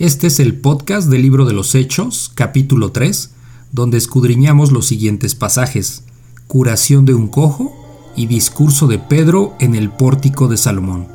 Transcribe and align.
Este 0.00 0.28
es 0.28 0.40
el 0.40 0.54
podcast 0.54 1.10
del 1.10 1.20
libro 1.20 1.44
de 1.44 1.52
los 1.52 1.74
Hechos, 1.74 2.32
capítulo 2.34 2.90
3, 2.90 3.32
donde 3.70 3.98
escudriñamos 3.98 4.72
los 4.72 4.86
siguientes 4.86 5.34
pasajes, 5.34 6.04
curación 6.46 7.04
de 7.04 7.12
un 7.12 7.28
cojo 7.28 7.70
y 8.16 8.24
discurso 8.24 8.86
de 8.86 8.98
Pedro 8.98 9.54
en 9.60 9.74
el 9.74 9.90
pórtico 9.90 10.48
de 10.48 10.56
Salomón. 10.56 11.06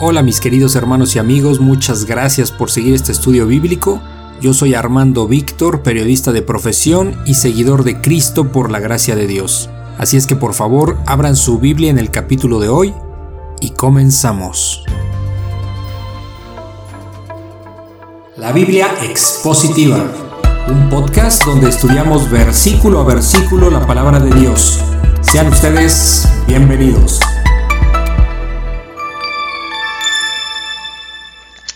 Hola 0.00 0.22
mis 0.22 0.40
queridos 0.40 0.76
hermanos 0.76 1.14
y 1.14 1.18
amigos, 1.18 1.60
muchas 1.60 2.06
gracias 2.06 2.50
por 2.50 2.70
seguir 2.70 2.94
este 2.94 3.12
estudio 3.12 3.46
bíblico. 3.46 4.00
Yo 4.40 4.54
soy 4.54 4.72
Armando 4.72 5.28
Víctor, 5.28 5.82
periodista 5.82 6.32
de 6.32 6.40
profesión 6.40 7.18
y 7.26 7.34
seguidor 7.34 7.84
de 7.84 8.00
Cristo 8.00 8.50
por 8.50 8.70
la 8.70 8.80
gracia 8.80 9.14
de 9.14 9.26
Dios. 9.26 9.68
Así 9.98 10.16
es 10.16 10.26
que 10.26 10.36
por 10.36 10.54
favor 10.54 10.96
abran 11.04 11.36
su 11.36 11.58
Biblia 11.58 11.90
en 11.90 11.98
el 11.98 12.10
capítulo 12.10 12.60
de 12.60 12.70
hoy 12.70 12.94
y 13.60 13.72
comenzamos. 13.72 14.84
La 18.44 18.52
Biblia 18.52 18.94
Expositiva, 19.00 19.96
un 20.68 20.90
podcast 20.90 21.46
donde 21.46 21.70
estudiamos 21.70 22.30
versículo 22.30 23.00
a 23.00 23.04
versículo 23.06 23.70
la 23.70 23.86
palabra 23.86 24.20
de 24.20 24.38
Dios. 24.38 24.84
Sean 25.22 25.46
ustedes 25.46 26.28
bienvenidos. 26.46 27.20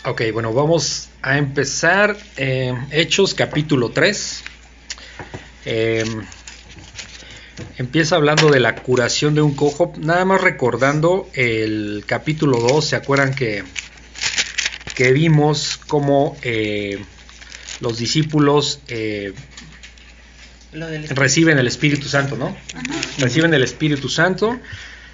Ok, 0.04 0.24
bueno, 0.34 0.52
vamos 0.52 1.08
a 1.22 1.38
empezar 1.38 2.14
eh, 2.36 2.74
Hechos 2.90 3.32
capítulo 3.32 3.88
3. 3.88 4.44
Eh, 5.64 6.04
empieza 7.78 8.16
hablando 8.16 8.50
de 8.50 8.60
la 8.60 8.74
curación 8.74 9.34
de 9.34 9.40
un 9.40 9.54
cojo, 9.54 9.94
nada 9.96 10.26
más 10.26 10.42
recordando 10.42 11.30
el 11.32 12.04
capítulo 12.06 12.58
2, 12.60 12.84
¿se 12.84 12.96
acuerdan 12.96 13.34
que, 13.34 13.64
que 14.98 15.12
vimos 15.12 15.78
cómo 15.86 16.36
eh, 16.42 16.98
los 17.78 17.98
discípulos 17.98 18.80
eh, 18.88 19.32
reciben 21.10 21.56
el 21.58 21.68
Espíritu 21.68 22.08
Santo, 22.08 22.36
¿no? 22.36 22.56
Reciben 23.18 23.54
el 23.54 23.62
Espíritu 23.62 24.08
Santo, 24.08 24.58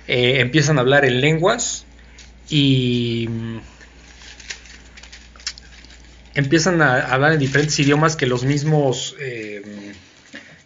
eh, 0.08 0.40
empiezan 0.40 0.78
a 0.78 0.80
hablar 0.80 1.04
en 1.04 1.20
lenguas 1.20 1.84
y 2.48 3.26
mm, 3.28 3.58
empiezan 6.32 6.80
a 6.80 7.00
hablar 7.12 7.34
en 7.34 7.38
diferentes 7.38 7.78
idiomas 7.78 8.16
que 8.16 8.24
los 8.24 8.42
mismos 8.44 9.14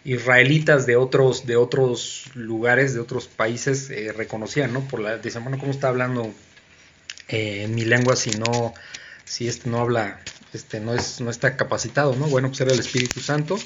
israelitas 0.09 0.87
de 0.87 0.97
otros, 0.97 1.45
de 1.45 1.57
otros 1.57 2.25
lugares, 2.35 2.95
de 2.95 3.01
otros 3.01 3.27
países, 3.27 3.91
eh, 3.91 4.13
reconocían, 4.17 4.73
¿no? 4.73 4.81
Por 4.81 5.01
la, 5.01 5.19
decían, 5.19 5.45
bueno, 5.45 5.59
¿cómo 5.59 5.71
está 5.71 5.89
hablando 5.89 6.33
eh, 7.29 7.65
en 7.65 7.75
mi 7.75 7.85
lengua 7.85 8.17
si 8.17 8.31
no, 8.31 8.73
si 9.29 9.49
este 9.49 9.69
no 9.69 9.81
habla, 9.81 10.21
este 10.53 10.81
no 10.81 10.95
es, 10.95 11.21
no 11.21 11.31
está 11.31 11.57
capacitado, 11.57 12.15
¿no? 12.17 12.27
Bueno, 12.27 12.49
pues 12.49 12.61
era 12.61 12.73
el 12.73 12.81
Espíritu 12.81 13.21
Santo. 13.21 13.59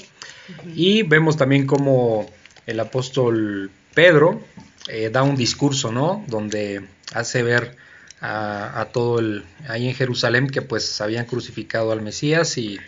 Y 0.75 1.03
vemos 1.03 1.37
también 1.37 1.65
como 1.65 2.29
el 2.65 2.79
apóstol 2.79 3.71
Pedro 3.93 4.43
eh, 4.87 5.09
da 5.09 5.23
un 5.23 5.35
discurso, 5.35 5.91
¿no? 5.91 6.23
Donde 6.27 6.85
hace 7.13 7.43
ver 7.43 7.77
a, 8.19 8.81
a, 8.81 8.85
todo 8.85 9.19
el, 9.19 9.43
ahí 9.67 9.87
en 9.87 9.95
Jerusalén 9.95 10.47
que 10.47 10.61
pues 10.61 10.99
habían 11.01 11.25
crucificado 11.25 11.91
al 11.91 12.01
Mesías 12.01 12.57
y 12.57 12.79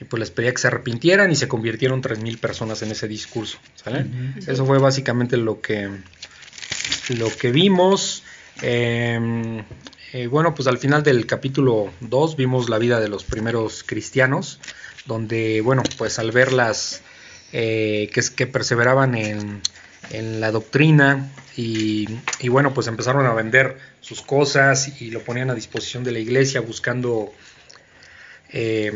y 0.00 0.04
pues 0.04 0.20
les 0.20 0.30
pedía 0.30 0.52
que 0.52 0.58
se 0.58 0.66
arrepintieran 0.66 1.30
y 1.30 1.36
se 1.36 1.48
convirtieron 1.48 2.02
3.000 2.02 2.38
personas 2.38 2.82
en 2.82 2.90
ese 2.90 3.06
discurso. 3.06 3.58
Eso 4.46 4.66
fue 4.66 4.78
básicamente 4.78 5.36
lo 5.36 5.60
que, 5.60 5.88
lo 7.10 7.30
que 7.30 7.52
vimos. 7.52 8.24
Em, 8.62 9.64
eh, 10.14 10.28
bueno, 10.28 10.54
pues 10.54 10.68
al 10.68 10.78
final 10.78 11.02
del 11.02 11.26
capítulo 11.26 11.92
2 11.98 12.36
vimos 12.36 12.68
la 12.68 12.78
vida 12.78 13.00
de 13.00 13.08
los 13.08 13.24
primeros 13.24 13.82
cristianos, 13.82 14.60
donde, 15.06 15.60
bueno, 15.60 15.82
pues 15.98 16.20
al 16.20 16.30
verlas 16.30 17.02
eh, 17.52 18.08
que, 18.36 18.46
perseveraban 18.46 19.16
en, 19.16 19.60
en 20.10 20.40
la 20.40 20.52
doctrina 20.52 21.32
y, 21.56 22.06
y, 22.38 22.48
bueno, 22.48 22.72
pues 22.72 22.86
empezaron 22.86 23.26
a 23.26 23.34
vender 23.34 23.76
sus 24.00 24.22
cosas 24.22 25.00
y 25.00 25.10
lo 25.10 25.18
ponían 25.24 25.50
a 25.50 25.54
disposición 25.56 26.04
de 26.04 26.12
la 26.12 26.20
iglesia 26.20 26.60
buscando 26.60 27.32
eh, 28.50 28.92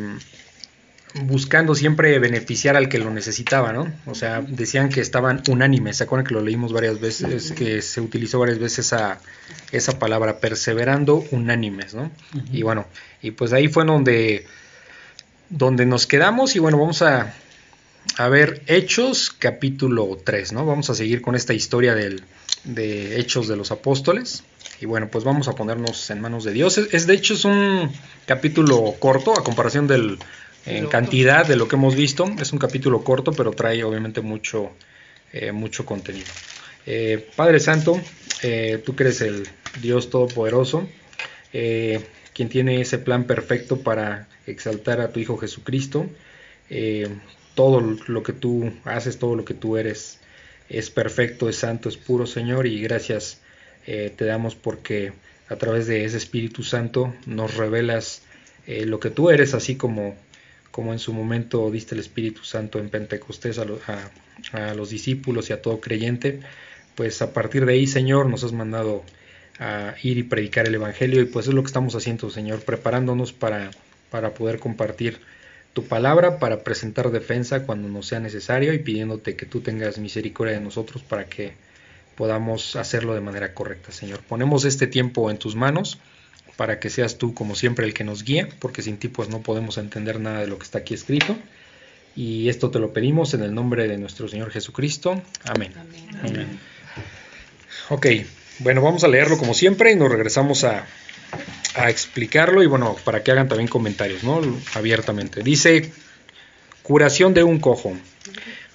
buscando 1.23 1.75
siempre 1.75 2.19
beneficiar 2.19 2.77
al 2.77 2.89
que 2.89 2.99
lo 2.99 3.11
necesitaba, 3.11 3.73
¿no? 3.73 3.93
O 4.07 4.15
sea, 4.15 4.41
decían 4.41 4.89
que 4.89 5.01
estaban 5.01 5.43
unánimes, 5.49 5.97
¿se 5.97 6.05
acuerdan 6.05 6.27
que 6.27 6.35
lo 6.35 6.43
leímos 6.43 6.73
varias 6.73 7.01
veces, 7.01 7.53
que 7.53 7.83
se 7.83 8.01
utilizó 8.01 8.39
varias 8.39 8.59
veces 8.59 8.87
esa, 8.87 9.21
esa 9.73 9.99
palabra, 9.99 10.41
perseverando 10.41 11.25
unánimes, 11.31 11.95
¿no? 11.95 12.11
Y 12.53 12.63
bueno, 12.63 12.87
y 13.23 13.31
pues 13.33 13.53
ahí 13.53 13.69
fue 13.69 13.85
donde, 13.85 14.47
donde 15.49 15.87
nos 15.87 16.07
quedamos 16.07 16.57
y 16.57 16.59
bueno, 16.59 16.79
vamos 16.79 17.03
a, 17.03 17.35
a 18.17 18.29
ver 18.29 18.63
Hechos 18.67 19.31
capítulo 19.31 20.19
3, 20.23 20.53
¿no? 20.53 20.67
Vamos 20.67 20.91
a 20.91 20.95
seguir 20.95 21.23
con 21.23 21.35
esta 21.35 21.55
historia 21.55 21.95
del, 21.95 22.23
de 22.65 23.19
Hechos 23.19 23.49
de 23.49 23.57
los 23.57 23.71
Apóstoles. 23.71 24.45
Y 24.81 24.87
bueno, 24.87 25.09
pues 25.11 25.25
vamos 25.25 25.49
a 25.49 25.55
ponernos 25.55 26.09
en 26.11 26.21
manos 26.21 26.45
de 26.45 26.53
Dios. 26.53 26.79
Es, 26.79 27.07
de 27.07 27.15
hecho 27.15 27.35
es 27.35 27.45
un 27.45 27.91
capítulo 28.27 28.95
corto 28.99 29.37
a 29.37 29.43
comparación 29.43 29.89
del 29.89 30.19
en 30.69 30.87
cantidad 30.87 31.47
de 31.47 31.57
lo 31.57 31.67
que 31.67 31.77
hemos 31.77 31.95
visto. 31.95 32.27
Es 32.41 32.53
un 32.53 32.59
capítulo 32.59 33.03
corto, 33.03 33.33
pero 33.33 33.53
trae 33.53 33.83
obviamente 33.85 34.21
mucho, 34.21 34.71
eh, 35.33 35.53
mucho 35.53 35.87
contenido. 35.87 36.29
Eh, 36.87 37.27
Padre 37.37 37.59
Santo, 37.59 38.01
eh, 38.43 38.83
tú 38.85 38.95
que 38.95 39.05
eres 39.05 39.21
el 39.23 39.49
Dios 39.81 40.11
Todopoderoso, 40.11 40.89
quien 41.51 42.49
tiene 42.51 42.81
ese 42.81 42.99
plan 42.99 43.25
perfecto 43.25 43.81
para 43.81 44.29
exaltar 44.47 45.01
a 45.01 45.11
tu 45.11 45.21
Hijo 45.21 45.39
Jesucristo. 45.39 46.07
todo 47.55 47.81
lo 48.07 48.23
que 48.23 48.33
tú 48.33 48.71
haces, 48.85 49.19
todo 49.19 49.35
lo 49.35 49.45
que 49.45 49.55
tú 49.55 49.77
eres, 49.77 50.21
es 50.69 50.91
perfecto, 50.91 51.49
es 51.49 51.57
santo, 51.57 51.89
es 51.89 51.97
puro, 51.97 52.27
Señor, 52.27 52.67
y 52.67 52.81
gracias 52.81 53.41
te 53.85 54.25
damos 54.25 54.55
porque 54.55 55.13
a 55.49 55.57
través 55.57 55.87
de 55.87 56.05
ese 56.05 56.19
Espíritu 56.19 56.63
Santo 56.63 57.15
nos 57.27 57.57
revelas 57.57 58.23
lo 58.67 59.01
que 59.01 59.11
tú 59.11 59.31
eres, 59.31 59.55
así 59.55 59.77
como 59.77 60.15
como 60.79 60.93
en 60.93 61.01
su 61.01 61.13
momento 61.13 61.69
diste 61.73 61.97
el 61.97 62.01
Espíritu 62.01 62.45
Santo 62.45 62.79
en 62.79 62.89
Pentecostés 62.89 63.59
a, 63.59 64.75
los 64.75 64.91
discípulos 64.91 65.51
y 65.51 65.53
a 65.53 65.61
todo 65.61 65.81
creyente, 65.81 66.39
pues 66.95 67.21
a 67.21 67.33
partir 67.33 67.67
de 67.67 67.73
ahí, 67.73 67.89
Señor, 67.89 68.27
nos 68.27 68.45
has 68.45 68.53
mandado 68.53 69.03
a 69.59 69.97
ir 70.05 70.19
y 70.19 70.23
predicar 70.23 70.69
el 70.69 70.77
Evangelio 70.77 71.21
y 71.21 71.25
pues 71.25 71.49
es 71.49 71.55
lo 71.55 71.65
que 71.65 71.67
estamos 71.67 71.97
haciendo, 71.97 72.31
Señor, 72.31 72.61
preparándonos 72.61 73.33
para, 73.33 73.73
para 74.09 74.35
poder 74.35 74.61
compartir 74.61 75.19
tu 75.73 75.83
palabra, 75.83 76.39
para 76.39 76.63
presentar 76.63 77.11
defensa 77.11 77.67
cuando 77.67 77.89
nos 77.89 78.07
sea 78.07 78.21
necesario 78.21 78.73
y 78.73 78.79
pidiéndote 78.79 79.35
que 79.35 79.47
tú 79.47 79.63
tengas 79.63 79.99
misericordia 79.99 80.55
de 80.55 80.61
nosotros 80.61 81.03
para 81.03 81.25
que 81.25 81.55
podamos 82.15 82.77
hacerlo 82.77 83.15
de 83.15 83.21
manera 83.21 83.53
correcta, 83.53 83.91
Señor. 83.91 84.21
Ponemos 84.21 84.65
este 84.65 84.87
tiempo 84.87 85.29
en 85.29 85.39
tus 85.39 85.57
manos 85.57 85.99
para 86.59 86.81
que 86.81 86.91
seas 86.91 87.19
tú 87.19 87.35
como 87.35 87.55
siempre 87.55 87.87
el 87.87 87.95
que 87.95 88.03
nos 88.03 88.25
guíe, 88.25 88.47
porque 88.59 88.83
sin 88.83 88.99
ti 88.99 89.07
pues 89.07 89.29
no 89.29 89.43
podemos 89.43 89.79
entender 89.79 90.19
nada 90.19 90.41
de 90.41 90.49
lo 90.49 90.59
que 90.59 90.65
está 90.65 90.79
aquí 90.79 90.93
escrito. 90.93 91.37
Y 92.17 92.49
esto 92.49 92.73
te 92.73 92.81
lo 92.81 92.93
pedimos 92.93 93.33
en 93.35 93.45
el 93.45 93.55
nombre 93.55 93.87
de 93.87 93.97
nuestro 93.97 94.27
Señor 94.27 94.51
Jesucristo. 94.51 95.23
Amén. 95.45 95.73
Amén. 96.21 96.59
Ok, 97.91 98.07
bueno, 98.59 98.83
vamos 98.83 99.05
a 99.05 99.09
leerlo 99.09 99.39
como 99.39 99.55
siempre 99.55 99.93
y 99.93 99.95
nos 99.95 100.11
regresamos 100.11 100.65
a, 100.65 100.85
a 101.77 101.91
explicarlo 101.91 102.61
y 102.65 102.67
bueno, 102.67 102.97
para 103.05 103.23
que 103.23 103.31
hagan 103.31 103.47
también 103.47 103.69
comentarios, 103.69 104.25
¿no? 104.25 104.41
Abiertamente. 104.75 105.45
Dice, 105.45 105.93
curación 106.83 107.35
de 107.35 107.45
un 107.45 107.61
cojo. 107.61 107.97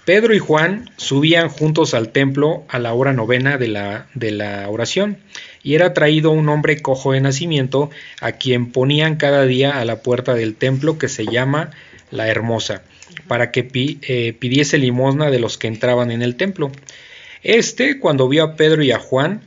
Pedro 0.06 0.36
y 0.36 0.40
Juan 0.40 0.90
subían 0.98 1.48
juntos 1.48 1.94
al 1.94 2.10
templo 2.10 2.66
a 2.68 2.78
la 2.78 2.94
hora 2.94 3.14
novena 3.14 3.58
de 3.58 3.70
la, 3.70 4.08
de 4.14 4.32
la 4.32 4.70
oración 4.70 5.18
y 5.64 5.76
era 5.76 5.94
traído 5.94 6.32
un 6.32 6.50
hombre 6.50 6.82
cojo 6.82 7.14
de 7.14 7.22
nacimiento, 7.22 7.90
a 8.20 8.34
quien 8.34 8.72
ponían 8.72 9.16
cada 9.16 9.46
día 9.46 9.80
a 9.80 9.86
la 9.86 10.02
puerta 10.02 10.34
del 10.34 10.56
templo 10.56 10.98
que 10.98 11.08
se 11.08 11.26
llama 11.26 11.72
la 12.12 12.28
Hermosa, 12.28 12.84
para 13.30 13.52
que 13.52 13.70
eh, 13.74 14.34
pidiese 14.38 14.78
limosna 14.78 15.32
de 15.32 15.40
los 15.40 15.58
que 15.58 15.68
entraban 15.68 16.12
en 16.12 16.22
el 16.22 16.36
templo. 16.36 16.70
Este, 17.42 17.98
cuando 18.00 18.28
vio 18.28 18.44
a 18.44 18.56
Pedro 18.58 18.84
y 18.84 18.92
a 18.92 19.00
Juan, 19.00 19.42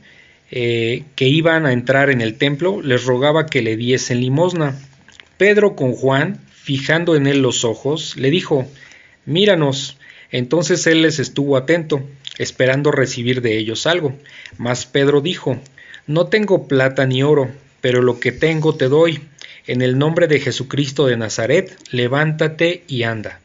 eh, 0.49 1.03
que 1.15 1.27
iban 1.27 1.67
a 1.67 1.73
entrar 1.73 2.09
en 2.09 2.21
el 2.21 2.35
templo, 2.35 2.81
les 2.81 3.05
rogaba 3.05 3.45
que 3.45 3.61
le 3.61 3.77
diesen 3.77 4.21
limosna. 4.21 4.75
Pedro 5.37 5.75
con 5.75 5.93
Juan, 5.93 6.39
fijando 6.51 7.15
en 7.15 7.27
él 7.27 7.43
los 7.43 7.63
ojos, 7.63 8.17
le 8.17 8.31
dijo, 8.31 8.67
Míranos. 9.25 9.96
Entonces 10.31 10.85
él 10.87 11.01
les 11.01 11.19
estuvo 11.19 11.57
atento, 11.57 12.01
esperando 12.37 12.91
recibir 12.91 13.41
de 13.41 13.57
ellos 13.57 13.87
algo. 13.87 14.13
Mas 14.57 14.85
Pedro 14.85 15.21
dijo, 15.21 15.59
no 16.05 16.27
tengo 16.27 16.67
plata 16.67 17.05
ni 17.05 17.23
oro, 17.23 17.49
pero 17.81 18.01
lo 18.01 18.19
que 18.19 18.31
tengo 18.31 18.75
te 18.75 18.87
doy. 18.87 19.21
En 19.65 19.81
el 19.81 19.97
nombre 19.97 20.27
de 20.27 20.39
Jesucristo 20.39 21.07
de 21.07 21.17
Nazaret, 21.17 21.77
levántate 21.91 22.83
y 22.87 23.03
anda. 23.03 23.41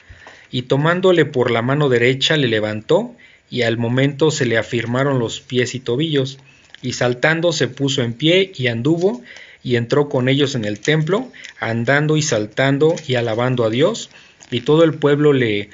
Y 0.51 0.63
tomándole 0.63 1.25
por 1.25 1.51
la 1.51 1.63
mano 1.63 1.89
derecha 1.89 2.37
le 2.37 2.49
levantó, 2.49 3.15
y 3.51 3.63
al 3.63 3.77
momento 3.77 4.31
se 4.31 4.47
le 4.47 4.57
afirmaron 4.57 5.19
los 5.19 5.41
pies 5.41 5.75
y 5.75 5.81
tobillos, 5.81 6.39
y 6.81 6.95
saltando 6.95 7.53
se 7.53 7.69
puso 7.69 8.03
en 8.03 8.13
pie 8.13 8.53
y 8.55 8.69
anduvo, 8.69 9.23
y 9.63 9.77
entró 9.77 10.09
con 10.09 10.29
ellos 10.29 10.55
en 10.55 10.65
el 10.65 10.81
templo, 10.81 11.31
andando 11.61 12.17
y 12.17 12.23
saltando 12.23 12.95
y 13.07 13.15
alabando 13.15 13.65
a 13.65 13.71
Dios, 13.71 14.11
y 14.51 14.61
todo 14.61 14.85
el 14.85 14.95
pueblo 14.95 15.33
le, 15.33 15.71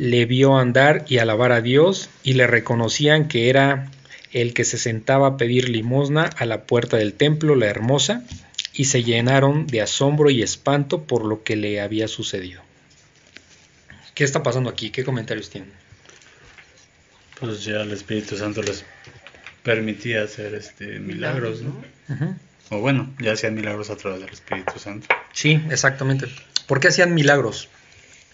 le 0.00 0.24
vio 0.24 0.56
andar 0.56 1.04
y 1.08 1.18
alabar 1.18 1.52
a 1.52 1.60
Dios, 1.60 2.08
y 2.22 2.32
le 2.32 2.46
reconocían 2.46 3.28
que 3.28 3.50
era 3.50 3.90
el 4.32 4.54
que 4.54 4.64
se 4.64 4.78
sentaba 4.78 5.26
a 5.26 5.36
pedir 5.36 5.68
limosna 5.68 6.30
a 6.38 6.46
la 6.46 6.62
puerta 6.62 6.96
del 6.96 7.12
templo, 7.12 7.54
la 7.54 7.66
hermosa, 7.66 8.24
y 8.72 8.86
se 8.86 9.02
llenaron 9.04 9.66
de 9.66 9.82
asombro 9.82 10.30
y 10.30 10.40
espanto 10.40 11.02
por 11.02 11.26
lo 11.26 11.42
que 11.42 11.54
le 11.54 11.82
había 11.82 12.08
sucedido. 12.08 12.62
¿Qué 14.14 14.24
está 14.24 14.42
pasando 14.42 14.70
aquí? 14.70 14.88
¿Qué 14.88 15.04
comentarios 15.04 15.50
tienen? 15.50 15.70
Pues 17.38 17.62
ya 17.64 17.82
el 17.82 17.92
Espíritu 17.92 18.38
Santo 18.38 18.62
les 18.62 18.86
permitía 19.62 20.22
hacer 20.22 20.54
este 20.54 20.98
milagros, 20.98 21.60
¿no? 21.60 21.76
O 22.70 22.78
bueno, 22.78 23.12
ya 23.18 23.32
hacían 23.32 23.54
milagros 23.54 23.90
a 23.90 23.96
través 23.96 24.20
del 24.20 24.30
Espíritu 24.30 24.78
Santo. 24.78 25.08
Sí, 25.34 25.60
exactamente. 25.68 26.26
¿Por 26.66 26.80
qué 26.80 26.88
hacían 26.88 27.12
milagros? 27.12 27.68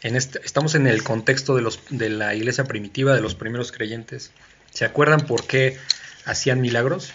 En 0.03 0.17
este, 0.17 0.41
estamos 0.45 0.75
en 0.75 0.87
el 0.87 1.03
contexto 1.03 1.57
de, 1.57 1.63
los, 1.63 1.81
de 1.91 2.11
la 2.11 2.35
iglesia 2.35 2.65
primitiva, 2.65 3.15
de 3.15 3.21
los 3.21 3.35
primeros 3.35 3.73
creyentes. 3.73 4.31
¿Se 4.71 4.85
acuerdan 4.85 5.21
por 5.27 5.47
qué 5.47 5.79
hacían 6.25 6.61
milagros? 6.61 7.13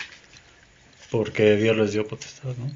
Porque 1.10 1.58
Dios 1.58 1.78
les 1.78 1.92
dio 1.92 2.08
potestad, 2.08 2.56
¿no? 2.58 2.72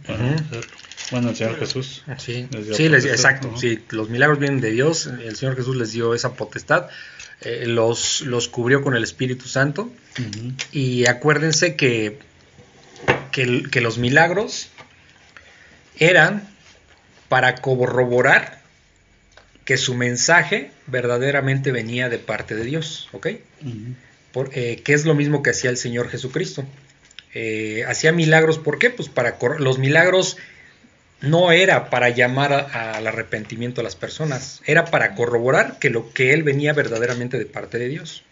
Bueno, 1.11 1.29
el 1.29 1.35
Señor 1.35 1.57
Jesús. 1.57 2.03
Sí, 2.17 2.47
sí 2.73 2.85
exacto. 2.85 3.55
Sí, 3.57 3.79
los 3.89 4.09
milagros 4.09 4.39
vienen 4.39 4.59
de 4.59 4.71
Dios. 4.71 5.05
El 5.07 5.35
Señor 5.35 5.55
Jesús 5.55 5.75
les 5.75 5.91
dio 5.91 6.13
esa 6.13 6.33
potestad. 6.33 6.89
Eh, 7.41 7.65
los, 7.67 8.21
los 8.21 8.47
cubrió 8.47 8.81
con 8.81 8.95
el 8.95 9.03
Espíritu 9.03 9.47
Santo. 9.47 9.91
Y 10.71 11.05
acuérdense 11.05 11.75
que, 11.75 12.19
que, 13.31 13.81
los 13.81 13.97
milagros 13.97 14.69
eran 15.97 16.49
para 17.29 17.55
corroborar 17.55 18.61
que 19.65 19.77
su 19.77 19.95
mensaje 19.95 20.71
verdaderamente 20.87 21.71
venía 21.71 22.07
de 22.07 22.19
parte 22.19 22.55
de 22.55 22.63
Dios, 22.63 23.09
¿ok? 23.11 23.27
Eh, 24.51 24.81
que 24.83 24.93
es 24.93 25.05
lo 25.05 25.15
mismo 25.15 25.41
que 25.41 25.49
hacía 25.49 25.71
el 25.71 25.77
Señor 25.77 26.09
Jesucristo. 26.09 26.63
Eh, 27.33 27.83
hacía 27.87 28.11
milagros, 28.11 28.59
¿por 28.59 28.77
qué? 28.77 28.91
Pues 28.91 29.09
para 29.09 29.37
los 29.59 29.79
milagros 29.79 30.37
no 31.21 31.51
era 31.51 31.89
para 31.89 32.09
llamar 32.09 32.53
al 32.53 33.07
arrepentimiento 33.07 33.81
a 33.81 33.83
las 33.83 33.95
personas, 33.95 34.61
era 34.65 34.85
para 34.85 35.15
corroborar 35.15 35.79
que 35.79 35.89
lo 35.89 36.13
que 36.13 36.33
él 36.33 36.43
venía 36.43 36.73
verdaderamente 36.73 37.39
de 37.39 37.45
parte 37.45 37.79
de 37.79 37.87
Dios. 37.87 38.23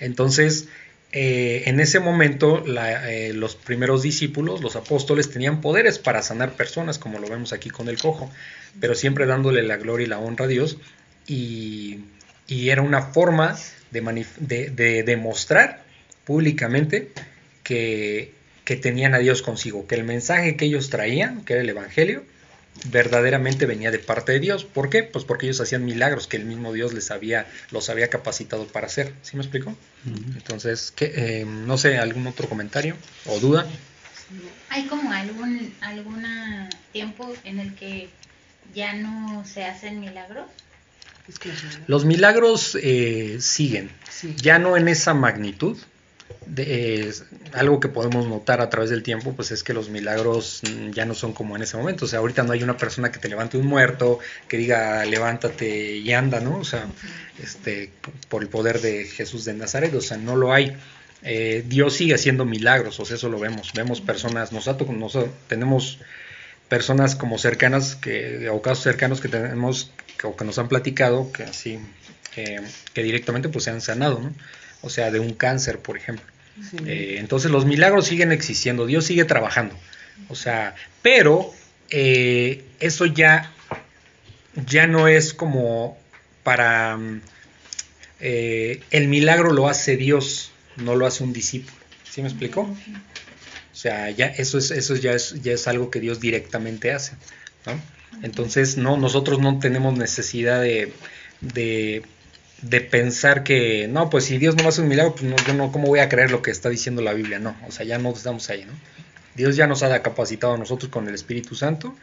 Entonces, 0.00 0.68
eh, 1.12 1.64
en 1.66 1.80
ese 1.80 2.00
momento, 2.00 2.64
eh, 2.66 3.32
los 3.34 3.56
primeros 3.56 4.02
discípulos, 4.02 4.62
los 4.62 4.76
apóstoles, 4.76 5.30
tenían 5.30 5.60
poderes 5.60 5.98
para 5.98 6.22
sanar 6.22 6.52
personas, 6.52 6.98
como 6.98 7.18
lo 7.18 7.28
vemos 7.28 7.52
aquí 7.52 7.70
con 7.70 7.88
el 7.88 7.98
cojo, 7.98 8.30
pero 8.80 8.94
siempre 8.94 9.26
dándole 9.26 9.62
la 9.62 9.76
gloria 9.76 10.06
y 10.06 10.08
la 10.08 10.18
honra 10.18 10.44
a 10.44 10.48
Dios, 10.48 10.78
y, 11.26 12.00
era 12.48 12.82
una 12.82 13.02
forma 13.02 13.56
de 13.92 15.02
demostrar 15.04 15.84
públicamente 16.24 17.12
que 17.62 18.32
que 18.70 18.76
tenían 18.76 19.16
a 19.16 19.18
Dios 19.18 19.42
consigo, 19.42 19.88
que 19.88 19.96
el 19.96 20.04
mensaje 20.04 20.54
que 20.54 20.66
ellos 20.66 20.90
traían, 20.90 21.44
que 21.44 21.54
era 21.54 21.62
el 21.62 21.68
Evangelio, 21.68 22.22
verdaderamente 22.86 23.66
venía 23.66 23.90
de 23.90 23.98
parte 23.98 24.32
de 24.32 24.40
Dios. 24.40 24.64
¿Por 24.64 24.90
qué? 24.90 25.02
Pues 25.02 25.24
porque 25.24 25.46
ellos 25.46 25.60
hacían 25.60 25.84
milagros 25.84 26.26
que 26.26 26.36
el 26.36 26.44
mismo 26.44 26.72
Dios 26.72 26.92
les 26.92 27.10
había, 27.10 27.46
los 27.70 27.90
había 27.90 28.08
capacitado 28.08 28.66
para 28.66 28.86
hacer. 28.86 29.12
¿Sí 29.22 29.36
me 29.36 29.42
explico? 29.42 29.76
Entonces, 30.06 30.92
¿qué, 30.94 31.12
eh, 31.14 31.44
no 31.44 31.76
sé, 31.78 31.98
algún 31.98 32.26
otro 32.26 32.48
comentario 32.48 32.96
o 33.26 33.38
duda. 33.38 33.66
¿Hay 34.68 34.86
como 34.86 35.12
algún 35.12 35.74
alguna 35.80 36.68
tiempo 36.92 37.34
en 37.44 37.58
el 37.58 37.74
que 37.74 38.08
ya 38.74 38.94
no 38.94 39.44
se 39.44 39.64
hacen 39.64 40.00
milagros? 40.00 40.46
Los 41.86 42.04
milagros 42.04 42.76
eh, 42.80 43.38
siguen, 43.40 43.90
ya 44.36 44.58
no 44.58 44.76
en 44.76 44.88
esa 44.88 45.14
magnitud, 45.14 45.78
algo 47.52 47.80
que 47.80 47.88
podemos 47.88 48.26
notar 48.26 48.60
a 48.60 48.70
través 48.70 48.90
del 48.90 49.02
tiempo, 49.02 49.34
pues 49.34 49.50
es 49.50 49.62
que 49.62 49.72
los 49.72 49.88
milagros 49.90 50.62
mm, 50.62 50.90
ya 50.90 51.04
no 51.04 51.14
son 51.14 51.32
como 51.32 51.56
en 51.56 51.62
ese 51.62 51.76
momento. 51.76 52.04
O 52.06 52.08
sea, 52.08 52.20
ahorita 52.20 52.42
no 52.42 52.52
hay 52.52 52.62
una 52.62 52.76
persona 52.76 53.12
que 53.12 53.18
te 53.18 53.28
levante 53.28 53.58
un 53.58 53.66
muerto, 53.66 54.18
que 54.48 54.56
diga 54.56 55.04
levántate 55.04 55.96
y 55.96 56.12
anda, 56.12 56.40
¿no? 56.40 56.58
O 56.58 56.64
sea, 56.64 56.86
este, 57.42 57.92
por 58.28 58.42
el 58.42 58.48
poder 58.48 58.80
de 58.80 59.04
Jesús 59.04 59.44
de 59.44 59.54
Nazaret, 59.54 59.94
o 59.94 60.00
sea, 60.00 60.16
no 60.16 60.36
lo 60.36 60.52
hay. 60.52 60.76
Eh, 61.22 61.64
Dios 61.66 61.94
sigue 61.94 62.14
haciendo 62.14 62.44
milagros, 62.44 62.98
o 63.00 63.04
sea, 63.04 63.16
eso 63.16 63.28
lo 63.28 63.38
vemos. 63.38 63.72
Vemos 63.74 64.00
personas, 64.00 64.52
nosotros, 64.52 64.90
nosotros 64.90 65.32
tenemos 65.48 65.98
personas 66.68 67.16
como 67.16 67.38
cercanas, 67.38 67.96
que, 67.96 68.48
o 68.48 68.62
casos 68.62 68.84
cercanos 68.84 69.20
que 69.20 69.28
tenemos, 69.28 69.92
o 70.24 70.36
que 70.36 70.44
nos 70.44 70.58
han 70.58 70.68
platicado, 70.68 71.30
que 71.32 71.42
así, 71.42 71.78
eh, 72.36 72.60
que 72.94 73.02
directamente 73.02 73.48
pues 73.48 73.64
se 73.64 73.70
han 73.70 73.80
sanado, 73.80 74.20
¿no? 74.20 74.32
O 74.82 74.90
sea, 74.90 75.10
de 75.10 75.20
un 75.20 75.34
cáncer, 75.34 75.78
por 75.78 75.96
ejemplo. 75.96 76.26
Eh, 76.84 77.16
entonces 77.18 77.50
los 77.50 77.64
milagros 77.64 78.06
siguen 78.06 78.32
existiendo, 78.32 78.86
Dios 78.86 79.06
sigue 79.06 79.24
trabajando, 79.24 79.74
o 80.28 80.34
sea, 80.34 80.74
pero 81.00 81.54
eh, 81.88 82.64
eso 82.80 83.06
ya, 83.06 83.52
ya 84.66 84.86
no 84.86 85.08
es 85.08 85.32
como 85.32 85.98
para... 86.42 86.98
Eh, 88.22 88.82
el 88.90 89.08
milagro 89.08 89.52
lo 89.52 89.68
hace 89.68 89.96
Dios, 89.96 90.52
no 90.76 90.94
lo 90.94 91.06
hace 91.06 91.24
un 91.24 91.32
discípulo. 91.32 91.74
¿Sí 92.04 92.20
me 92.20 92.28
explicó? 92.28 92.62
O 92.62 92.76
sea, 93.74 94.10
ya 94.10 94.26
eso 94.26 94.58
es, 94.58 94.70
eso 94.70 94.94
ya 94.96 95.12
es, 95.12 95.40
ya 95.42 95.52
es 95.52 95.66
algo 95.66 95.90
que 95.90 96.00
Dios 96.00 96.20
directamente 96.20 96.92
hace. 96.92 97.12
Entonces, 98.22 98.76
no, 98.76 98.98
nosotros 98.98 99.38
no 99.38 99.58
tenemos 99.58 99.96
necesidad 99.96 100.60
de, 100.60 100.92
de 101.40 102.02
de 102.62 102.80
pensar 102.80 103.42
que, 103.42 103.88
no, 103.88 104.10
pues 104.10 104.24
si 104.24 104.38
Dios 104.38 104.56
no 104.56 104.68
hace 104.68 104.82
un 104.82 104.88
milagro, 104.88 105.14
pues 105.14 105.24
no, 105.24 105.36
yo 105.46 105.54
no, 105.54 105.72
¿cómo 105.72 105.88
voy 105.88 106.00
a 106.00 106.08
creer 106.08 106.30
lo 106.30 106.42
que 106.42 106.50
está 106.50 106.68
diciendo 106.68 107.02
la 107.02 107.12
Biblia? 107.12 107.38
No, 107.38 107.56
o 107.66 107.72
sea, 107.72 107.86
ya 107.86 107.98
no 107.98 108.10
estamos 108.10 108.48
ahí, 108.50 108.64
¿no? 108.64 108.72
Dios 109.34 109.56
ya 109.56 109.66
nos 109.66 109.82
ha 109.82 110.02
capacitado 110.02 110.54
a 110.54 110.58
nosotros 110.58 110.90
con 110.90 111.08
el 111.08 111.14
Espíritu 111.14 111.54
Santo 111.54 111.94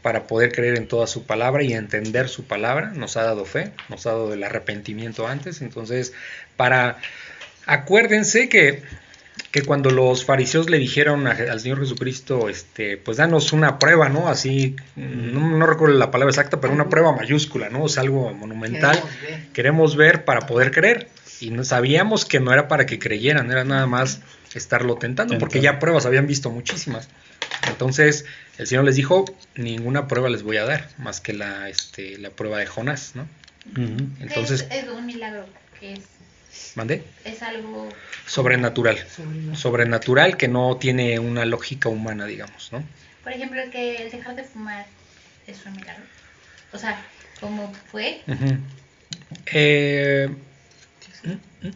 para 0.00 0.26
poder 0.26 0.52
creer 0.52 0.76
en 0.76 0.88
toda 0.88 1.06
su 1.06 1.24
palabra 1.24 1.62
y 1.62 1.74
entender 1.74 2.28
su 2.28 2.44
palabra, 2.44 2.90
nos 2.90 3.16
ha 3.16 3.22
dado 3.22 3.44
fe, 3.44 3.70
nos 3.88 4.06
ha 4.06 4.10
dado 4.10 4.32
el 4.32 4.42
arrepentimiento 4.42 5.28
antes, 5.28 5.62
entonces, 5.62 6.12
para, 6.56 6.98
acuérdense 7.66 8.48
que 8.48 8.82
que 9.52 9.62
cuando 9.62 9.90
los 9.90 10.24
fariseos 10.24 10.70
le 10.70 10.78
dijeron 10.78 11.26
al 11.26 11.60
Señor 11.60 11.78
Jesucristo, 11.78 12.48
este, 12.48 12.96
pues 12.96 13.18
danos 13.18 13.52
una 13.52 13.78
prueba, 13.78 14.08
¿no? 14.08 14.28
Así, 14.28 14.76
no, 14.96 15.66
recuerdo 15.66 15.94
la 15.98 16.10
palabra 16.10 16.30
exacta, 16.30 16.58
pero 16.58 16.72
una 16.72 16.88
prueba 16.88 17.14
mayúscula, 17.14 17.68
¿no? 17.68 17.84
Es 17.84 17.98
algo 17.98 18.32
monumental. 18.32 18.98
Queremos 19.52 19.94
ver. 19.94 20.24
para 20.24 20.46
poder 20.46 20.70
creer. 20.70 21.08
Y 21.38 21.50
no, 21.50 21.64
sabíamos 21.64 22.24
que 22.24 22.40
no 22.40 22.50
era 22.52 22.66
para 22.66 22.86
que 22.86 22.98
creyeran, 22.98 23.50
era 23.50 23.62
nada 23.64 23.86
más 23.86 24.22
estarlo 24.54 24.96
tentando, 24.96 25.36
porque 25.38 25.60
ya 25.60 25.78
pruebas 25.78 26.06
habían 26.06 26.26
visto 26.26 26.50
muchísimas. 26.50 27.10
Entonces, 27.68 28.24
el 28.56 28.66
Señor 28.66 28.84
les 28.84 28.96
dijo, 28.96 29.26
ninguna 29.54 30.08
prueba 30.08 30.30
les 30.30 30.42
voy 30.44 30.56
a 30.56 30.64
dar, 30.64 30.88
más 30.96 31.20
que 31.20 31.34
la, 31.34 31.68
este, 31.68 32.16
la 32.16 32.30
prueba 32.30 32.58
de 32.58 32.66
Jonás, 32.66 33.12
¿no? 33.16 33.28
Entonces, 34.20 34.66
es, 34.70 34.88
un 34.88 35.04
milagro 35.04 35.44
que 35.78 35.92
es 35.92 36.00
¿Mande? 36.74 37.02
Es 37.24 37.42
algo 37.42 37.88
sobrenatural. 38.26 38.98
sobrenatural. 39.54 40.36
que 40.36 40.48
no 40.48 40.76
tiene 40.76 41.18
una 41.18 41.44
lógica 41.44 41.88
humana, 41.88 42.26
digamos, 42.26 42.72
¿no? 42.72 42.82
Por 43.22 43.32
ejemplo, 43.32 43.60
el 43.60 43.70
que 43.70 43.96
el 43.96 44.10
dejar 44.10 44.36
de 44.36 44.44
fumar 44.44 44.86
es 45.46 45.64
un 45.66 45.72
milagro. 45.72 46.04
O 46.72 46.78
sea, 46.78 47.04
¿cómo 47.40 47.72
fue? 47.90 48.22
Eh, 49.46 50.28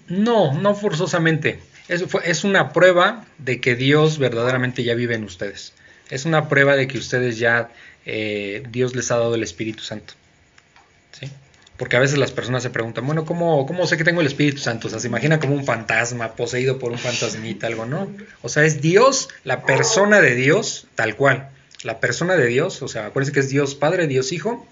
no, 0.09 0.54
no 0.54 0.75
forzosamente. 0.75 1.61
Es, 1.88 2.04
es 2.25 2.45
una 2.45 2.73
prueba 2.73 3.25
de 3.38 3.61
que 3.61 3.76
Dios 3.76 4.18
verdaderamente 4.18 4.83
ya 4.83 4.95
vive 4.95 5.14
en 5.14 5.25
ustedes. 5.25 5.73
Es 6.11 6.25
una 6.25 6.49
prueba 6.49 6.76
de 6.76 6.88
que 6.88 6.99
ustedes 6.99 7.38
ya, 7.38 7.71
eh, 8.04 8.64
Dios 8.71 8.97
les 8.97 9.11
ha 9.11 9.16
dado 9.16 9.35
el 9.35 9.42
Espíritu 9.42 9.83
Santo. 9.83 10.14
¿Sí? 11.12 11.30
Porque 11.76 11.97
a 11.97 12.00
veces 12.00 12.18
las 12.18 12.33
personas 12.33 12.62
se 12.62 12.71
preguntan, 12.71 13.06
bueno, 13.06 13.25
¿cómo, 13.25 13.66
¿cómo 13.66 13.87
sé 13.87 13.97
que 13.97 14.04
tengo 14.04 14.23
el 14.23 14.26
Espíritu 14.26 14.59
Santo? 14.59 14.88
O 14.88 14.90
sea, 14.90 14.99
se 14.99 15.09
imagina 15.09 15.38
como 15.38 15.54
un 15.54 15.64
fantasma, 15.64 16.35
poseído 16.35 16.78
por 16.78 16.90
un 16.90 16.99
fantasmita, 16.99 17.66
algo, 17.66 17.85
¿no? 17.85 18.11
O 18.42 18.49
sea, 18.49 18.64
es 18.64 18.80
Dios, 18.80 19.28
la 19.45 19.64
persona 19.64 20.21
de 20.21 20.35
Dios, 20.35 20.87
tal 20.95 21.16
cual. 21.16 21.50
La 21.83 22.00
persona 22.00 22.37
de 22.37 22.47
Dios, 22.47 22.83
o 22.83 22.88
sea, 22.88 23.06
acuérdense 23.06 23.33
que 23.33 23.40
es 23.40 23.50
Dios 23.50 23.75
Padre, 23.75 24.06
Dios 24.06 24.33
Hijo 24.33 24.66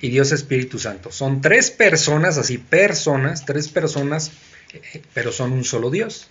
y 0.00 0.08
Dios 0.08 0.32
Espíritu 0.32 0.78
Santo. 0.78 1.12
Son 1.12 1.42
tres 1.42 1.70
personas, 1.70 2.38
así, 2.38 2.56
personas, 2.56 3.44
tres 3.44 3.68
personas, 3.68 4.32
eh, 4.72 5.02
pero 5.12 5.32
son 5.32 5.52
un 5.52 5.64
solo 5.64 5.90
Dios. 5.90 6.28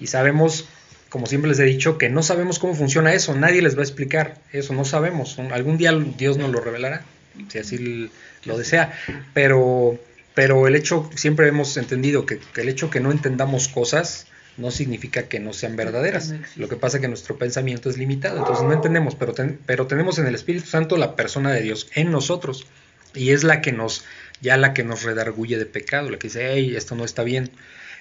Y 0.00 0.08
sabemos, 0.08 0.66
como 1.08 1.26
siempre 1.26 1.48
les 1.48 1.60
he 1.60 1.64
dicho, 1.64 1.98
que 1.98 2.08
no 2.08 2.24
sabemos 2.24 2.58
cómo 2.58 2.74
funciona 2.74 3.14
eso, 3.14 3.34
nadie 3.36 3.62
les 3.62 3.76
va 3.76 3.80
a 3.80 3.84
explicar 3.84 4.38
eso, 4.52 4.74
no 4.74 4.84
sabemos. 4.84 5.38
Algún 5.38 5.78
día 5.78 5.92
Dios 6.18 6.36
nos 6.36 6.50
lo 6.50 6.60
revelará, 6.60 7.04
si 7.48 7.58
así 7.58 8.10
lo 8.46 8.56
desea, 8.56 8.92
pero, 9.34 9.98
pero 10.34 10.66
el 10.66 10.76
hecho, 10.76 11.10
siempre 11.14 11.48
hemos 11.48 11.76
entendido 11.76 12.26
que, 12.26 12.40
el 12.56 12.68
hecho 12.68 12.90
que 12.90 13.00
no 13.00 13.10
entendamos 13.10 13.68
cosas 13.68 14.26
no 14.56 14.70
significa 14.70 15.24
que 15.24 15.38
no 15.38 15.52
sean 15.52 15.76
verdaderas. 15.76 16.32
Lo 16.56 16.68
que 16.68 16.76
pasa 16.76 16.96
es 16.96 17.02
que 17.02 17.08
nuestro 17.08 17.36
pensamiento 17.36 17.90
es 17.90 17.98
limitado, 17.98 18.38
entonces 18.38 18.64
no 18.64 18.72
entendemos, 18.72 19.14
pero, 19.14 19.34
pero 19.66 19.86
tenemos 19.86 20.18
en 20.18 20.26
el 20.26 20.34
Espíritu 20.34 20.66
Santo 20.66 20.96
la 20.96 21.14
persona 21.14 21.52
de 21.52 21.60
Dios 21.60 21.90
en 21.94 22.10
nosotros 22.10 22.66
y 23.14 23.30
es 23.30 23.44
la 23.44 23.60
que 23.60 23.72
nos, 23.72 24.04
ya 24.40 24.56
la 24.56 24.74
que 24.74 24.84
nos 24.84 25.02
redarguye 25.02 25.58
de 25.58 25.66
pecado, 25.66 26.10
la 26.10 26.18
que 26.18 26.28
dice, 26.28 26.52
hey, 26.52 26.74
esto 26.76 26.94
no 26.94 27.04
está 27.04 27.22
bien. 27.22 27.50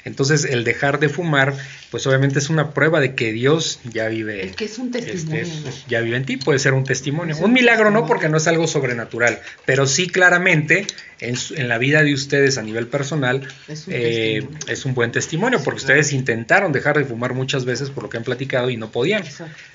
Entonces, 0.05 0.45
el 0.45 0.63
dejar 0.63 0.99
de 0.99 1.09
fumar, 1.09 1.55
pues 1.89 2.05
obviamente 2.05 2.37
es 2.37 2.51
una 2.51 2.75
prueba 2.75 2.99
de 2.99 3.15
que 3.15 3.33
Dios 3.33 3.79
ya 3.91 4.07
vive. 4.07 4.45
Es 4.45 4.55
que 4.55 4.65
es 4.65 4.77
un 4.77 4.87
este, 4.95 5.13
testimonio. 5.13 5.73
ya 5.87 5.99
vive 6.01 6.17
en 6.17 6.25
ti, 6.25 6.37
puede 6.37 6.59
ser 6.59 6.73
un 6.73 6.83
testimonio. 6.83 7.35
un, 7.37 7.51
milagro 7.51 7.89
no, 7.89 8.05
porque 8.05 8.29
no 8.29 8.37
es 8.37 8.45
algo 8.45 8.67
sobrenatural, 8.67 9.39
pero 9.65 9.87
sí 9.87 10.07
claramente 10.07 10.85
en, 11.19 11.35
en 11.55 11.67
la 11.67 11.79
vida 11.79 12.03
de 12.03 12.13
ustedes 12.13 12.59
a 12.59 12.61
nivel 12.61 12.85
personal 12.85 13.47
es 13.67 13.87
un, 13.87 13.93
eh, 13.95 14.47
es 14.67 14.85
un 14.85 14.93
buen 14.93 15.11
testimonio, 15.11 15.59
porque 15.63 15.79
ustedes 15.79 16.13
intentaron 16.13 16.71
dejar 16.71 16.99
de 16.99 17.05
fumar 17.05 17.33
muchas 17.33 17.65
veces 17.65 17.89
por 17.89 18.03
lo 18.03 18.09
que 18.09 18.17
han 18.17 18.23
platicado 18.23 18.69
y 18.69 18.77
no 18.77 18.91
podían. 18.91 19.23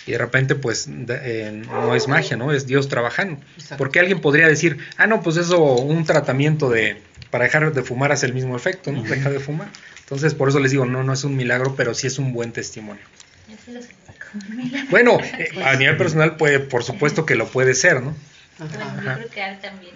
Y 0.07 0.13
de 0.13 0.19
repente, 0.19 0.55
pues 0.55 0.89
eh, 0.89 1.65
no 1.67 1.97
es 1.97 2.07
magia, 2.07 2.37
¿no? 2.37 2.53
Es 2.53 2.69
Dios 2.69 2.89
trabajando. 2.89 3.41
Porque 3.77 3.99
alguien 3.99 4.21
podría 4.21 4.47
decir, 4.47 4.79
ah, 4.97 5.09
no, 5.09 5.23
pues 5.23 5.37
eso, 5.39 5.61
un 5.61 6.05
tratamiento 6.05 6.71
de 6.71 6.99
para 7.31 7.45
dejar 7.45 7.73
de 7.73 7.83
fumar 7.83 8.13
hace 8.13 8.27
el 8.27 8.35
mismo 8.35 8.57
efecto, 8.57 8.93
¿no? 8.93 9.03
Deja 9.03 9.31
de 9.31 9.39
fumar. 9.39 9.69
Entonces, 10.11 10.35
por 10.35 10.49
eso 10.49 10.59
les 10.59 10.73
digo, 10.73 10.87
no, 10.87 11.05
no 11.05 11.13
es 11.13 11.23
un 11.23 11.37
milagro, 11.37 11.77
pero 11.77 11.95
sí 11.95 12.09
es 12.09 12.19
un 12.19 12.33
buen 12.33 12.53
testimonio. 12.53 13.03
Bueno, 14.91 15.19
eh, 15.21 15.51
a 15.65 15.75
nivel 15.75 15.97
personal, 15.97 16.37
puede, 16.37 16.61
por 16.61 16.85
supuesto 16.85 17.27
que 17.27 17.35
lo 17.35 17.49
puede 17.49 17.75
ser, 17.75 18.01
¿no? 18.01 18.15
Ajá. 18.61 19.19
yo 19.19 19.29
creo 19.29 19.31
que 19.31 19.59
también. 19.61 19.95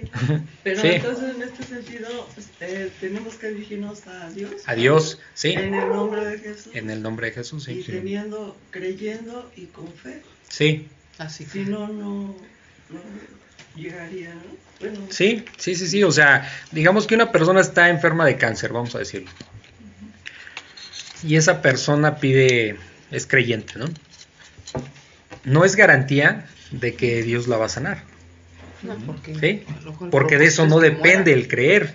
Pero 0.62 0.82
entonces 0.82 1.34
en 1.36 1.42
este 1.42 1.64
sentido 1.64 2.28
este, 2.38 2.90
tenemos 3.00 3.34
que 3.34 3.48
dirigirnos 3.48 4.06
a 4.06 4.30
Dios. 4.30 4.62
A 4.64 4.74
Dios, 4.74 5.20
sí. 5.34 5.50
En 5.50 5.74
el 5.74 5.88
nombre 5.90 6.24
de 6.24 6.38
Jesús. 6.38 6.74
En 6.74 6.88
el 6.88 7.02
nombre 7.02 7.26
de 7.26 7.32
Jesús, 7.34 7.64
sí. 7.64 7.80
Y 7.80 7.82
teniendo, 7.82 8.56
creyendo 8.70 9.50
y 9.56 9.66
con 9.66 9.92
fe. 9.92 10.22
Sí. 10.48 10.88
Así. 11.18 11.44
Si 11.44 11.60
no, 11.60 11.86
no, 11.88 12.34
no 12.88 13.00
llegaría, 13.76 14.34
¿no? 14.34 14.60
Sí, 15.10 15.44
sí, 15.58 15.74
sí, 15.74 15.86
sí. 15.86 16.04
O 16.04 16.12
sea, 16.12 16.50
digamos 16.72 17.06
que 17.06 17.14
una 17.14 17.30
persona 17.30 17.60
está 17.60 17.88
enferma 17.88 18.24
de 18.24 18.36
cáncer, 18.36 18.72
vamos 18.72 18.94
a 18.94 18.98
decirlo. 18.98 19.30
Y 21.22 21.36
esa 21.36 21.60
persona 21.60 22.16
pide, 22.16 22.76
es 23.10 23.26
creyente, 23.26 23.74
¿no? 23.78 23.86
No 25.44 25.64
es 25.64 25.76
garantía 25.76 26.46
de 26.70 26.94
que 26.94 27.22
Dios 27.22 27.46
la 27.46 27.58
va 27.58 27.66
a 27.66 27.70
sanar. 27.70 28.02
No, 28.82 28.96
porque, 29.04 29.34
¿Sí? 29.34 29.64
porque 30.10 30.38
de 30.38 30.46
eso 30.46 30.66
no 30.66 30.80
depende 30.80 31.32
el 31.32 31.48
creer. 31.48 31.92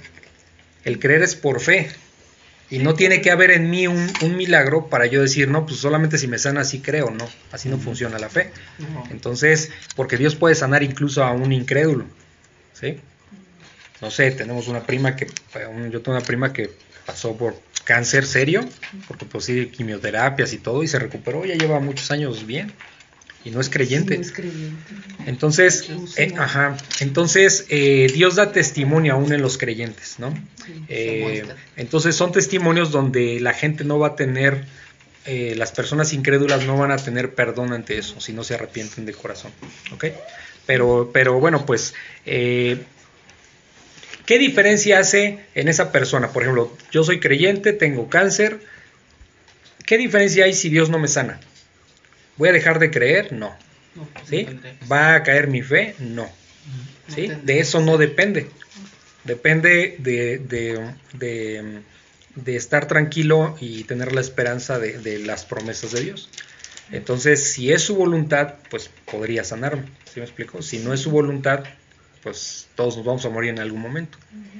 El 0.83 0.99
creer 0.99 1.23
es 1.23 1.35
por 1.35 1.59
fe. 1.59 1.89
Y 2.69 2.79
no 2.79 2.95
tiene 2.95 3.21
que 3.21 3.29
haber 3.29 3.51
en 3.51 3.69
mí 3.69 3.87
un, 3.87 4.11
milagro 4.35 4.87
para 4.87 5.05
yo 5.05 5.21
decir, 5.21 5.47
no, 5.47 5.65
pues 5.65 5.79
solamente 5.79 6.17
si 6.17 6.27
me 6.27 6.39
sana 6.39 6.61
así 6.61 6.79
creo, 6.79 7.11
no, 7.11 7.27
así 7.51 7.69
no 7.69 7.77
funciona 7.77 8.17
la 8.17 8.29
fe. 8.29 8.51
Entonces, 9.11 9.71
porque 9.95 10.17
Dios 10.17 10.35
puede 10.35 10.55
sanar 10.55 10.81
incluso 10.81 11.23
a 11.23 11.31
un 11.31 11.51
incrédulo. 11.51 12.05
¿sí? 12.73 12.99
No 14.01 14.11
sé, 14.11 14.31
tenemos 14.31 14.67
una 14.67 14.83
prima 14.83 15.15
que, 15.15 15.27
yo 15.91 16.01
tengo 16.01 16.17
una 16.17 16.25
prima 16.25 16.53
que 16.53 16.71
pasó 17.05 17.37
por 17.37 17.55
cáncer 17.83 18.25
serio, 18.25 18.67
porque 19.07 19.25
pues 19.25 19.45
sí, 19.45 19.67
quimioterapias 19.67 20.53
y 20.53 20.57
todo, 20.57 20.83
y 20.83 20.87
se 20.87 20.99
recuperó, 20.99 21.45
ya 21.45 21.55
lleva 21.55 21.79
muchos 21.79 22.09
años 22.11 22.45
bien, 22.45 22.73
y 23.45 23.51
no 23.51 23.61
es 23.61 23.69
creyente. 23.69 24.19
Entonces, 25.27 25.87
eh, 26.17 26.33
ajá, 26.37 26.75
entonces 26.99 27.65
eh, 27.69 28.11
Dios 28.11 28.35
da 28.35 28.51
testimonio 28.51 29.13
aún 29.13 29.31
en 29.31 29.41
los 29.43 29.59
creyentes, 29.59 30.15
¿no? 30.17 30.33
Eh, 30.89 31.45
entonces 31.77 32.15
son 32.15 32.31
testimonios 32.31 32.91
donde 32.91 33.39
la 33.39 33.53
gente 33.53 33.83
no 33.83 33.99
va 33.99 34.07
a 34.07 34.15
tener, 34.15 34.65
las 35.25 35.71
personas 35.71 36.11
incrédulas 36.13 36.65
no 36.65 36.77
van 36.77 36.91
a 36.91 36.97
tener 36.97 37.33
perdón 37.35 37.71
ante 37.71 37.97
eso, 37.97 38.19
si 38.19 38.33
no 38.33 38.43
se 38.43 38.55
arrepienten 38.55 39.05
de 39.05 39.13
corazón, 39.13 39.51
¿ok? 39.93 40.05
Pero, 40.65 41.11
pero 41.13 41.39
bueno, 41.39 41.67
pues, 41.67 41.93
¿qué 42.25 42.79
diferencia 44.27 44.99
hace 44.99 45.39
en 45.53 45.67
esa 45.67 45.91
persona? 45.91 46.29
Por 46.29 46.41
ejemplo, 46.41 46.75
yo 46.91 47.03
soy 47.03 47.19
creyente, 47.19 47.73
tengo 47.73 48.09
cáncer. 48.09 48.59
¿Qué 49.85 49.99
diferencia 49.99 50.45
hay 50.45 50.53
si 50.53 50.69
Dios 50.69 50.89
no 50.89 50.97
me 50.97 51.07
sana? 51.07 51.39
¿Voy 52.37 52.49
a 52.49 52.51
dejar 52.51 52.79
de 52.79 52.91
creer? 52.91 53.31
No. 53.33 53.55
¿Sí? 54.25 54.47
¿Va 54.91 55.15
a 55.15 55.23
caer 55.23 55.47
mi 55.47 55.61
fe? 55.61 55.95
No. 55.99 56.29
¿Sí? 57.07 57.31
De 57.43 57.59
eso 57.59 57.79
no 57.79 57.97
depende. 57.97 58.49
Depende 59.23 59.95
de, 59.99 60.37
de, 60.39 61.81
de, 62.35 62.55
estar 62.55 62.87
tranquilo 62.87 63.55
y 63.59 63.83
tener 63.85 64.13
la 64.13 64.21
esperanza 64.21 64.77
de, 64.79 65.19
las 65.19 65.45
promesas 65.45 65.91
de 65.91 66.01
Dios. 66.01 66.29
Entonces, 66.91 67.51
si 67.51 67.71
es 67.71 67.81
su 67.81 67.95
voluntad, 67.95 68.55
pues 68.69 68.91
podría 69.11 69.43
sanarme. 69.43 69.85
¿Sí 70.11 70.19
me 70.19 70.25
explico? 70.25 70.61
Si 70.61 70.79
no 70.79 70.93
es 70.93 70.99
su 70.99 71.09
voluntad, 71.09 71.63
pues 72.21 72.67
todos 72.75 72.97
nos 72.97 73.05
vamos 73.05 73.25
a 73.25 73.29
morir 73.29 73.51
en 73.51 73.59
algún 73.59 73.81
momento. 73.81 74.17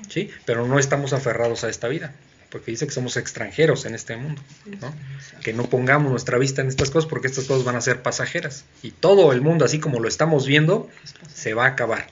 ¿Sí? 0.10 0.32
Pero 0.46 0.66
no 0.68 0.80
estamos 0.80 1.14
aferrados 1.14 1.64
a 1.64 1.70
esta 1.70 1.88
vida. 1.88 2.14
Porque 2.50 2.72
dice 2.72 2.86
que 2.86 2.94
somos 2.94 3.18
extranjeros 3.18 3.86
en 3.86 3.96
este 3.96 4.16
mundo. 4.18 4.42
¿no? 4.82 4.94
Que 5.42 5.54
no 5.54 5.70
pongamos 5.70 6.12
nuestra 6.12 6.38
vista 6.38 6.62
en 6.62 6.68
estas 6.68 6.90
cosas 6.90 7.10
porque 7.10 7.28
estas 7.28 7.46
cosas 7.46 7.64
van 7.64 7.76
a 7.76 7.82
ser 7.82 8.02
pasajeras. 8.02 8.66
Y 8.82 8.92
todo 8.92 9.32
el 9.34 9.42
mundo, 9.42 9.66
así 9.66 9.80
como 9.80 10.00
lo 10.00 10.08
estamos 10.08 10.48
viendo, 10.48 10.90
se 11.34 11.54
va 11.54 11.66
a 11.66 11.70
acabar. 11.70 12.08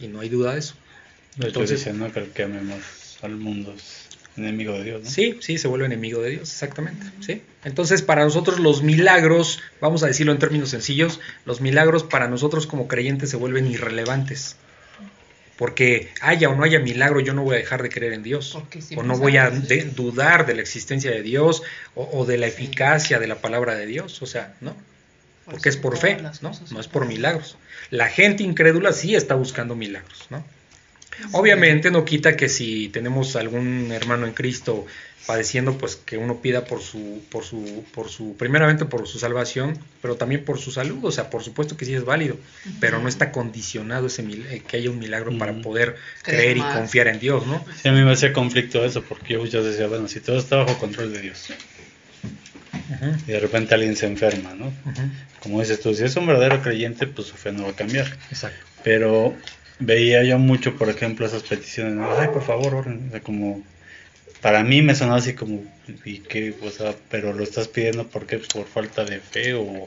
Y 0.00 0.08
no 0.08 0.20
hay 0.20 0.28
duda 0.28 0.54
de 0.54 0.60
eso. 0.60 0.74
Entonces, 1.38 1.78
dice, 1.78 1.92
no 1.92 2.10
creo 2.10 2.32
que 2.32 2.42
amemos 2.42 2.82
al 3.22 3.36
mundo 3.36 3.74
enemigo 4.38 4.72
de 4.74 4.84
Dios. 4.84 5.08
Sí, 5.08 5.38
sí, 5.40 5.58
se 5.58 5.68
vuelve 5.68 5.86
enemigo 5.86 6.22
de 6.22 6.30
Dios, 6.30 6.50
exactamente. 6.50 7.06
¿sí? 7.20 7.42
Entonces, 7.64 8.02
para 8.02 8.24
nosotros 8.24 8.60
los 8.60 8.82
milagros, 8.82 9.60
vamos 9.80 10.02
a 10.02 10.06
decirlo 10.06 10.32
en 10.32 10.38
términos 10.38 10.70
sencillos, 10.70 11.20
los 11.44 11.60
milagros 11.60 12.04
para 12.04 12.28
nosotros 12.28 12.66
como 12.66 12.88
creyentes 12.88 13.30
se 13.30 13.36
vuelven 13.36 13.66
irrelevantes. 13.66 14.56
Porque 15.58 16.12
haya 16.20 16.48
o 16.48 16.54
no 16.54 16.62
haya 16.62 16.78
milagro, 16.78 17.18
yo 17.18 17.34
no 17.34 17.42
voy 17.42 17.56
a 17.56 17.58
dejar 17.58 17.82
de 17.82 17.88
creer 17.88 18.12
en 18.12 18.22
Dios. 18.22 18.56
O 18.96 19.02
no 19.02 19.18
voy 19.18 19.38
a 19.38 19.50
dudar 19.50 20.46
de 20.46 20.54
la 20.54 20.62
existencia 20.62 21.10
de 21.10 21.20
Dios 21.22 21.64
o, 21.96 22.24
de 22.24 22.38
la 22.38 22.46
eficacia 22.46 23.18
de 23.18 23.26
la 23.26 23.40
palabra 23.40 23.74
de 23.74 23.84
Dios. 23.84 24.22
O 24.22 24.26
sea, 24.26 24.54
¿no? 24.60 24.76
Porque 25.44 25.68
es 25.68 25.76
por 25.76 25.98
fe, 25.98 26.18
¿no? 26.42 26.52
No 26.70 26.80
es 26.80 26.86
por 26.86 27.06
milagros. 27.06 27.58
La 27.90 28.08
gente 28.08 28.44
incrédula 28.44 28.92
sí 28.92 29.16
está 29.16 29.34
buscando 29.34 29.74
milagros, 29.74 30.26
¿no? 30.30 30.44
Obviamente 31.32 31.90
no 31.90 32.04
quita 32.04 32.36
que 32.36 32.48
si 32.48 32.88
tenemos 32.90 33.34
algún 33.34 33.90
hermano 33.90 34.26
en 34.26 34.34
Cristo 34.34 34.86
padeciendo, 35.26 35.76
pues 35.76 35.96
que 35.96 36.16
uno 36.16 36.40
pida 36.40 36.64
por 36.64 36.80
su, 36.80 37.22
por 37.30 37.44
su, 37.44 37.84
por 37.94 38.08
su, 38.08 38.36
primeramente 38.36 38.84
por 38.84 39.06
su 39.06 39.18
salvación, 39.18 39.78
pero 40.00 40.16
también 40.16 40.44
por 40.44 40.58
su 40.58 40.70
salud, 40.70 41.04
o 41.04 41.12
sea, 41.12 41.28
por 41.28 41.42
supuesto 41.42 41.76
que 41.76 41.84
sí 41.84 41.94
es 41.94 42.04
válido, 42.04 42.36
pero 42.80 42.98
no 43.00 43.08
está 43.08 43.30
condicionado 43.30 44.06
ese 44.06 44.22
eh, 44.22 44.62
que 44.66 44.78
haya 44.78 44.90
un 44.90 44.98
milagro 44.98 45.36
para 45.36 45.52
poder 45.60 45.96
creer 46.22 46.56
y 46.56 46.60
confiar 46.60 47.08
en 47.08 47.20
Dios, 47.20 47.46
¿no? 47.46 47.64
Sí, 47.80 47.88
a 47.88 47.92
mí 47.92 48.02
me 48.02 48.12
hacía 48.12 48.32
conflicto 48.32 48.84
eso, 48.84 49.02
porque 49.02 49.34
yo 49.34 49.40
muchas 49.40 49.64
decía, 49.64 49.86
bueno, 49.86 50.08
si 50.08 50.20
todo 50.20 50.38
está 50.38 50.56
bajo 50.56 50.78
control 50.78 51.12
de 51.12 51.20
Dios, 51.20 51.48
y 53.26 53.32
de 53.32 53.40
repente 53.40 53.74
alguien 53.74 53.96
se 53.96 54.06
enferma, 54.06 54.54
¿no? 54.54 54.72
Como 55.40 55.60
dices 55.60 55.80
tú, 55.80 55.94
si 55.94 56.04
es 56.04 56.16
un 56.16 56.26
verdadero 56.26 56.62
creyente, 56.62 57.06
pues 57.06 57.28
su 57.28 57.36
fe 57.36 57.52
no 57.52 57.64
va 57.64 57.70
a 57.70 57.76
cambiar. 57.76 58.06
Exacto. 58.30 58.58
Pero 58.82 59.34
veía 59.78 60.22
yo 60.24 60.38
mucho, 60.38 60.76
por 60.76 60.88
ejemplo, 60.88 61.26
esas 61.26 61.42
peticiones, 61.42 61.98
ay, 62.18 62.28
por 62.28 62.42
favor, 62.42 62.74
oren, 62.74 63.10
como 63.22 63.62
para 64.40 64.62
mí 64.62 64.82
me 64.82 64.94
sonó 64.94 65.14
así 65.14 65.34
como, 65.34 65.62
¿y 66.04 66.18
qué? 66.20 66.54
O 66.62 66.70
sea, 66.70 66.94
pero 67.10 67.32
lo 67.32 67.42
estás 67.42 67.68
pidiendo 67.68 68.06
porque 68.06 68.38
por 68.38 68.66
falta 68.66 69.04
de 69.04 69.20
fe 69.20 69.54
o, 69.54 69.86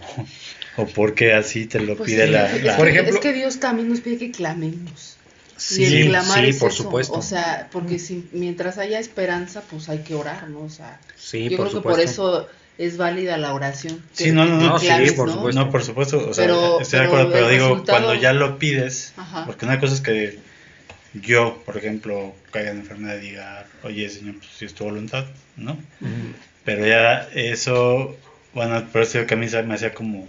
o 0.77 0.85
porque 0.93 1.33
así 1.33 1.65
te 1.65 1.79
lo 1.79 1.95
pues 1.95 2.11
pide 2.11 2.27
la, 2.27 2.55
Es, 2.55 2.73
por 2.75 2.87
ejemplo, 2.87 3.13
es 3.13 3.19
que 3.19 3.33
Dios 3.33 3.59
también 3.59 3.89
nos 3.89 4.01
pide 4.01 4.17
que 4.17 4.31
clamemos. 4.31 5.17
Sí, 5.55 5.83
y 5.83 6.01
el 6.01 6.07
clamar 6.09 6.45
sí, 6.45 6.53
por 6.53 6.73
supuesto. 6.73 7.13
O 7.13 7.21
sea, 7.21 7.69
porque 7.71 7.99
si, 7.99 8.27
mientras 8.31 8.79
haya 8.79 8.99
esperanza, 8.99 9.61
pues 9.69 9.89
hay 9.89 9.99
que 9.99 10.15
orar, 10.15 10.49
¿no? 10.49 10.61
O 10.61 10.69
sea, 10.69 10.99
sí, 11.15 11.49
yo 11.49 11.57
creo 11.57 11.69
que 11.71 11.81
por 11.81 11.99
eso 11.99 12.47
es 12.79 12.97
válida 12.97 13.37
la 13.37 13.53
oración. 13.53 14.03
sí, 14.11 14.31
no, 14.31 14.45
no, 14.45 14.57
no, 14.57 14.79
sí, 14.79 14.87
por 15.15 15.31
supuesto. 15.31 15.61
No, 15.61 15.69
por 15.69 15.83
supuesto, 15.83 16.29
o 16.29 16.33
sea, 16.33 16.45
estoy 16.81 16.99
de 16.99 17.05
acuerdo, 17.05 17.31
pero 17.31 17.47
digo, 17.47 17.83
cuando 17.85 18.15
ya 18.15 18.33
lo 18.33 18.57
pides, 18.57 19.13
porque 19.45 19.65
una 19.65 19.79
cosa 19.79 19.93
es 19.93 20.01
que 20.01 20.50
yo, 21.13 21.61
por 21.65 21.77
ejemplo, 21.77 22.33
caiga 22.51 22.71
en 22.71 22.77
enfermedad 22.77 23.17
y 23.17 23.31
diga, 23.31 23.65
oye, 23.83 24.09
Señor, 24.09 24.35
pues 24.37 24.49
si 24.51 24.65
es 24.65 24.73
tu 24.73 24.85
voluntad, 24.85 25.25
¿no? 25.57 25.77
Pero 26.63 26.85
ya 26.85 27.27
eso, 27.33 28.15
bueno, 28.53 28.85
por 28.91 29.01
eso 29.01 29.25
que 29.25 29.33
a 29.33 29.37
mí 29.37 29.47
me 29.65 29.73
hacía 29.73 29.93
como, 29.93 30.27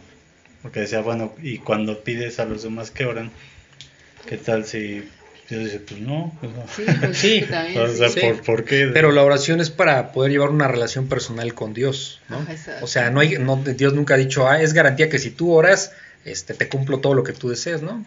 porque 0.62 0.80
decía, 0.80 1.00
bueno, 1.00 1.34
y 1.42 1.58
cuando 1.58 2.02
pides 2.02 2.40
a 2.40 2.46
los 2.46 2.62
demás 2.62 2.90
que 2.90 3.04
oran, 3.04 3.30
¿qué 4.26 4.38
tal 4.38 4.64
si 4.64 5.04
Dios 5.48 5.64
dice, 5.64 5.80
pues 5.80 6.00
no, 6.00 6.36
pues 6.40 6.52
no. 6.52 7.14
Sí, 7.14 7.44
pues, 7.48 8.00
o 8.00 8.08
sea, 8.08 8.34
¿por, 8.44 8.64
qué? 8.64 8.90
Pero 8.92 9.12
la 9.12 9.22
oración 9.22 9.60
es 9.60 9.70
para 9.70 10.10
poder 10.12 10.32
llevar 10.32 10.50
una 10.50 10.66
relación 10.66 11.08
personal 11.08 11.54
con 11.54 11.74
Dios, 11.74 12.20
¿no? 12.28 12.44
o 12.80 12.86
sea, 12.86 13.10
no 13.10 13.20
hay, 13.20 13.36
no, 13.38 13.56
Dios 13.56 13.94
nunca 13.94 14.14
ha 14.14 14.18
dicho, 14.18 14.48
ah, 14.48 14.60
es 14.62 14.72
garantía 14.72 15.08
que 15.08 15.18
si 15.18 15.30
tú 15.30 15.52
oras, 15.52 15.92
este, 16.24 16.54
te 16.54 16.68
cumplo 16.68 16.98
todo 16.98 17.14
lo 17.14 17.24
que 17.24 17.32
tú 17.32 17.48
desees, 17.48 17.82
¿no? 17.82 18.04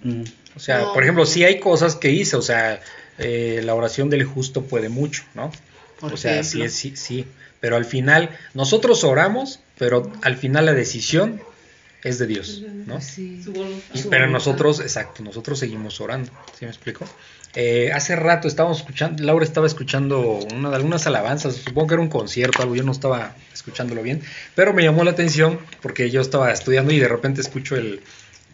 O 0.55 0.60
sea, 0.60 0.93
por 0.93 1.03
ejemplo, 1.03 1.25
sí 1.25 1.43
hay 1.43 1.60
cosas 1.60 1.95
que 1.95 2.12
hice, 2.12 2.36
o 2.36 2.41
sea, 2.41 2.81
eh, 3.17 3.62
la 3.63 3.75
oración 3.75 4.10
del 4.10 4.24
justo 4.24 4.63
puede 4.63 4.89
mucho, 4.89 5.24
¿no? 5.34 5.51
o 6.01 6.17
sea, 6.17 6.43
sí, 6.43 6.62
es, 6.62 6.74
sí, 6.74 6.95
sí, 6.95 7.25
pero 7.60 7.77
al 7.77 7.86
final 7.86 8.29
nosotros 8.53 9.03
oramos, 9.03 9.60
pero 9.77 10.12
al 10.22 10.38
final 10.38 10.65
la 10.65 10.74
decisión 10.74 11.41
es 12.06 12.20
de 12.20 12.28
Dios, 12.28 12.62
¿no? 12.86 13.02
Sí. 13.02 13.42
pero 14.12 14.28
nosotros, 14.28 14.80
exacto, 14.80 15.24
nosotros 15.24 15.58
seguimos 15.58 16.00
orando, 16.00 16.32
¿sí 16.58 16.66
me 16.66 16.70
explico? 16.70 17.04
Eh, 17.56 17.92
hace 17.92 18.16
rato 18.16 18.48
estábamos 18.48 18.78
escuchando, 18.78 19.24
Laura 19.24 19.44
estaba 19.44 19.66
escuchando 19.66 20.40
una, 20.54 20.70
algunas 20.76 21.08
alabanzas, 21.08 21.56
supongo 21.56 21.88
que 21.88 21.94
era 21.96 22.04
un 22.04 22.10
concierto, 22.10 22.62
algo, 22.62 22.76
yo 22.76 22.84
no 22.84 22.92
estaba 22.92 23.36
escuchándolo 23.52 24.04
bien, 24.04 24.22
pero 24.54 24.72
me 24.72 24.84
llamó 24.84 25.04
la 25.04 25.12
atención 25.12 25.60
porque 25.82 26.12
yo 26.12 26.22
estaba 26.22 26.52
estudiando 26.52 26.94
y 26.94 27.00
de 27.00 27.08
repente 27.08 27.42
escucho 27.42 27.76
el, 27.76 28.02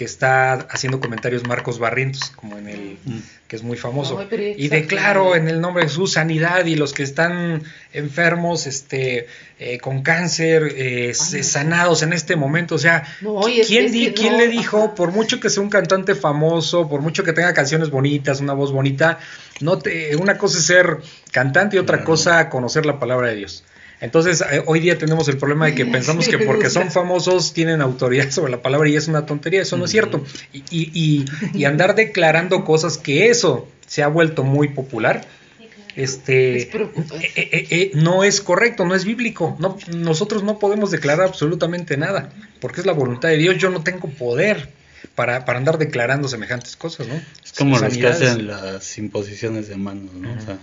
que 0.02 0.06
está 0.06 0.54
haciendo 0.54 1.00
comentarios 1.00 1.48
Marcos 1.48 1.78
Barrientos, 1.78 2.32
como 2.32 2.58
en 2.58 2.68
el 2.68 2.98
mm. 3.06 3.20
que 3.48 3.56
es 3.56 3.62
muy 3.62 3.78
famoso. 3.78 4.20
y 4.32 4.68
declaro 4.68 5.36
en 5.36 5.48
el 5.48 5.62
nombre 5.62 5.84
de 5.84 5.90
Jesús 5.90 6.14
sanidad 6.14 6.66
y 6.66 6.74
los 6.76 6.92
que 6.92 7.04
están 7.04 7.62
enfermos, 7.94 8.66
este, 8.66 9.28
eh, 9.60 9.78
con 9.78 10.02
cáncer, 10.02 10.74
eh, 10.76 11.14
sanados 11.14 12.02
en 12.02 12.14
este 12.14 12.36
momento. 12.36 12.74
O 12.74 12.80
sea, 12.80 13.04
¿quién, 13.68 13.92
¿quién 14.16 14.38
le 14.40 14.48
dijo, 14.48 14.96
por 14.96 15.12
mucho 15.12 15.40
que 15.40 15.52
sea 15.52 15.62
un 15.62 15.70
cantante 15.70 16.16
famoso, 16.16 16.90
por 16.90 17.02
mucho 17.02 17.24
que 17.24 17.34
tenga 17.34 17.54
canciones 17.54 17.92
bonitas, 17.92 18.42
una 18.42 18.54
voz 18.54 18.72
bonita, 18.72 19.20
no 19.60 19.78
te, 19.78 20.16
una 20.16 20.40
cosa 20.40 20.58
es 20.58 20.66
ser 20.66 20.98
cantante 21.32 21.76
y 21.76 21.80
otra 21.80 22.04
cosa 22.04 22.50
conocer 22.50 22.88
la 22.88 22.98
palabra 22.98 23.28
de 23.28 23.36
Dios? 23.36 23.64
Entonces, 24.02 24.42
eh, 24.42 24.64
hoy 24.66 24.80
día 24.80 24.98
tenemos 24.98 25.28
el 25.28 25.38
problema 25.38 25.68
de 25.68 25.76
que 25.76 25.86
pensamos 25.98 26.28
que 26.28 26.40
porque 26.40 26.70
son 26.70 26.92
famosos 26.92 27.54
tienen 27.54 27.82
autoridad 27.82 28.30
sobre 28.32 28.52
la 28.52 28.62
palabra 28.62 28.90
y 28.90 28.96
es 28.96 29.08
una 29.08 29.26
tontería, 29.26 29.62
eso 29.62 29.78
no 29.78 29.86
es 29.86 29.92
cierto. 29.92 30.26
Y, 30.52 30.64
y, 30.72 31.26
y, 31.54 31.66
andar 31.66 31.96
declarando 31.96 32.66
cosas 32.66 32.98
que 32.98 33.30
eso 33.30 33.68
se 33.86 34.04
ha 34.04 34.08
vuelto 34.08 34.44
muy 34.44 34.70
popular, 34.70 35.26
este 35.96 36.62
eh, 36.62 36.70
eh, 37.36 37.92
no 37.94 38.24
es 38.24 38.42
correcto, 38.42 38.86
no 38.86 38.96
es 38.96 39.06
bíblico. 39.06 39.56
No, 39.60 39.78
nosotros 39.94 40.44
no 40.44 40.58
podemos 40.58 40.90
declarar 40.90 41.28
absolutamente 41.28 41.96
nada, 41.98 42.32
porque 42.60 42.80
es 42.80 42.88
la 42.88 42.94
voluntad 42.94 43.30
de 43.30 43.38
Dios. 43.38 43.58
Yo 43.58 43.70
no 43.70 43.84
tengo 43.84 44.10
poder 44.10 44.70
para, 45.16 45.46
para 45.46 45.60
andar 45.60 45.78
declarando 45.78 46.28
semejantes 46.28 46.76
cosas, 46.76 47.08
¿no? 47.08 47.22
Es 47.44 47.52
como 47.54 47.78
los 47.78 47.96
que 47.96 48.08
hacen 48.08 48.48
las 48.48 48.98
imposiciones 48.98 49.68
de 49.68 49.76
manos, 49.76 50.14
¿no? 50.14 50.34
o 50.34 50.42
sea, 50.42 50.58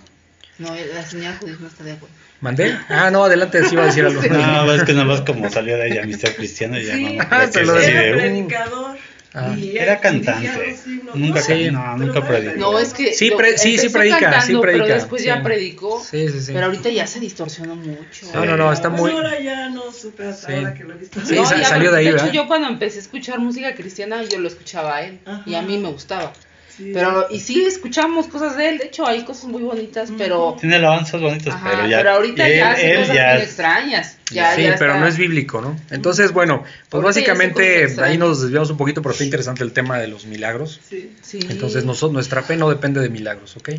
no, 0.59 0.75
la 0.75 1.07
señora 1.07 1.37
Judith 1.41 1.61
no 1.61 1.69
está 1.69 1.85
de 1.85 1.93
acuerdo. 1.93 2.15
¿Mandé? 2.41 2.79
Ah, 2.89 3.11
no, 3.11 3.25
adelante, 3.25 3.65
sí 3.65 3.75
iba 3.75 3.83
a 3.83 3.87
decir 3.87 4.05
algo. 4.05 4.21
No, 4.29 4.73
es 4.73 4.85
que 4.85 4.93
nada 4.93 5.05
más 5.05 5.23
como 5.23 5.51
salió 5.51 5.77
de 5.77 5.89
ella 5.89 6.07
Mr. 6.07 6.37
Cristiano 6.37 6.79
y 6.79 6.85
ya 6.85 6.97
no. 6.97 7.27
Ah, 7.31 7.47
se 7.51 7.65
lo 7.65 7.79
Era 7.79 8.17
predicador. 8.17 8.97
Ah, 9.35 9.55
era 9.61 10.01
cantante. 10.01 10.77
Nunca, 11.15 11.43
sí, 11.43 11.71
no, 11.71 11.97
nunca 11.99 12.27
predicó. 12.27 12.57
No, 12.57 12.79
es 12.79 12.95
que 12.95 13.13
sí, 13.13 13.31
sí, 13.57 13.79
sí 13.79 13.89
predica, 13.91 14.41
sí 14.41 14.57
predica. 14.57 14.85
Pero 14.85 14.95
después 14.95 15.23
ya 15.23 15.43
predicó. 15.43 16.03
Sí, 16.03 16.29
sí, 16.29 16.41
sí. 16.41 16.53
Pero 16.53 16.67
ahorita 16.67 16.89
ya 16.89 17.07
se 17.07 17.21
distorsionó 17.21 17.77
mucho. 17.77 18.27
No, 18.33 18.47
no, 18.47 18.57
no, 18.57 18.73
está 18.73 18.89
muy. 18.89 19.11
Ahora 19.13 19.39
ya 19.39 19.69
no 19.69 19.93
supe 19.93 20.27
hasta 20.27 20.57
ahora 20.57 20.75
que 20.75 20.85
lo 20.85 20.95
he 20.95 20.97
visto. 20.97 21.21
Sí, 21.25 21.37
salió 21.65 21.93
de 21.93 21.99
ahí, 21.99 22.05
De 22.07 22.11
hecho, 22.13 22.33
yo 22.33 22.47
cuando 22.47 22.69
empecé 22.69 22.99
a 22.99 23.03
escuchar 23.03 23.39
música 23.39 23.75
cristiana, 23.75 24.23
yo 24.23 24.39
lo 24.39 24.49
escuchaba 24.49 24.97
a 24.97 25.03
él. 25.03 25.21
Y 25.45 25.55
a 25.55 25.63
mí 25.63 25.77
me 25.79 25.91
gustaba. 25.91 26.33
Pero, 26.79 27.27
y 27.31 27.41
sí, 27.41 27.65
escuchamos 27.65 28.29
cosas 28.29 28.57
de 28.57 28.69
él, 28.69 28.79
de 28.79 28.87
hecho 28.87 29.07
hay 29.07 29.25
cosas 29.25 29.45
muy 29.45 29.63
bonitas, 29.63 30.13
pero... 30.17 30.57
Tiene 30.61 30.77
alabanzas 30.77 31.21
bonitas, 31.21 31.55
pero 31.63 31.87
ya... 31.87 31.99
Pero 31.99 32.11
ahorita 32.11 32.49
ya 32.49 32.71
hace 32.71 32.95
cosas 32.95 33.09
muy 33.09 33.43
extrañas. 33.43 34.19
Ya, 34.31 34.55
sí, 34.55 34.67
pero 34.79 34.99
no 34.99 35.07
es 35.07 35.17
bíblico, 35.17 35.61
¿no? 35.61 35.77
Entonces, 35.91 36.33
bueno, 36.33 36.63
pues 36.89 37.03
básicamente 37.03 37.87
ahí 38.03 38.19
nos 38.19 38.43
desviamos 38.43 38.71
un 38.71 38.77
poquito, 38.77 39.03
pero 39.03 39.13
está 39.13 39.25
interesante 39.25 39.65
el 39.65 39.73
tema 39.73 39.99
de 39.99 40.09
los 40.09 40.27
milagros. 40.27 40.81
Sí. 40.89 41.13
sí. 41.23 41.41
Entonces, 41.49 41.85
nosotros, 41.85 42.13
nuestra 42.13 42.43
fe 42.43 42.57
no 42.57 42.69
depende 42.69 43.01
de 43.01 43.09
milagros, 43.09 43.57
¿ok? 43.57 43.71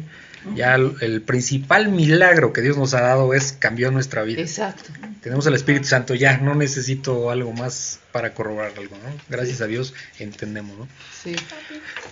Ya 0.56 0.76
el, 0.76 1.22
principal 1.22 1.90
milagro 1.90 2.54
que 2.54 2.62
Dios 2.62 2.78
nos 2.78 2.94
ha 2.94 3.02
dado 3.02 3.34
es 3.34 3.52
cambió 3.52 3.92
nuestra 3.92 4.24
vida. 4.24 4.42
Exacto. 4.42 4.92
Tenemos 5.22 5.46
el 5.48 5.56
Espíritu 5.56 5.86
Santo, 5.88 6.16
ya 6.16 6.38
no 6.38 6.56
necesito 6.56 7.30
algo 7.30 7.52
más 7.52 8.00
para 8.12 8.34
corroborar 8.34 8.72
algo, 8.78 8.96
¿no? 8.98 9.14
Gracias 9.28 9.62
a 9.62 9.68
Dios 9.68 9.94
entendemos, 10.18 10.78
¿no? 10.78 10.88
Sí. 11.22 11.36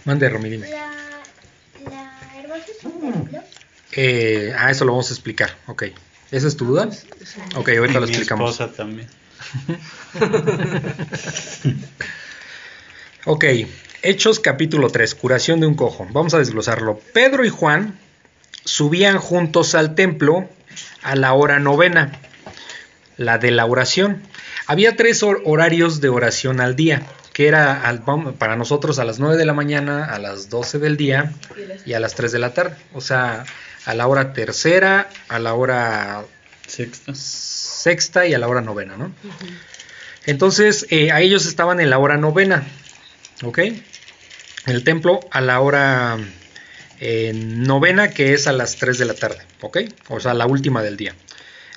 Mande, 0.05 0.29
Romy, 0.29 0.57
La, 0.57 0.67
la 0.67 2.21
hermosa 2.37 2.65
es 2.77 2.83
un 2.83 3.11
templo. 3.13 3.39
Eh, 3.93 4.53
ah, 4.57 4.71
eso 4.71 4.83
lo 4.85 4.91
vamos 4.91 5.09
a 5.09 5.13
explicar, 5.13 5.55
ok. 5.67 5.83
¿Esa 6.31 6.47
es 6.47 6.57
tu 6.57 6.65
duda? 6.65 6.89
Ok, 7.55 7.69
ahorita 7.69 7.99
lo 7.99 8.05
explicamos. 8.05 8.59
Mi 8.59 8.67
también. 8.67 9.07
ok, 13.25 13.45
Hechos 14.03 14.39
capítulo 14.39 14.89
3, 14.89 15.15
curación 15.15 15.59
de 15.59 15.67
un 15.67 15.75
cojo. 15.75 16.07
Vamos 16.11 16.33
a 16.33 16.39
desglosarlo. 16.39 16.99
Pedro 17.13 17.45
y 17.45 17.49
Juan 17.49 17.97
subían 18.67 19.17
juntos 19.17 19.75
al 19.75 19.95
templo 19.95 20.47
a 21.01 21.15
la 21.15 21.33
hora 21.33 21.59
novena, 21.59 22.11
la 23.15 23.37
de 23.37 23.51
la 23.51 23.65
oración. 23.65 24.21
Había 24.67 24.95
tres 24.95 25.23
horarios 25.23 26.01
de 26.01 26.09
oración 26.09 26.59
al 26.59 26.75
día, 26.75 27.03
que 27.33 27.47
era 27.47 27.81
para 28.37 28.55
nosotros 28.57 28.99
a 28.99 29.05
las 29.05 29.19
9 29.19 29.37
de 29.37 29.45
la 29.45 29.53
mañana, 29.53 30.05
a 30.05 30.19
las 30.19 30.49
12 30.49 30.79
del 30.79 30.97
día 30.97 31.31
y 31.85 31.93
a 31.93 31.99
las 31.99 32.15
3 32.15 32.31
de 32.31 32.39
la 32.39 32.53
tarde. 32.53 32.75
O 32.93 33.01
sea, 33.01 33.45
a 33.85 33.93
la 33.93 34.07
hora 34.07 34.33
tercera, 34.33 35.09
a 35.29 35.39
la 35.39 35.53
hora 35.53 36.25
sexta, 36.67 37.13
sexta 37.15 38.27
y 38.27 38.33
a 38.33 38.39
la 38.39 38.49
hora 38.49 38.61
novena, 38.61 38.97
¿no? 38.97 39.13
Entonces, 40.25 40.85
eh, 40.89 41.11
a 41.11 41.21
ellos 41.21 41.45
estaban 41.45 41.79
en 41.79 41.89
la 41.89 41.99
hora 41.99 42.17
novena, 42.17 42.67
¿ok? 43.43 43.59
En 43.59 43.83
el 44.65 44.83
templo 44.83 45.21
a 45.31 45.39
la 45.39 45.61
hora 45.61 46.17
novena, 47.33 48.09
que 48.09 48.33
es 48.33 48.47
a 48.47 48.53
las 48.53 48.77
3 48.77 48.97
de 48.97 49.05
la 49.05 49.13
tarde, 49.13 49.39
¿ok? 49.61 49.77
O 50.09 50.19
sea, 50.19 50.33
la 50.33 50.45
última 50.45 50.81
del 50.81 50.97
día. 50.97 51.15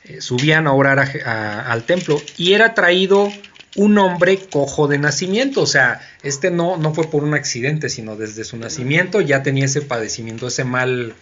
Eh, 0.04 0.20
subían 0.20 0.66
a 0.66 0.72
orar 0.72 0.98
al 0.98 1.84
templo 1.84 2.22
y 2.38 2.54
era 2.54 2.74
traído 2.74 3.30
un 3.76 3.98
hombre 3.98 4.38
cojo 4.50 4.88
de 4.88 4.98
nacimiento, 4.98 5.62
o 5.62 5.66
sea, 5.66 6.00
este 6.22 6.50
no, 6.50 6.76
no 6.76 6.92
fue 6.94 7.08
por 7.10 7.22
un 7.22 7.34
accidente, 7.34 7.88
sino 7.88 8.16
desde 8.16 8.44
su 8.44 8.56
nacimiento 8.56 9.20
ya 9.20 9.42
tenía 9.42 9.66
ese 9.66 9.82
padecimiento, 9.82 10.48
ese 10.48 10.64
mal, 10.64 11.14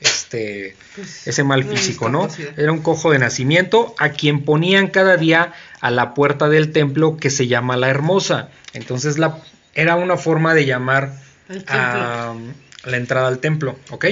este, 0.00 0.76
pues, 0.94 1.26
ese 1.26 1.44
mal 1.44 1.64
físico, 1.64 2.08
¿no? 2.08 2.28
Era 2.56 2.72
un 2.72 2.80
cojo 2.80 3.10
de 3.10 3.18
nacimiento 3.18 3.94
a 3.98 4.10
quien 4.10 4.44
ponían 4.44 4.86
cada 4.88 5.16
día 5.16 5.52
a 5.80 5.90
la 5.90 6.14
puerta 6.14 6.48
del 6.48 6.72
templo 6.72 7.16
que 7.18 7.30
se 7.30 7.48
llama 7.48 7.76
la 7.76 7.90
hermosa. 7.90 8.48
Entonces 8.72 9.18
la, 9.18 9.38
era 9.74 9.96
una 9.96 10.16
forma 10.16 10.54
de 10.54 10.64
llamar 10.64 11.12
a 11.66 12.34
la 12.84 12.96
entrada 12.96 13.28
al 13.28 13.38
templo, 13.38 13.78
¿ok? 13.90 14.06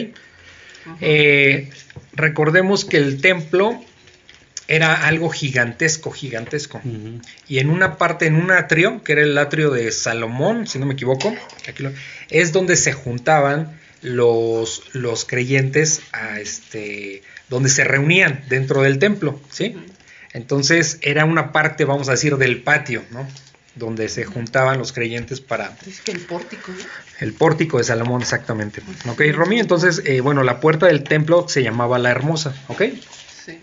Eh, 1.01 1.71
recordemos 2.13 2.85
que 2.85 2.97
el 2.97 3.21
templo 3.21 3.81
era 4.69 5.07
algo 5.07 5.31
gigantesco, 5.31 6.11
gigantesco. 6.11 6.81
Y 7.49 7.59
en 7.59 7.71
una 7.71 7.97
parte, 7.97 8.27
en 8.27 8.35
un 8.35 8.51
atrio, 8.51 9.03
que 9.03 9.13
era 9.13 9.23
el 9.23 9.37
atrio 9.39 9.71
de 9.71 9.91
Salomón, 9.93 10.67
si 10.67 10.79
no 10.79 10.87
me 10.87 10.93
equivoco, 10.93 11.35
es 12.29 12.53
donde 12.53 12.77
se 12.77 12.93
juntaban 12.93 13.79
los, 14.03 14.83
los 14.93 15.25
creyentes 15.25 16.03
a 16.13 16.39
este, 16.39 17.23
donde 17.49 17.71
se 17.71 17.85
reunían 17.85 18.45
dentro 18.49 18.83
del 18.83 18.99
templo, 18.99 19.41
¿sí? 19.51 19.75
Entonces 20.35 20.99
era 21.01 21.25
una 21.25 21.51
parte, 21.53 21.85
vamos 21.85 22.09
a 22.09 22.13
decir, 22.13 22.37
del 22.37 22.63
patio, 22.63 23.03
¿no? 23.11 23.27
Donde 23.79 24.09
se 24.09 24.25
juntaban 24.25 24.79
los 24.79 24.93
creyentes 24.93 25.41
para... 25.41 25.77
Es 25.87 26.01
que 26.01 26.13
el 26.13 26.21
pórtico, 26.21 26.73
¿no? 26.73 26.85
El 27.21 27.33
pórtico 27.33 27.79
de 27.79 27.85
Salomón, 27.85 28.23
exactamente. 28.23 28.83
Ok, 29.09 29.23
Romy, 29.33 29.61
entonces, 29.61 30.03
eh, 30.05 30.21
bueno, 30.21 30.43
la 30.43 30.61
puerta 30.61 30.87
del 30.87 31.05
templo 31.05 31.49
se 31.49 31.63
llamaba 31.63 31.99
la 31.99 32.11
hermosa, 32.11 32.55
¿ok? 32.69 32.83
Sí. 33.45 33.59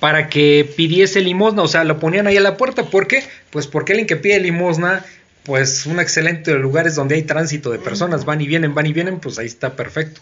Para 0.00 0.28
que 0.28 0.72
pidiese 0.76 1.20
limosna, 1.20 1.62
o 1.62 1.68
sea, 1.68 1.84
lo 1.84 1.98
ponían 1.98 2.26
ahí 2.26 2.36
a 2.36 2.40
la 2.40 2.56
puerta, 2.56 2.84
¿por 2.84 3.06
qué? 3.06 3.24
Pues 3.50 3.66
porque 3.66 3.92
alguien 3.92 4.06
que 4.06 4.16
pide 4.16 4.40
limosna, 4.40 5.04
pues 5.44 5.86
un 5.86 6.00
excelente 6.00 6.52
lugar 6.54 6.86
es 6.86 6.96
donde 6.96 7.14
hay 7.14 7.22
tránsito 7.22 7.70
de 7.70 7.78
personas, 7.78 8.24
van 8.24 8.40
y 8.40 8.46
vienen, 8.46 8.74
van 8.74 8.86
y 8.86 8.92
vienen, 8.92 9.20
pues 9.20 9.38
ahí 9.38 9.46
está 9.46 9.76
perfecto. 9.76 10.20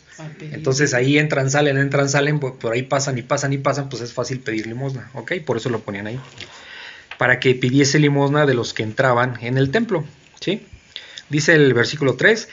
Entonces 0.52 0.92
ahí 0.92 1.18
entran, 1.18 1.50
salen, 1.50 1.78
entran, 1.78 2.08
salen, 2.08 2.40
pues 2.40 2.54
por 2.60 2.72
ahí 2.72 2.82
pasan 2.82 3.16
y 3.18 3.22
pasan 3.22 3.52
y 3.52 3.58
pasan, 3.58 3.88
pues 3.88 4.02
es 4.02 4.12
fácil 4.12 4.40
pedir 4.40 4.66
limosna, 4.66 5.10
¿ok? 5.14 5.32
Por 5.44 5.56
eso 5.56 5.70
lo 5.70 5.80
ponían 5.80 6.06
ahí 6.06 6.20
para 7.18 7.40
que 7.40 7.54
pidiese 7.54 7.98
limosna 7.98 8.46
de 8.46 8.54
los 8.54 8.74
que 8.74 8.82
entraban 8.82 9.38
en 9.40 9.58
el 9.58 9.70
templo. 9.70 10.04
¿sí? 10.40 10.66
Dice 11.28 11.54
el 11.54 11.74
versículo 11.74 12.14
3, 12.14 12.48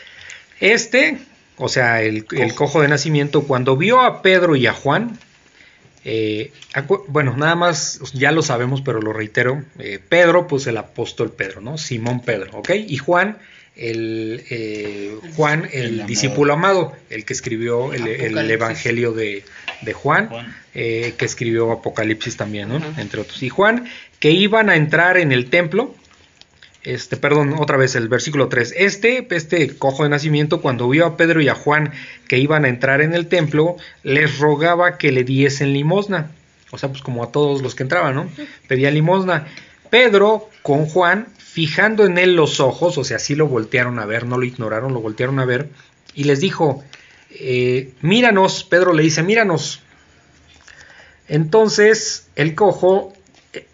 este, 0.59 1.17
o 1.57 1.69
sea, 1.69 2.01
el, 2.01 2.25
cojo 2.55 2.81
de 2.81 2.87
nacimiento, 2.87 3.43
cuando 3.43 3.75
vio 3.75 4.01
a 4.01 4.21
Pedro 4.21 4.55
y 4.55 4.67
a 4.67 4.73
Juan, 4.73 5.19
eh, 6.03 6.51
bueno, 7.07 7.35
nada 7.37 7.55
más, 7.55 7.99
ya 8.13 8.31
lo 8.31 8.41
sabemos, 8.41 8.81
pero 8.81 9.01
lo 9.01 9.13
reitero, 9.13 9.63
eh, 9.77 9.99
Pedro, 10.07 10.47
pues 10.47 10.65
el 10.67 10.77
apóstol 10.77 11.31
Pedro, 11.31 11.61
¿no? 11.61 11.77
Simón 11.77 12.21
Pedro, 12.21 12.59
¿ok? 12.59 12.71
Y 12.87 12.97
Juan, 12.97 13.37
el, 13.75 14.43
eh, 14.49 15.15
Juan, 15.35 15.69
el, 15.71 16.05
discípulo 16.05 16.53
amado, 16.53 16.93
el 17.09 17.25
que 17.25 17.33
escribió 17.33 17.93
el, 17.93 18.07
Evangelio 18.49 19.13
de, 19.13 19.43
Juan, 19.93 20.29
que 20.73 21.15
escribió 21.19 21.71
Apocalipsis 21.71 22.37
también, 22.37 22.69
¿no? 22.69 22.81
Entre 22.97 23.21
otros. 23.21 23.43
Y 23.43 23.49
Juan 23.49 23.87
que 24.21 24.31
iban 24.31 24.69
a 24.69 24.77
entrar 24.77 25.17
en 25.17 25.33
el 25.33 25.49
templo 25.49 25.93
este, 26.83 27.15
perdón, 27.15 27.53
otra 27.59 27.77
vez 27.77 27.95
el 27.95 28.07
versículo 28.07 28.47
3. 28.47 28.73
Este, 28.75 29.27
este 29.29 29.77
cojo 29.77 30.03
de 30.03 30.09
nacimiento, 30.09 30.61
cuando 30.61 30.89
vio 30.89 31.05
a 31.05 31.17
Pedro 31.17 31.41
y 31.41 31.47
a 31.47 31.55
Juan 31.55 31.91
que 32.27 32.39
iban 32.39 32.65
a 32.65 32.69
entrar 32.69 33.01
en 33.01 33.13
el 33.13 33.27
templo, 33.27 33.77
les 34.03 34.39
rogaba 34.39 34.97
que 34.97 35.11
le 35.11 35.23
diesen 35.23 35.73
limosna. 35.73 36.31
O 36.71 36.77
sea, 36.77 36.89
pues 36.89 37.01
como 37.01 37.23
a 37.23 37.31
todos 37.31 37.61
los 37.61 37.75
que 37.75 37.83
entraban, 37.83 38.15
¿no? 38.15 38.29
Pedía 38.67 38.89
limosna. 38.89 39.47
Pedro 39.91 40.49
con 40.63 40.87
Juan, 40.87 41.27
fijando 41.37 42.05
en 42.05 42.17
él 42.17 42.35
los 42.35 42.59
ojos, 42.59 42.97
o 42.97 43.03
sea, 43.03 43.19
sí 43.19 43.35
lo 43.35 43.47
voltearon 43.47 43.99
a 43.99 44.05
ver, 44.05 44.25
no 44.25 44.37
lo 44.37 44.45
ignoraron, 44.45 44.93
lo 44.93 45.01
voltearon 45.01 45.39
a 45.39 45.45
ver, 45.45 45.69
y 46.15 46.23
les 46.23 46.39
dijo, 46.39 46.83
eh, 47.31 47.91
míranos, 48.01 48.63
Pedro 48.63 48.93
le 48.93 49.03
dice, 49.03 49.21
míranos. 49.21 49.81
Entonces 51.27 52.29
el 52.35 52.55
cojo 52.55 53.13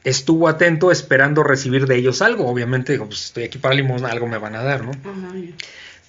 estuvo 0.04 0.48
atento 0.48 0.92
esperando 0.92 1.44
recibir 1.44 1.88
de 1.88 1.98
ellos 1.98 2.22
algo. 2.22 2.48
Obviamente, 2.48 2.94
dijo, 2.94 3.06
pues 3.06 3.26
estoy 3.26 3.44
aquí 3.44 3.58
para 3.58 3.76
limosna, 3.76 4.10
algo 4.10 4.28
me 4.28 4.38
van 4.38 4.56
a 4.56 4.64
dar, 4.64 4.84
¿no? 4.84 4.92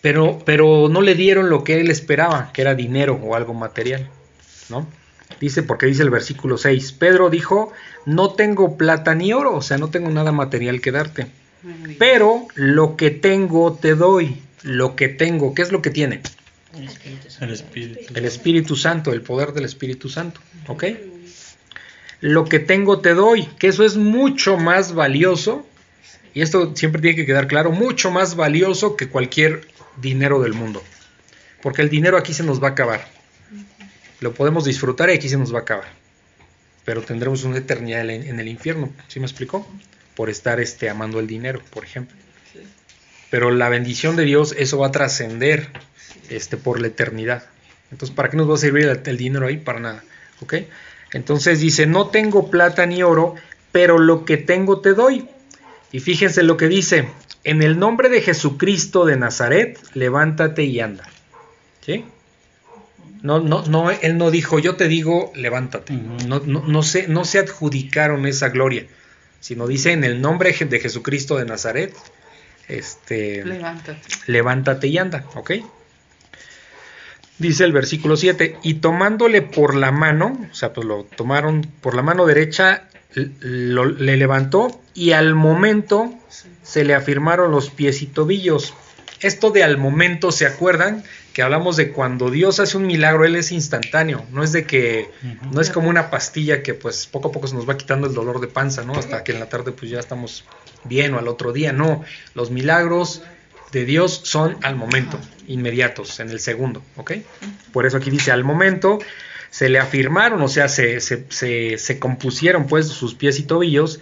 Pero, 0.00 0.40
pero 0.44 0.88
no 0.88 1.02
le 1.02 1.14
dieron 1.14 1.50
lo 1.50 1.64
que 1.64 1.80
él 1.80 1.90
esperaba, 1.90 2.50
que 2.52 2.62
era 2.62 2.74
dinero 2.74 3.20
o 3.22 3.34
algo 3.34 3.54
material, 3.54 4.08
¿no? 4.68 4.86
Dice, 5.40 5.62
porque 5.62 5.86
dice 5.86 6.02
el 6.02 6.10
versículo 6.10 6.56
6, 6.56 6.92
Pedro 6.92 7.30
dijo, 7.30 7.72
no 8.06 8.32
tengo 8.32 8.76
plata 8.76 9.14
ni 9.14 9.32
oro, 9.32 9.56
o 9.56 9.62
sea, 9.62 9.76
no 9.78 9.90
tengo 9.90 10.08
nada 10.10 10.32
material 10.32 10.80
que 10.80 10.90
darte, 10.90 11.26
pero 11.98 12.46
lo 12.54 12.96
que 12.96 13.10
tengo 13.10 13.74
te 13.74 13.94
doy, 13.94 14.40
lo 14.62 14.96
que 14.96 15.08
tengo, 15.08 15.54
¿qué 15.54 15.62
es 15.62 15.70
lo 15.70 15.82
que 15.82 15.90
tiene? 15.90 16.22
El 17.40 17.50
Espíritu. 17.50 18.14
El 18.14 18.24
Espíritu 18.24 18.76
Santo, 18.76 19.12
el 19.12 19.22
poder 19.22 19.52
del 19.52 19.64
Espíritu 19.64 20.08
Santo, 20.08 20.40
¿ok? 20.66 20.84
Lo 22.20 22.44
que 22.44 22.58
tengo 22.58 23.00
te 23.00 23.14
doy, 23.14 23.46
que 23.58 23.68
eso 23.68 23.84
es 23.84 23.96
mucho 23.96 24.56
más 24.56 24.94
valioso, 24.94 25.66
y 26.34 26.42
esto 26.42 26.74
siempre 26.76 27.00
tiene 27.00 27.16
que 27.16 27.26
quedar 27.26 27.46
claro, 27.46 27.70
mucho 27.72 28.10
más 28.10 28.36
valioso 28.36 28.96
que 28.96 29.08
cualquier 29.08 29.68
dinero 29.96 30.40
del 30.40 30.54
mundo, 30.54 30.82
porque 31.62 31.82
el 31.82 31.88
dinero 31.88 32.16
aquí 32.16 32.34
se 32.34 32.42
nos 32.42 32.62
va 32.62 32.68
a 32.68 32.70
acabar, 32.72 33.08
lo 34.20 34.34
podemos 34.34 34.64
disfrutar 34.64 35.10
y 35.10 35.14
aquí 35.14 35.28
se 35.28 35.36
nos 35.36 35.52
va 35.54 35.60
a 35.60 35.62
acabar, 35.62 35.88
pero 36.84 37.02
tendremos 37.02 37.44
una 37.44 37.58
eternidad 37.58 38.08
en 38.08 38.40
el 38.40 38.48
infierno, 38.48 38.92
¿sí 39.08 39.20
me 39.20 39.26
explicó? 39.26 39.66
Por 40.14 40.30
estar 40.30 40.58
este, 40.60 40.90
amando 40.90 41.20
el 41.20 41.26
dinero, 41.28 41.62
por 41.70 41.84
ejemplo. 41.84 42.16
Pero 43.30 43.50
la 43.50 43.68
bendición 43.68 44.16
de 44.16 44.24
Dios, 44.24 44.54
eso 44.58 44.78
va 44.78 44.88
a 44.88 44.90
trascender 44.90 45.68
este, 46.30 46.56
por 46.56 46.80
la 46.80 46.88
eternidad. 46.88 47.44
Entonces, 47.90 48.14
¿para 48.14 48.30
qué 48.30 48.36
nos 48.36 48.48
va 48.48 48.54
a 48.54 48.58
servir 48.58 48.84
el, 48.84 49.00
el 49.04 49.16
dinero 49.16 49.46
ahí? 49.46 49.58
Para 49.58 49.80
nada. 49.80 50.04
¿Ok? 50.40 50.54
Entonces 51.12 51.60
dice, 51.60 51.86
no 51.86 52.08
tengo 52.08 52.50
plata 52.50 52.86
ni 52.86 53.02
oro, 53.02 53.34
pero 53.72 53.98
lo 53.98 54.24
que 54.24 54.36
tengo 54.36 54.80
te 54.80 54.94
doy. 54.94 55.28
Y 55.92 56.00
fíjense 56.00 56.42
lo 56.42 56.56
que 56.56 56.68
dice, 56.68 57.08
en 57.44 57.62
el 57.62 57.78
nombre 57.78 58.08
de 58.08 58.20
Jesucristo 58.20 59.06
de 59.06 59.16
Nazaret, 59.16 59.78
levántate 59.94 60.64
y 60.64 60.80
anda. 60.80 61.08
¿Sí? 61.84 62.04
No, 63.22 63.40
no, 63.40 63.64
no, 63.66 63.90
él 63.90 64.18
no 64.18 64.30
dijo, 64.30 64.58
yo 64.58 64.76
te 64.76 64.86
digo, 64.86 65.32
levántate. 65.34 65.92
no, 65.92 66.40
no, 66.40 66.62
no, 66.66 66.82
se, 66.82 67.08
no 67.08 67.24
se 67.24 67.38
adjudicaron 67.38 68.26
esa 68.26 68.50
gloria, 68.50 68.86
sino 69.40 69.66
dice, 69.66 69.92
en 69.92 70.04
el 70.04 70.20
nombre 70.20 70.52
de 70.52 70.80
Jesucristo 70.80 71.36
de 71.36 71.46
Nazaret, 71.46 71.96
este, 72.68 73.44
levántate. 73.44 74.00
levántate 74.26 74.86
y 74.88 74.98
anda, 74.98 75.24
¿ok? 75.34 75.52
Dice 77.38 77.64
el 77.64 77.72
versículo 77.72 78.16
7, 78.16 78.58
y 78.62 78.74
tomándole 78.74 79.42
por 79.42 79.74
la 79.74 79.92
mano, 79.92 80.48
o 80.50 80.54
sea, 80.54 80.72
pues 80.72 80.86
lo 80.86 81.04
tomaron 81.04 81.62
por 81.80 81.94
la 81.94 82.02
mano 82.02 82.26
derecha, 82.26 82.88
lo, 83.14 83.84
le 83.84 84.16
levantó 84.16 84.80
y 84.94 85.12
al 85.12 85.34
momento 85.34 86.12
se 86.62 86.84
le 86.84 86.94
afirmaron 86.94 87.50
los 87.50 87.70
pies 87.70 88.02
y 88.02 88.06
tobillos. 88.06 88.74
Esto 89.20 89.50
de 89.50 89.64
al 89.64 89.78
momento, 89.78 90.30
¿se 90.30 90.46
acuerdan? 90.46 91.02
Que 91.32 91.42
hablamos 91.42 91.76
de 91.76 91.92
cuando 91.92 92.30
Dios 92.30 92.60
hace 92.60 92.76
un 92.76 92.86
milagro, 92.86 93.24
Él 93.24 93.36
es 93.36 93.52
instantáneo, 93.52 94.24
no 94.32 94.42
es 94.42 94.52
de 94.52 94.64
que, 94.64 95.10
no 95.52 95.60
es 95.60 95.70
como 95.70 95.88
una 95.88 96.10
pastilla 96.10 96.62
que 96.62 96.74
pues 96.74 97.06
poco 97.06 97.28
a 97.28 97.32
poco 97.32 97.46
se 97.46 97.54
nos 97.54 97.68
va 97.68 97.76
quitando 97.76 98.06
el 98.06 98.14
dolor 98.14 98.40
de 98.40 98.48
panza, 98.48 98.84
¿no? 98.84 98.94
Hasta 98.94 99.24
que 99.24 99.32
en 99.32 99.40
la 99.40 99.48
tarde 99.48 99.72
pues 99.72 99.90
ya 99.90 99.98
estamos 99.98 100.44
bien 100.84 101.14
o 101.14 101.18
al 101.18 101.28
otro 101.28 101.52
día, 101.52 101.72
no, 101.72 102.04
los 102.34 102.50
milagros 102.50 103.22
de 103.72 103.84
Dios 103.84 104.20
son 104.24 104.56
al 104.62 104.76
momento, 104.76 105.18
inmediatos, 105.48 106.20
en 106.20 106.30
el 106.30 106.40
segundo, 106.40 106.82
¿ok? 106.96 107.12
Por 107.72 107.86
eso 107.86 107.96
aquí 107.96 108.10
dice 108.10 108.30
al 108.30 108.44
momento, 108.44 108.98
se 109.50 109.68
le 109.68 109.78
afirmaron, 109.78 110.40
o 110.42 110.48
sea, 110.48 110.68
se, 110.68 111.00
se, 111.00 111.98
compusieron 111.98 112.66
pues 112.66 112.88
sus 112.88 113.14
pies 113.14 113.38
y 113.40 113.42
tobillos, 113.42 114.00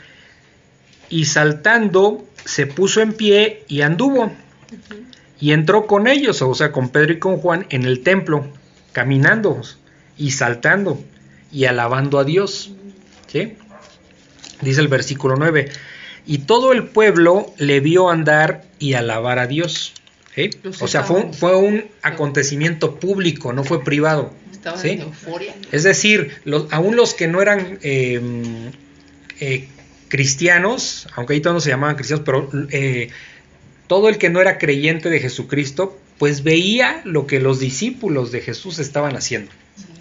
y 1.08 1.26
saltando 1.26 2.26
se 2.44 2.66
puso 2.66 3.00
en 3.00 3.12
pie 3.12 3.64
y 3.68 3.80
anduvo, 3.82 4.32
y 5.40 5.52
entró 5.52 5.86
con 5.86 6.08
ellos, 6.08 6.42
o 6.42 6.54
sea, 6.54 6.72
con 6.72 6.88
Pedro 6.88 7.12
y 7.12 7.18
con 7.18 7.36
Juan 7.38 7.66
en 7.70 7.84
el 7.84 8.02
templo, 8.02 8.46
caminando 8.92 9.60
y 10.18 10.32
saltando 10.32 11.00
y 11.52 11.66
alabando 11.66 12.18
a 12.18 12.24
Dios, 12.24 12.72
¿sí? 13.28 13.56
Dice 14.62 14.80
el 14.80 14.88
versículo 14.88 15.36
9, 15.36 15.70
y 16.26 16.38
todo 16.38 16.72
el 16.72 16.88
pueblo 16.88 17.52
le 17.56 17.78
vio 17.80 18.10
andar 18.10 18.64
y 18.78 18.94
alabar 18.94 19.38
a 19.38 19.46
Dios. 19.46 19.94
O 20.80 20.88
sea, 20.88 21.02
fue 21.02 21.20
un, 21.20 21.34
fue 21.34 21.56
un 21.56 21.84
acontecimiento 22.02 22.96
público, 22.96 23.52
no 23.52 23.64
fue 23.64 23.82
privado. 23.82 24.32
¿sí? 24.76 24.98
euforia. 25.00 25.54
Es 25.72 25.84
decir, 25.84 26.40
los, 26.44 26.72
aún 26.72 26.96
los 26.96 27.14
que 27.14 27.28
no 27.28 27.40
eran 27.40 27.78
eh, 27.82 28.20
eh, 29.40 29.68
cristianos, 30.08 31.08
aunque 31.14 31.34
ahí 31.34 31.40
todos 31.40 31.54
no 31.54 31.60
se 31.60 31.70
llamaban 31.70 31.96
cristianos, 31.96 32.24
pero 32.26 32.50
eh, 32.70 33.10
todo 33.86 34.08
el 34.08 34.18
que 34.18 34.28
no 34.28 34.40
era 34.40 34.58
creyente 34.58 35.08
de 35.08 35.20
Jesucristo, 35.20 35.98
pues 36.18 36.42
veía 36.42 37.02
lo 37.04 37.26
que 37.26 37.40
los 37.40 37.60
discípulos 37.60 38.32
de 38.32 38.40
Jesús 38.40 38.78
estaban 38.78 39.16
haciendo. 39.16 39.50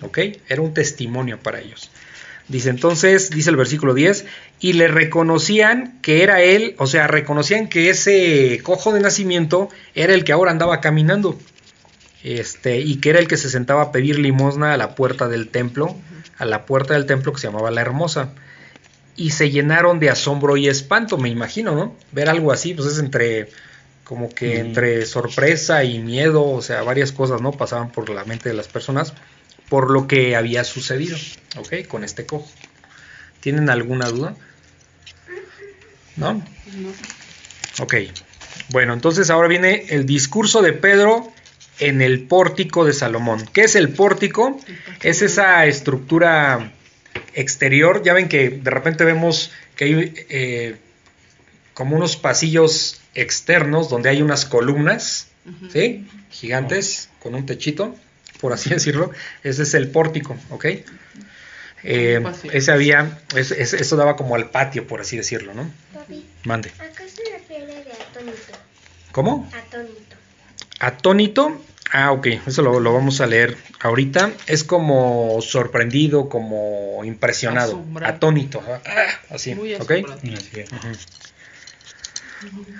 ¿Ok? 0.01 0.19
Era 0.47 0.61
un 0.61 0.73
testimonio 0.73 1.39
para 1.39 1.59
ellos. 1.59 1.91
Dice 2.47 2.69
entonces, 2.69 3.31
dice 3.31 3.49
el 3.49 3.55
versículo 3.55 3.95
10, 3.95 4.25
y 4.59 4.73
le 4.73 4.87
reconocían 4.87 5.99
que 6.01 6.21
era 6.21 6.41
él, 6.41 6.75
o 6.77 6.85
sea, 6.85 7.07
reconocían 7.07 7.67
que 7.67 7.89
ese 7.89 8.59
cojo 8.61 8.93
de 8.93 8.99
nacimiento 8.99 9.69
era 9.95 10.13
el 10.13 10.23
que 10.23 10.31
ahora 10.31 10.51
andaba 10.51 10.79
caminando, 10.79 11.39
este, 12.23 12.81
y 12.81 12.97
que 12.97 13.09
era 13.09 13.19
el 13.19 13.27
que 13.27 13.37
se 13.37 13.49
sentaba 13.49 13.81
a 13.81 13.91
pedir 13.91 14.19
limosna 14.19 14.73
a 14.73 14.77
la 14.77 14.93
puerta 14.93 15.27
del 15.27 15.49
templo, 15.49 15.95
a 16.37 16.45
la 16.45 16.65
puerta 16.65 16.93
del 16.93 17.07
templo 17.07 17.33
que 17.33 17.39
se 17.39 17.47
llamaba 17.47 17.71
La 17.71 17.81
Hermosa. 17.81 18.29
Y 19.17 19.31
se 19.31 19.49
llenaron 19.49 19.99
de 19.99 20.09
asombro 20.09 20.57
y 20.57 20.67
espanto, 20.67 21.17
me 21.17 21.29
imagino, 21.29 21.73
¿no? 21.73 21.95
Ver 22.11 22.27
algo 22.27 22.51
así, 22.51 22.73
pues 22.73 22.89
es 22.89 22.99
entre, 22.99 23.49
como 24.03 24.29
que 24.29 24.59
entre 24.59 25.05
sorpresa 25.05 25.85
y 25.85 25.99
miedo, 25.99 26.43
o 26.43 26.61
sea, 26.61 26.83
varias 26.83 27.13
cosas, 27.13 27.41
¿no? 27.41 27.53
Pasaban 27.53 27.91
por 27.91 28.09
la 28.09 28.25
mente 28.25 28.49
de 28.49 28.55
las 28.55 28.67
personas 28.67 29.13
por 29.69 29.91
lo 29.91 30.07
que 30.07 30.35
había 30.35 30.63
sucedido, 30.63 31.17
¿ok? 31.57 31.87
Con 31.87 32.03
este 32.03 32.25
cojo. 32.25 32.49
¿Tienen 33.39 33.69
alguna 33.69 34.09
duda? 34.09 34.35
¿No? 36.15 36.43
Ok. 37.79 37.95
Bueno, 38.69 38.93
entonces 38.93 39.29
ahora 39.29 39.47
viene 39.47 39.85
el 39.89 40.05
discurso 40.05 40.61
de 40.61 40.73
Pedro 40.73 41.31
en 41.79 42.01
el 42.01 42.23
pórtico 42.23 42.85
de 42.85 42.93
Salomón. 42.93 43.45
¿Qué 43.53 43.63
es 43.63 43.75
el 43.75 43.89
pórtico? 43.89 44.59
Es 45.03 45.21
esa 45.21 45.65
estructura 45.65 46.73
exterior. 47.33 48.01
Ya 48.03 48.13
ven 48.13 48.29
que 48.29 48.49
de 48.49 48.71
repente 48.71 49.03
vemos 49.03 49.51
que 49.75 49.85
hay 49.85 50.13
eh, 50.29 50.75
como 51.73 51.97
unos 51.97 52.15
pasillos 52.15 53.01
externos 53.13 53.89
donde 53.89 54.09
hay 54.09 54.21
unas 54.21 54.45
columnas, 54.45 55.27
¿sí? 55.71 56.07
Gigantes, 56.31 57.09
con 57.21 57.35
un 57.35 57.45
techito 57.45 57.95
por 58.45 58.53
así 58.53 58.69
decirlo, 58.79 59.09
ese 59.43 59.63
es 59.63 59.73
el 59.73 59.89
pórtico, 59.89 60.37
¿ok? 60.51 60.65
Eh, 61.83 62.23
ese 62.53 62.71
había, 62.71 63.17
eso 63.35 63.95
daba 63.95 64.15
como 64.15 64.35
al 64.35 64.51
patio, 64.51 64.85
por 64.85 65.01
así 65.01 65.17
decirlo, 65.17 65.55
¿no? 65.55 65.71
Mande. 66.43 66.71
¿A 66.77 66.85
qué 66.95 67.09
se 67.09 67.23
refiere 67.31 67.83
de 67.83 67.91
atónito? 67.91 68.53
¿Cómo? 69.11 69.49
Atónito. 69.51 70.15
Atónito. 70.79 71.61
Ah, 71.91 72.11
ok, 72.11 72.27
eso 72.45 72.61
lo, 72.61 72.93
vamos 72.93 73.19
a 73.19 73.25
leer 73.25 73.57
ahorita. 73.79 74.31
Es 74.45 74.63
como 74.63 75.39
sorprendido, 75.41 76.29
como 76.29 77.03
impresionado. 77.03 77.83
Atónito. 78.03 78.61
Ah, 78.67 79.07
así, 79.31 79.53
¿ok? 79.79 79.91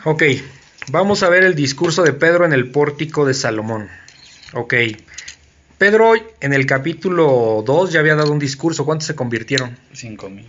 Ok, 0.03 0.23
vamos 0.89 1.23
a 1.23 1.29
ver 1.29 1.43
el 1.43 1.55
discurso 1.55 2.03
de 2.03 2.13
Pedro 2.13 2.45
en 2.45 2.53
el 2.53 2.69
pórtico 2.69 3.25
de 3.25 3.33
Salomón. 3.33 3.89
Ok, 4.53 4.75
Pedro 5.77 6.13
en 6.39 6.53
el 6.53 6.65
capítulo 6.65 7.63
2 7.65 7.91
ya 7.91 7.99
había 7.99 8.15
dado 8.15 8.31
un 8.31 8.39
discurso. 8.39 8.85
¿Cuántos 8.85 9.07
se 9.07 9.15
convirtieron? 9.15 9.77
Cinco 9.93 10.29
mil. 10.29 10.45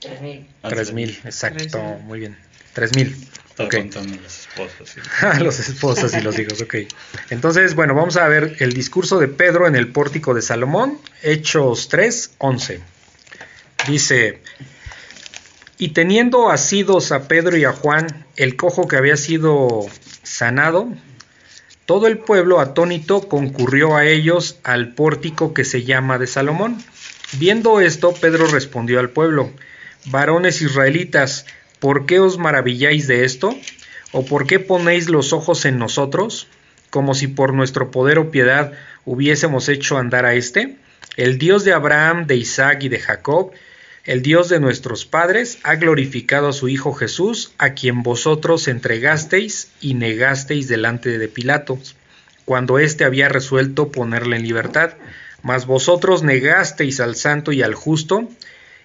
Tres 0.00 0.20
mil. 0.22 0.46
Tres 0.62 0.92
mil, 0.92 1.10
exacto. 1.24 1.78
Muy 2.04 2.20
bien. 2.20 2.36
Tres 2.72 2.94
mil. 2.96 3.14
Okay. 3.58 3.82
contando 3.82 4.16
las 4.22 4.40
esposas. 4.40 4.88
¿sí? 4.88 5.00
los 5.42 5.58
esposas 5.58 6.14
y 6.14 6.22
los 6.22 6.38
hijos, 6.38 6.62
ok. 6.62 6.76
Entonces, 7.28 7.74
bueno, 7.74 7.94
vamos 7.94 8.16
a 8.16 8.26
ver 8.26 8.56
el 8.60 8.72
discurso 8.72 9.18
de 9.18 9.28
Pedro 9.28 9.66
en 9.66 9.76
el 9.76 9.88
pórtico 9.88 10.32
de 10.32 10.40
Salomón, 10.40 10.98
Hechos 11.22 11.88
3, 11.88 12.36
11. 12.38 12.80
Dice, 13.86 14.40
Y 15.76 15.88
teniendo 15.90 16.50
asidos 16.50 17.12
a 17.12 17.28
Pedro 17.28 17.58
y 17.58 17.64
a 17.64 17.72
Juan, 17.72 18.24
el 18.36 18.56
cojo 18.56 18.88
que 18.88 18.96
había 18.96 19.18
sido 19.18 19.86
sanado, 20.22 20.88
todo 21.90 22.06
el 22.06 22.18
pueblo 22.18 22.60
atónito 22.60 23.28
concurrió 23.28 23.96
a 23.96 24.06
ellos 24.06 24.60
al 24.62 24.94
pórtico 24.94 25.52
que 25.52 25.64
se 25.64 25.82
llama 25.82 26.18
de 26.18 26.28
Salomón. 26.28 26.78
Viendo 27.32 27.80
esto, 27.80 28.14
Pedro 28.14 28.46
respondió 28.46 29.00
al 29.00 29.10
pueblo, 29.10 29.50
varones 30.06 30.62
israelitas, 30.62 31.46
¿por 31.80 32.06
qué 32.06 32.20
os 32.20 32.38
maravilláis 32.38 33.08
de 33.08 33.24
esto? 33.24 33.56
¿O 34.12 34.24
por 34.24 34.46
qué 34.46 34.60
ponéis 34.60 35.08
los 35.08 35.32
ojos 35.32 35.64
en 35.64 35.80
nosotros, 35.80 36.46
como 36.90 37.12
si 37.12 37.26
por 37.26 37.54
nuestro 37.54 37.90
poder 37.90 38.20
o 38.20 38.30
piedad 38.30 38.72
hubiésemos 39.04 39.68
hecho 39.68 39.98
andar 39.98 40.26
a 40.26 40.34
éste? 40.34 40.76
El 41.16 41.38
Dios 41.38 41.64
de 41.64 41.72
Abraham, 41.72 42.28
de 42.28 42.36
Isaac 42.36 42.84
y 42.84 42.88
de 42.88 43.00
Jacob, 43.00 43.50
el 44.04 44.22
Dios 44.22 44.48
de 44.48 44.60
nuestros 44.60 45.04
padres 45.04 45.58
ha 45.62 45.74
glorificado 45.74 46.48
a 46.48 46.52
su 46.52 46.68
Hijo 46.68 46.94
Jesús, 46.94 47.52
a 47.58 47.74
quien 47.74 48.02
vosotros 48.02 48.66
entregasteis 48.66 49.70
y 49.80 49.94
negasteis 49.94 50.68
delante 50.68 51.18
de 51.18 51.28
Pilato, 51.28 51.78
cuando 52.46 52.78
éste 52.78 53.04
había 53.04 53.28
resuelto 53.28 53.92
ponerle 53.92 54.36
en 54.36 54.42
libertad. 54.42 54.94
Mas 55.42 55.66
vosotros 55.66 56.22
negasteis 56.22 57.00
al 57.00 57.14
santo 57.14 57.52
y 57.52 57.62
al 57.62 57.74
justo, 57.74 58.28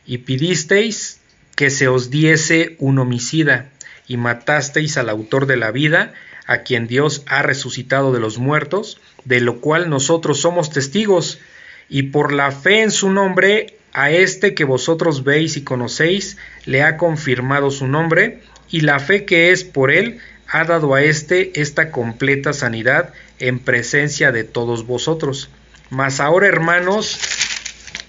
y 0.05 0.19
pidisteis 0.19 1.19
que 1.55 1.69
se 1.69 1.87
os 1.87 2.09
diese 2.09 2.75
un 2.79 2.99
homicida, 2.99 3.71
y 4.07 4.17
matasteis 4.17 4.97
al 4.97 5.09
autor 5.09 5.45
de 5.45 5.55
la 5.55 5.71
vida, 5.71 6.13
a 6.45 6.59
quien 6.59 6.87
Dios 6.87 7.23
ha 7.27 7.41
resucitado 7.41 8.11
de 8.11 8.19
los 8.19 8.37
muertos, 8.37 8.99
de 9.23 9.39
lo 9.39 9.61
cual 9.61 9.89
nosotros 9.89 10.41
somos 10.41 10.69
testigos, 10.71 11.39
y 11.89 12.03
por 12.03 12.33
la 12.33 12.51
fe 12.51 12.81
en 12.81 12.91
su 12.91 13.09
nombre 13.09 13.77
a 13.97 14.11
este 14.11 14.53
que 14.53 14.65
vosotros 14.65 15.23
veis 15.23 15.55
y 15.55 15.63
conocéis, 15.63 16.35
le 16.65 16.83
ha 16.83 16.97
confirmado 16.97 17.71
su 17.71 17.87
nombre, 17.87 18.41
y 18.69 18.81
la 18.81 18.99
fe 18.99 19.23
que 19.23 19.51
es 19.51 19.63
por 19.63 19.89
él 19.89 20.19
ha 20.49 20.65
dado 20.65 20.95
a 20.95 21.01
éste 21.01 21.61
esta 21.61 21.91
completa 21.91 22.51
sanidad 22.51 23.13
en 23.39 23.59
presencia 23.59 24.33
de 24.33 24.43
todos 24.43 24.85
vosotros. 24.85 25.49
Mas 25.89 26.19
ahora, 26.19 26.47
hermanos, 26.47 27.17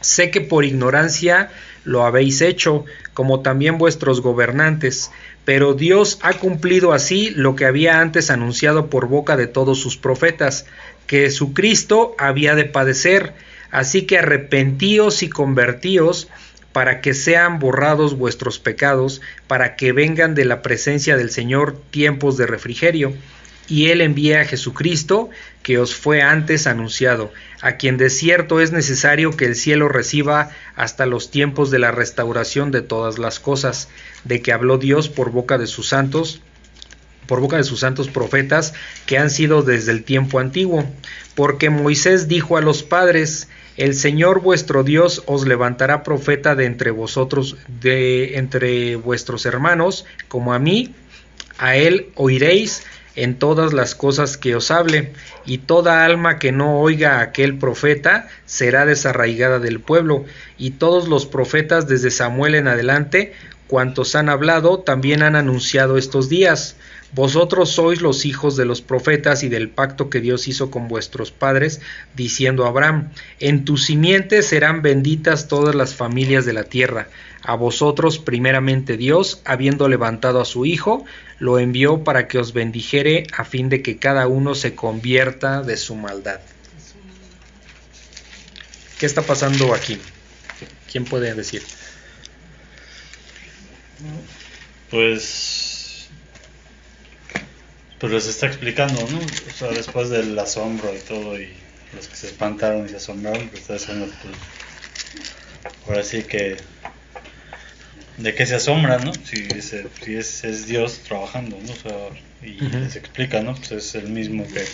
sé 0.01 0.33
que 0.33 0.41
por 0.41 0.65
ignorancia 0.65 1.51
lo 1.85 2.05
habéis 2.05 2.41
hecho, 2.41 2.85
como 3.15 3.43
también 3.43 3.79
vuestros 3.79 4.23
gobernantes, 4.23 5.13
pero 5.45 5.75
Dios 5.75 6.19
ha 6.23 6.33
cumplido 6.33 6.95
así 6.95 7.31
lo 7.31 7.55
que 7.55 7.65
había 7.65 8.01
antes 8.01 8.31
anunciado 8.31 8.91
por 8.91 9.07
boca 9.07 9.37
de 9.37 9.47
todos 9.47 9.79
sus 9.79 9.97
profetas, 9.97 10.67
que 11.07 11.31
su 11.31 11.55
Cristo 11.55 12.17
había 12.19 12.57
de 12.57 12.65
padecer, 12.65 13.35
Así 13.71 14.03
que 14.03 14.19
arrepentíos 14.19 15.23
y 15.23 15.29
convertíos 15.29 16.29
para 16.77 17.01
que 17.01 17.15
sean 17.15 17.59
borrados 17.59 18.19
vuestros 18.19 18.59
pecados, 18.59 19.23
para 19.47 19.77
que 19.77 19.93
vengan 19.93 20.35
de 20.35 20.45
la 20.45 20.61
presencia 20.61 21.17
del 21.17 21.31
Señor 21.31 21.81
tiempos 21.91 22.37
de 22.37 22.47
refrigerio. 22.47 23.15
Y 23.67 23.87
Él 23.87 24.03
envía 24.03 24.43
a 24.43 24.45
Jesucristo, 24.45 25.31
que 25.63 25.79
os 25.79 25.95
fue 25.95 26.21
antes 26.21 26.67
anunciado, 26.67 27.33
a 27.63 27.79
quien 27.79 27.97
de 27.97 28.11
cierto 28.11 28.61
es 28.61 28.73
necesario 28.73 29.31
que 29.31 29.47
el 29.47 29.57
cielo 29.57 29.89
reciba 29.89 30.51
hasta 30.77 31.07
los 31.07 31.31
tiempos 31.31 31.71
de 31.71 31.79
la 31.79 31.93
restauración 31.93 32.71
de 32.71 32.83
todas 32.83 33.19
las 33.19 33.41
cosas, 33.41 33.89
de 34.25 34.43
que 34.43 34.53
habló 34.53 34.77
Dios 34.77 35.09
por 35.09 35.31
boca 35.31 35.57
de 35.57 35.67
sus 35.67 35.89
santos, 35.89 36.43
por 37.27 37.41
boca 37.41 37.57
de 37.57 37.65
sus 37.65 37.81
santos 37.81 38.09
profetas, 38.09 38.75
que 39.07 39.17
han 39.17 39.31
sido 39.31 39.63
desde 39.63 39.93
el 39.93 40.05
tiempo 40.05 40.41
antiguo. 40.41 40.85
Porque 41.35 41.71
Moisés 41.71 42.29
dijo 42.29 42.57
a 42.57 42.61
los 42.61 42.83
padres, 42.83 43.49
el 43.77 43.95
Señor 43.95 44.41
vuestro 44.41 44.85
Dios 44.85 45.23
os 45.27 45.47
levantará 45.47 46.03
profeta 46.03 46.55
de 46.55 46.65
entre 46.65 46.91
vosotros, 46.91 47.57
de 47.81 48.39
entre 48.39 48.97
vuestros 48.97 49.45
hermanos, 49.47 50.07
como 50.29 50.55
a 50.55 50.59
mí, 50.59 50.95
a 51.59 51.77
él 51.77 52.11
oiréis 52.15 52.85
en 53.17 53.39
todas 53.39 53.73
las 53.73 53.95
cosas 53.95 54.37
que 54.37 54.55
os 54.55 54.71
hable, 54.71 55.13
y 55.47 55.59
toda 55.59 56.05
alma 56.05 56.39
que 56.39 56.53
no 56.53 56.81
oiga 56.81 57.19
a 57.19 57.23
aquel 57.23 57.59
profeta 57.59 58.29
será 58.45 58.85
desarraigada 58.85 59.59
del 59.59 59.81
pueblo, 59.81 60.25
y 60.59 60.73
todos 60.73 61.09
los 61.09 61.27
profetas 61.27 61.89
desde 61.89 62.11
Samuel 62.11 62.55
en 62.55 62.69
adelante, 62.69 63.33
cuantos 63.67 64.15
han 64.15 64.29
hablado, 64.29 64.81
también 64.81 65.23
han 65.23 65.35
anunciado 65.35 65.97
estos 65.97 66.29
días. 66.29 66.77
Vosotros 67.17 67.71
sois 67.71 68.03
los 68.03 68.27
hijos 68.27 68.57
de 68.57 68.67
los 68.67 68.83
profetas 68.83 69.43
y 69.43 69.49
del 69.49 69.71
pacto 69.71 70.11
que 70.11 70.21
Dios 70.21 70.49
hizo 70.49 70.71
con 70.71 70.87
vuestros 70.87 71.31
padres, 71.31 71.81
diciendo 72.15 72.67
a 72.67 72.69
Abraham, 72.69 73.09
en 73.41 73.65
tu 73.65 73.79
simiente 73.79 74.43
serán 74.43 74.83
benditas 74.83 75.49
todas 75.49 75.75
las 75.75 75.95
familias 75.95 76.45
de 76.45 76.53
la 76.53 76.65
tierra. 76.65 77.09
A 77.41 77.55
vosotros 77.55 78.19
primeramente 78.19 78.99
Dios, 78.99 79.41
habiendo 79.47 79.89
levantado 79.89 80.43
a 80.43 80.45
su 80.45 80.67
Hijo, 80.67 81.07
lo 81.39 81.59
envió 81.59 82.05
para 82.05 82.29
que 82.29 82.37
os 82.39 82.53
bendijere 82.53 83.27
a 83.35 83.45
fin 83.45 83.71
de 83.71 83.81
que 83.81 83.97
cada 83.97 84.27
uno 84.27 84.55
se 84.55 84.75
convierta 84.75 85.63
de 85.63 85.79
su 85.79 85.95
maldad. 85.95 86.41
¿Qué 88.99 89.07
está 89.07 89.23
pasando 89.23 89.73
aquí? 89.73 89.99
¿Quién 90.93 91.07
puede 91.07 91.33
decir? 91.33 91.63
Pues 94.91 95.66
pues 97.99 98.13
les 98.13 98.27
está 98.27 98.47
explicando, 98.47 99.01
¿no? 99.09 99.19
O 99.19 99.57
sea, 99.57 99.69
después 99.69 100.11
del 100.11 100.39
asombro 100.39 100.95
y 100.95 101.01
todo, 101.01 101.41
y 101.41 101.49
los 101.95 102.09
que 102.09 102.17
se 102.17 102.27
espantaron 102.27 102.87
y 102.87 102.91
se 102.91 102.97
asombraron, 102.97 103.49
pues 103.49 103.63
está 103.63 103.75
diciendo, 103.75 104.09
pues, 104.23 104.35
ahora 105.87 106.03
sí 106.03 106.23
que, 106.23 106.57
¿de 108.19 108.35
qué 108.35 108.47
se 108.47 108.57
asombran, 108.57 109.05
no? 109.05 109.13
Si, 109.15 109.49
si 109.49 110.15
es, 110.15 110.45
es, 110.45 110.67
Dios 110.67 111.01
trabajando, 111.07 111.59
¿no? 111.65 111.73
O 111.73 111.77
sea, 111.77 112.09
y 112.43 112.61
les 112.61 112.97
explica, 112.97 113.43
¿no? 113.43 113.55
Pues 113.55 113.73
es 113.73 113.95
el 113.95 114.09
mismo 114.09 114.47
que, 114.47 114.65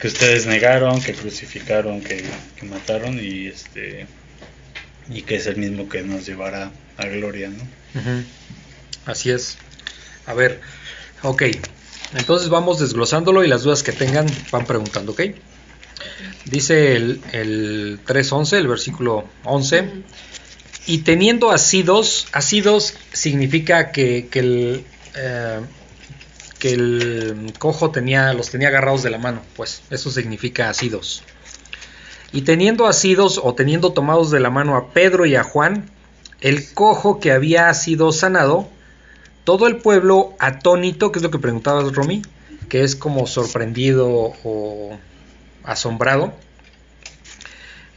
que 0.00 0.06
ustedes 0.06 0.46
negaron, 0.46 1.02
que 1.02 1.12
crucificaron, 1.12 2.00
que, 2.00 2.24
que 2.56 2.66
mataron, 2.66 3.18
y 3.18 3.48
este 3.48 4.06
y 5.08 5.22
que 5.22 5.36
es 5.36 5.46
el 5.46 5.56
mismo 5.56 5.88
que 5.88 6.02
nos 6.02 6.26
llevará 6.26 6.70
a 6.96 7.06
gloria, 7.06 7.50
¿no? 7.50 7.62
Así 9.06 9.30
es. 9.30 9.58
A 10.26 10.32
ver, 10.32 10.60
Ok, 11.24 11.42
entonces 12.14 12.50
vamos 12.50 12.80
desglosándolo 12.80 13.42
y 13.42 13.48
las 13.48 13.62
dudas 13.62 13.82
que 13.82 13.92
tengan 13.92 14.26
van 14.52 14.66
preguntando, 14.66 15.12
¿ok? 15.12 15.22
Dice 16.44 16.96
el, 16.96 17.22
el 17.32 18.00
3.11, 18.04 18.58
el 18.58 18.68
versículo 18.68 19.24
11, 19.44 19.88
y 20.86 20.98
teniendo 20.98 21.50
asidos, 21.50 22.28
asidos 22.32 22.94
significa 23.14 23.90
que, 23.90 24.28
que 24.30 24.38
el, 24.38 24.84
eh, 25.16 25.60
que 26.58 26.72
el 26.74 27.54
cojo 27.58 27.90
tenía, 27.90 28.34
los 28.34 28.50
tenía 28.50 28.68
agarrados 28.68 29.02
de 29.02 29.08
la 29.08 29.18
mano, 29.18 29.40
pues 29.56 29.82
eso 29.88 30.10
significa 30.10 30.68
asidos. 30.68 31.22
Y 32.32 32.42
teniendo 32.42 32.86
asidos 32.86 33.40
o 33.42 33.54
teniendo 33.54 33.92
tomados 33.92 34.30
de 34.30 34.40
la 34.40 34.50
mano 34.50 34.76
a 34.76 34.92
Pedro 34.92 35.24
y 35.24 35.36
a 35.36 35.42
Juan, 35.42 35.88
el 36.42 36.70
cojo 36.74 37.18
que 37.18 37.32
había 37.32 37.72
sido 37.72 38.12
sanado, 38.12 38.68
todo 39.44 39.66
el 39.66 39.76
pueblo 39.76 40.34
atónito, 40.38 41.12
que 41.12 41.18
es 41.18 41.22
lo 41.22 41.30
que 41.30 41.38
preguntabas, 41.38 41.92
Romy, 41.92 42.22
que 42.68 42.82
es 42.82 42.96
como 42.96 43.26
sorprendido 43.26 44.08
o 44.42 44.98
asombrado, 45.64 46.32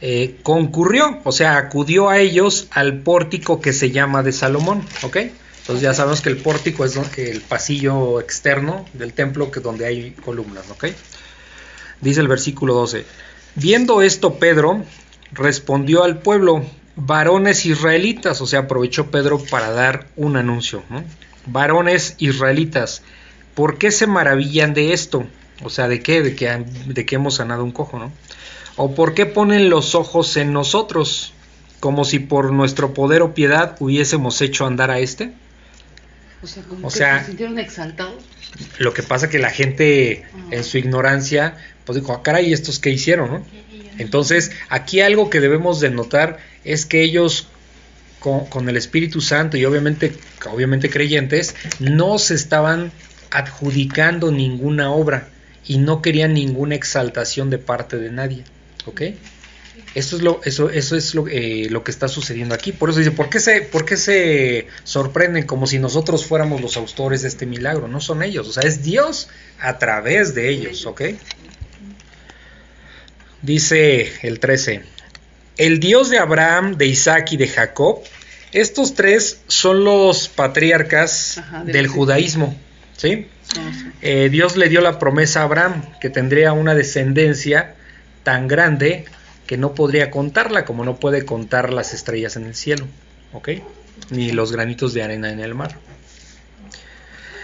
eh, 0.00 0.36
concurrió, 0.42 1.18
o 1.24 1.32
sea, 1.32 1.56
acudió 1.56 2.08
a 2.08 2.18
ellos 2.18 2.68
al 2.70 3.00
pórtico 3.00 3.60
que 3.60 3.72
se 3.72 3.90
llama 3.90 4.22
de 4.22 4.32
Salomón, 4.32 4.84
¿ok? 5.02 5.16
Entonces 5.16 5.82
ya 5.82 5.92
sabemos 5.92 6.20
que 6.20 6.28
el 6.28 6.36
pórtico 6.36 6.84
es 6.84 6.96
el 7.16 7.40
pasillo 7.40 8.20
externo 8.20 8.86
del 8.92 9.12
templo 9.12 9.50
que 9.50 9.60
donde 9.60 9.86
hay 9.86 10.12
columnas, 10.12 10.70
¿ok? 10.70 10.86
Dice 12.00 12.20
el 12.20 12.28
versículo 12.28 12.74
12. 12.74 13.04
Viendo 13.56 14.00
esto, 14.02 14.38
Pedro 14.38 14.84
respondió 15.32 16.04
al 16.04 16.20
pueblo, 16.20 16.64
varones 16.94 17.66
israelitas, 17.66 18.40
o 18.40 18.46
sea, 18.46 18.60
aprovechó 18.60 19.10
Pedro 19.10 19.38
para 19.50 19.70
dar 19.72 20.06
un 20.16 20.36
anuncio, 20.36 20.84
¿no? 20.90 21.02
Varones 21.50 22.14
israelitas, 22.18 23.02
¿por 23.54 23.78
qué 23.78 23.90
se 23.90 24.06
maravillan 24.06 24.74
de 24.74 24.92
esto? 24.92 25.26
O 25.62 25.70
sea, 25.70 25.88
¿de 25.88 26.00
qué? 26.00 26.22
De 26.22 26.34
que, 26.34 26.64
de 26.86 27.06
que 27.06 27.16
hemos 27.16 27.36
sanado 27.36 27.64
un 27.64 27.72
cojo, 27.72 27.98
¿no? 27.98 28.12
¿O 28.76 28.94
por 28.94 29.14
qué 29.14 29.26
ponen 29.26 29.70
los 29.70 29.94
ojos 29.94 30.36
en 30.36 30.52
nosotros, 30.52 31.32
como 31.80 32.04
si 32.04 32.20
por 32.20 32.52
nuestro 32.52 32.94
poder 32.94 33.22
o 33.22 33.34
piedad 33.34 33.76
hubiésemos 33.80 34.40
hecho 34.40 34.66
andar 34.66 34.90
a 34.90 35.00
este? 35.00 35.32
O 36.42 36.46
sea, 36.46 36.62
como 36.62 36.88
que 36.88 36.94
se 36.94 37.24
sintieron 37.26 37.58
exaltados. 37.58 38.22
Lo 38.78 38.94
que 38.94 39.02
pasa 39.02 39.28
que 39.28 39.40
la 39.40 39.50
gente, 39.50 40.24
ah. 40.32 40.38
en 40.52 40.62
su 40.62 40.78
ignorancia, 40.78 41.56
pues 41.84 41.98
dijo, 41.98 42.12
ah, 42.12 42.22
caray, 42.22 42.52
¿estos 42.52 42.78
qué 42.78 42.90
hicieron, 42.90 43.30
no? 43.30 43.42
Entonces, 43.98 44.52
aquí 44.68 45.00
algo 45.00 45.28
que 45.28 45.40
debemos 45.40 45.80
de 45.80 45.90
notar 45.90 46.38
es 46.64 46.86
que 46.86 47.02
ellos 47.02 47.48
con, 48.18 48.68
el 48.68 48.76
Espíritu 48.76 49.20
Santo 49.20 49.56
y 49.56 49.64
obviamente, 49.64 50.12
obviamente 50.50 50.90
creyentes, 50.90 51.54
no 51.78 52.18
se 52.18 52.34
estaban 52.34 52.92
adjudicando 53.30 54.30
ninguna 54.30 54.90
obra 54.90 55.28
y 55.66 55.78
no 55.78 56.02
querían 56.02 56.34
ninguna 56.34 56.74
exaltación 56.74 57.50
de 57.50 57.58
parte 57.58 57.98
de 57.98 58.10
nadie. 58.10 58.44
¿Ok? 58.86 59.02
Eso 59.94 60.16
es 60.16 60.22
lo, 60.22 60.40
eso, 60.44 60.70
eso 60.70 60.96
es 60.96 61.14
lo, 61.14 61.28
eh, 61.28 61.66
lo 61.70 61.82
que 61.82 61.90
está 61.90 62.08
sucediendo 62.08 62.54
aquí. 62.54 62.72
Por 62.72 62.90
eso 62.90 62.98
dice, 62.98 63.10
¿por 63.10 63.30
qué, 63.30 63.40
se, 63.40 63.62
¿por 63.62 63.84
qué 63.84 63.96
se 63.96 64.66
sorprenden 64.84 65.44
como 65.44 65.66
si 65.66 65.78
nosotros 65.78 66.26
fuéramos 66.26 66.60
los 66.60 66.76
autores 66.76 67.22
de 67.22 67.28
este 67.28 67.46
milagro? 67.46 67.88
No 67.88 68.00
son 68.00 68.22
ellos, 68.22 68.48
o 68.48 68.52
sea, 68.52 68.62
es 68.68 68.82
Dios 68.82 69.28
a 69.60 69.78
través 69.78 70.34
de 70.34 70.50
ellos, 70.50 70.86
¿ok? 70.86 71.02
Dice 73.42 74.12
el 74.22 74.40
13, 74.40 74.82
el 75.58 75.80
Dios 75.80 76.08
de 76.08 76.18
Abraham, 76.18 76.76
de 76.76 76.86
Isaac 76.86 77.32
y 77.32 77.36
de 77.36 77.48
Jacob, 77.48 78.00
estos 78.52 78.94
tres 78.94 79.42
son 79.48 79.84
los 79.84 80.28
patriarcas 80.28 81.42
del 81.64 81.88
judaísmo, 81.88 82.56
¿sí? 82.96 83.26
Eh, 84.00 84.28
Dios 84.30 84.56
le 84.56 84.68
dio 84.68 84.80
la 84.80 84.98
promesa 84.98 85.40
a 85.40 85.44
Abraham 85.44 85.82
que 86.00 86.10
tendría 86.10 86.52
una 86.52 86.74
descendencia 86.74 87.74
tan 88.22 88.46
grande 88.48 89.04
que 89.46 89.56
no 89.56 89.74
podría 89.74 90.10
contarla 90.10 90.64
como 90.64 90.84
no 90.84 90.96
puede 90.96 91.24
contar 91.24 91.72
las 91.72 91.92
estrellas 91.92 92.36
en 92.36 92.44
el 92.44 92.54
cielo, 92.54 92.86
¿ok? 93.32 93.50
Ni 94.10 94.30
los 94.30 94.52
granitos 94.52 94.94
de 94.94 95.02
arena 95.02 95.30
en 95.30 95.40
el 95.40 95.54
mar. 95.54 95.76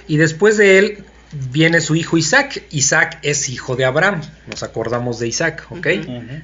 Y 0.06 0.18
después 0.18 0.56
de 0.56 0.78
él 0.78 1.04
viene 1.50 1.80
su 1.80 1.94
hijo 1.94 2.16
Isaac. 2.16 2.62
Isaac 2.70 3.18
es 3.22 3.48
hijo 3.48 3.76
de 3.76 3.84
Abraham, 3.84 4.22
nos 4.46 4.62
acordamos 4.62 5.18
de 5.18 5.28
Isaac, 5.28 5.66
¿ok? 5.70 5.86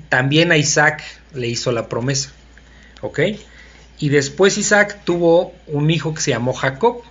También 0.09 0.53
a 0.53 0.57
Isaac 0.57 1.03
le 1.35 1.48
hizo 1.48 1.72
la 1.72 1.88
promesa, 1.88 2.33
¿ok? 3.00 3.20
Y 3.98 4.09
después 4.09 4.57
Isaac 4.59 5.00
tuvo 5.05 5.55
un 5.66 5.90
hijo 5.90 6.14
que 6.14 6.22
se 6.22 6.31
llamó 6.31 6.55
Jacob, 6.55 7.03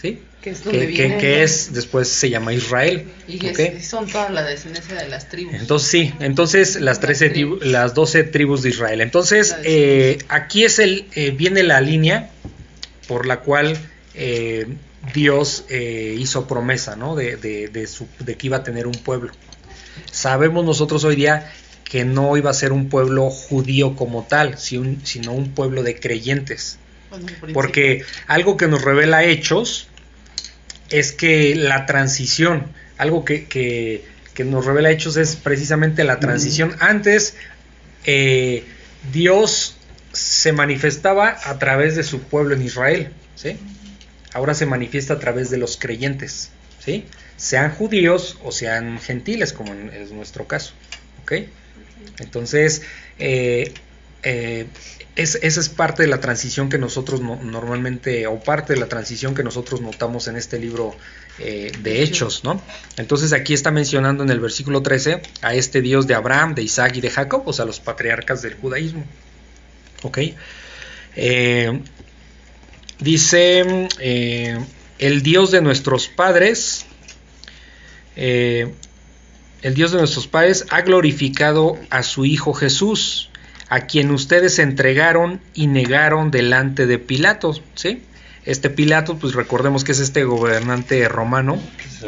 ¿sí? 0.00 0.22
Que 0.40 0.50
es, 0.50 0.60
que, 0.60 1.42
es 1.42 1.72
después 1.72 2.08
se 2.08 2.30
llama 2.30 2.52
Israel. 2.52 3.08
Y 3.26 3.40
son 3.82 4.06
todas 4.06 4.30
la 4.30 4.44
descendencia 4.44 4.94
de 4.94 5.08
las 5.08 5.28
tribus. 5.28 5.54
Entonces 5.54 5.90
sí, 5.90 6.14
entonces 6.20 6.80
las, 6.80 7.00
13 7.00 7.30
tribus, 7.30 7.66
las 7.66 7.94
12 7.94 8.22
tribus 8.22 8.62
de 8.62 8.68
Israel. 8.68 9.00
Entonces 9.00 9.56
eh, 9.64 10.18
aquí 10.28 10.64
es 10.64 10.78
el, 10.78 11.08
eh, 11.16 11.32
viene 11.32 11.64
la 11.64 11.80
línea 11.80 12.30
por 13.08 13.26
la 13.26 13.40
cual 13.40 13.76
eh, 14.14 14.68
Dios 15.14 15.64
hizo 15.70 16.46
promesa, 16.46 16.96
¿no? 16.96 17.14
De, 17.14 17.36
de, 17.36 17.86
su, 17.86 18.06
de 18.18 18.36
que 18.36 18.46
iba 18.46 18.58
a 18.58 18.62
tener 18.62 18.86
un 18.86 18.94
pueblo. 18.94 19.32
Sabemos 20.10 20.64
nosotros 20.64 21.04
hoy 21.04 21.16
día 21.16 21.50
que 21.84 22.04
no 22.04 22.36
iba 22.36 22.50
a 22.50 22.54
ser 22.54 22.72
un 22.72 22.88
pueblo 22.88 23.30
judío 23.30 23.96
como 23.96 24.24
tal, 24.24 24.58
sino 24.58 25.32
un 25.32 25.54
pueblo 25.54 25.82
de 25.82 25.98
creyentes. 25.98 26.78
Porque 27.54 28.04
algo 28.26 28.56
que 28.56 28.68
nos 28.68 28.82
revela 28.82 29.24
Hechos 29.24 29.88
es 30.90 31.12
que 31.12 31.54
la 31.54 31.86
transición, 31.86 32.66
algo 32.98 33.24
que, 33.24 33.46
que, 33.46 34.04
nos 34.44 34.66
revela 34.66 34.90
Hechos 34.90 35.16
es 35.16 35.36
precisamente 35.36 36.04
la 36.04 36.20
transición. 36.20 36.76
Antes, 36.78 37.34
eh, 38.04 38.64
Dios 39.12 39.76
se 40.12 40.52
manifestaba 40.52 41.36
a 41.44 41.58
través 41.58 41.96
de 41.96 42.04
su 42.04 42.20
pueblo 42.20 42.54
en 42.54 42.62
Israel, 42.62 43.10
¿sí? 43.34 43.56
Ahora 44.34 44.54
se 44.54 44.66
manifiesta 44.66 45.14
a 45.14 45.18
través 45.18 45.50
de 45.50 45.58
los 45.58 45.76
creyentes, 45.76 46.50
¿sí? 46.84 47.06
Sean 47.36 47.74
judíos 47.74 48.38
o 48.42 48.52
sean 48.52 48.98
gentiles, 48.98 49.52
como 49.52 49.72
en, 49.72 50.16
nuestro 50.16 50.46
caso, 50.46 50.72
¿ok? 51.22 51.32
Entonces, 52.18 52.82
eh, 53.18 53.72
eh, 54.22 54.66
esa 55.16 55.60
es 55.60 55.68
parte 55.68 56.02
de 56.02 56.08
la 56.08 56.20
transición 56.20 56.68
que 56.68 56.78
nosotros 56.78 57.20
normalmente, 57.20 58.26
o 58.28 58.38
parte 58.38 58.74
de 58.74 58.80
la 58.80 58.86
transición 58.86 59.34
que 59.34 59.42
nosotros 59.42 59.80
notamos 59.80 60.28
en 60.28 60.36
este 60.36 60.60
libro 60.60 60.94
eh, 61.40 61.72
de 61.82 62.02
Hechos, 62.02 62.44
¿no? 62.44 62.62
Entonces 62.96 63.32
aquí 63.32 63.52
está 63.52 63.72
mencionando 63.72 64.22
en 64.22 64.30
el 64.30 64.38
versículo 64.38 64.80
13 64.80 65.22
a 65.42 65.54
este 65.54 65.82
Dios 65.82 66.06
de 66.06 66.14
Abraham, 66.14 66.54
de 66.54 66.62
Isaac 66.62 66.96
y 66.96 67.00
de 67.00 67.10
Jacob, 67.10 67.42
o 67.46 67.52
sea, 67.52 67.64
los 67.64 67.80
patriarcas 67.80 68.42
del 68.42 68.54
judaísmo. 68.54 69.04
¿Ok? 70.02 70.18
Dice, 73.00 73.88
eh, 74.00 74.58
el 74.98 75.22
Dios 75.22 75.50
de 75.50 75.60
nuestros 75.60 76.08
padres, 76.08 76.86
el 78.16 78.74
Dios 79.74 79.92
de 79.92 79.98
nuestros 79.98 80.26
padres 80.26 80.66
ha 80.70 80.80
glorificado 80.80 81.78
a 81.90 82.02
su 82.02 82.24
Hijo 82.24 82.52
Jesús 82.52 83.30
a 83.68 83.80
quien 83.80 84.10
ustedes 84.10 84.58
entregaron 84.58 85.40
y 85.54 85.66
negaron 85.66 86.30
delante 86.30 86.86
de 86.86 86.98
Pilato, 86.98 87.54
¿sí? 87.74 88.02
Este 88.44 88.70
Pilato, 88.70 89.18
pues 89.18 89.34
recordemos 89.34 89.84
que 89.84 89.92
es 89.92 90.00
este 90.00 90.24
gobernante 90.24 91.06
romano, 91.08 91.60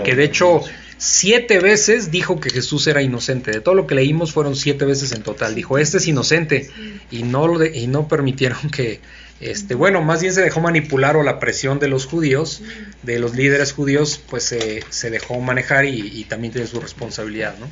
que 0.05 0.15
de 0.15 0.25
hecho 0.25 0.63
siete 0.97 1.61
veces 1.61 2.11
dijo 2.11 2.41
que 2.41 2.49
Jesús 2.49 2.87
era 2.87 3.03
inocente. 3.03 3.51
De 3.51 3.61
todo 3.61 3.75
lo 3.75 3.87
que 3.87 3.95
leímos 3.95 4.33
fueron 4.33 4.57
siete 4.57 4.87
veces 4.87 5.13
en 5.13 5.23
total. 5.23 5.55
Dijo, 5.55 5.77
este 5.77 5.99
es 5.99 6.09
inocente. 6.09 6.71
Y 7.11 7.25
no, 7.25 7.63
y 7.63 7.87
no 7.89 8.09
permitieron 8.09 8.71
que, 8.71 9.01
este, 9.41 9.75
bueno, 9.75 10.03
más 10.03 10.21
bien 10.21 10.35
se 10.35 10.43
dejó 10.43 10.61
manipular 10.61 11.17
o 11.17 11.23
la 11.23 11.39
presión 11.39 11.79
de 11.79 11.89
los 11.89 12.05
judíos, 12.05 12.63
de 13.03 13.19
los 13.19 13.35
líderes 13.35 13.73
judíos, 13.73 14.21
pues 14.29 14.45
se 14.45 15.11
dejó 15.11 15.41
manejar 15.41 15.87
y, 15.87 16.25
también 16.25 16.53
tiene 16.53 16.67
su 16.67 16.79
responsabilidad, 16.79 17.55
¿no? 17.59 17.67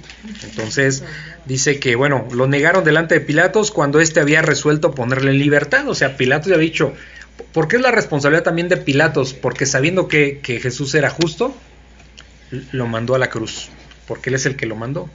Entonces 0.44 1.04
dice 1.44 1.78
que, 1.78 1.94
bueno, 1.94 2.26
lo 2.33 2.46
negaron 2.46 2.85
delante 2.85 3.14
de 3.16 3.20
Pilatos 3.20 3.70
cuando 3.70 4.00
éste 4.00 4.20
había 4.20 4.40
resuelto 4.40 4.94
ponerle 4.94 5.31
en 5.31 5.38
libertad, 5.38 5.87
o 5.88 5.94
sea, 5.94 6.16
Pilatos 6.16 6.48
ya 6.48 6.54
ha 6.54 6.59
dicho, 6.59 6.94
¿por 7.52 7.68
qué 7.68 7.76
es 7.76 7.83
la 7.83 7.90
responsabilidad 7.90 8.44
también 8.44 8.68
de 8.68 8.78
Pilatos? 8.78 9.35
Porque 9.35 9.66
sabiendo 9.66 10.09
que, 10.09 10.38
que 10.38 10.61
Jesús 10.61 10.94
era 10.94 11.11
justo, 11.11 11.54
lo 12.72 12.87
mandó 12.87 13.14
a 13.14 13.18
la 13.18 13.28
cruz, 13.28 13.68
porque 14.07 14.31
él 14.31 14.37
es 14.37 14.46
el 14.46 14.57
que 14.57 14.64
lo 14.64 14.74
mandó. 14.74 15.11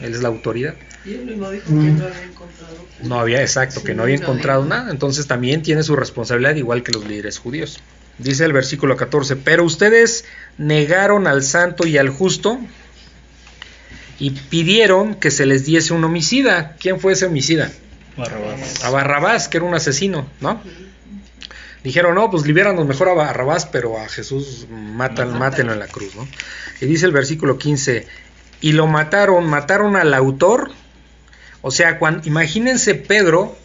Él 0.00 0.14
es 0.14 0.22
la 0.22 0.28
autoridad. 0.28 0.74
Y 1.04 1.14
él 1.14 1.24
mismo 1.24 1.50
dijo 1.50 1.66
que 1.66 1.72
no 1.72 2.04
había 2.04 2.22
encontrado. 2.22 2.86
No 3.02 3.20
había, 3.20 3.40
exacto, 3.40 3.82
que 3.82 3.94
no 3.94 4.02
había 4.02 4.16
encontrado 4.16 4.64
nada. 4.64 4.90
Entonces 4.90 5.26
también 5.26 5.62
tiene 5.62 5.82
su 5.82 5.96
responsabilidad 5.96 6.56
igual 6.56 6.82
que 6.82 6.92
los 6.92 7.06
líderes 7.06 7.38
judíos. 7.38 7.78
Dice 8.18 8.44
el 8.44 8.52
versículo 8.52 8.96
14, 8.96 9.36
pero 9.36 9.64
ustedes 9.64 10.24
negaron 10.58 11.26
al 11.26 11.44
santo 11.44 11.86
y 11.86 11.98
al 11.98 12.08
justo 12.08 12.58
y 14.18 14.30
pidieron 14.30 15.14
que 15.14 15.30
se 15.30 15.46
les 15.46 15.64
diese 15.64 15.94
un 15.94 16.04
homicida. 16.04 16.76
¿Quién 16.80 16.98
fue 16.98 17.12
ese 17.12 17.26
homicida? 17.26 17.70
Barrabás. 18.16 18.84
A 18.84 18.90
Barrabás, 18.90 19.48
que 19.48 19.58
era 19.58 19.66
un 19.66 19.74
asesino, 19.74 20.28
¿no? 20.40 20.60
Dijeron, 21.84 22.16
no, 22.16 22.28
pues 22.28 22.44
libéranos 22.44 22.86
mejor 22.86 23.08
a 23.08 23.14
Barrabás, 23.14 23.66
pero 23.66 23.98
a 23.98 24.08
Jesús 24.08 24.66
matan, 24.68 25.38
mátenlo 25.38 25.72
en 25.72 25.78
la 25.78 25.86
cruz, 25.86 26.16
¿no? 26.16 26.26
Y 26.80 26.86
dice 26.86 27.06
el 27.06 27.12
versículo 27.12 27.56
15, 27.56 28.06
y 28.60 28.72
lo 28.72 28.86
mataron, 28.86 29.46
mataron 29.46 29.96
al 29.96 30.14
autor. 30.14 30.70
O 31.62 31.70
sea, 31.70 31.98
cuando, 31.98 32.26
imagínense 32.26 32.94
Pedro 32.94 33.56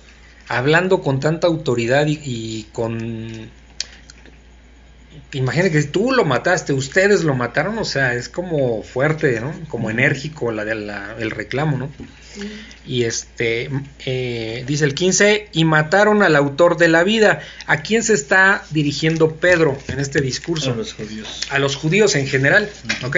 hablando 0.47 1.01
con 1.01 1.19
tanta 1.19 1.47
autoridad 1.47 2.05
y, 2.07 2.67
con... 2.71 3.49
Imagínense 5.31 5.71
que 5.71 5.83
tú 5.83 6.11
lo 6.11 6.25
mataste, 6.25 6.73
ustedes 6.73 7.23
lo 7.23 7.33
mataron, 7.33 7.79
o 7.79 7.85
sea, 7.85 8.13
es 8.13 8.29
como 8.29 8.83
fuerte, 8.83 9.39
¿no? 9.39 9.51
Como 9.67 9.89
enérgico 9.89 10.51
la, 10.51 10.63
la, 10.63 11.15
el 11.17 11.31
reclamo, 11.31 11.75
¿no? 11.77 11.89
Y 12.85 13.03
este, 13.03 13.71
eh, 14.05 14.63
dice 14.67 14.85
el 14.85 14.93
15, 14.93 15.49
y 15.51 15.65
mataron 15.65 16.21
al 16.21 16.35
autor 16.35 16.77
de 16.77 16.87
la 16.87 17.03
vida. 17.03 17.41
¿A 17.65 17.81
quién 17.81 18.03
se 18.03 18.13
está 18.13 18.63
dirigiendo 18.69 19.35
Pedro 19.37 19.75
en 19.87 19.99
este 19.99 20.21
discurso? 20.21 20.73
A 20.73 20.75
los 20.75 20.93
judíos. 20.93 21.41
A 21.49 21.57
los 21.57 21.77
judíos 21.77 22.15
en 22.15 22.27
general, 22.27 22.69
¿ok? 23.03 23.17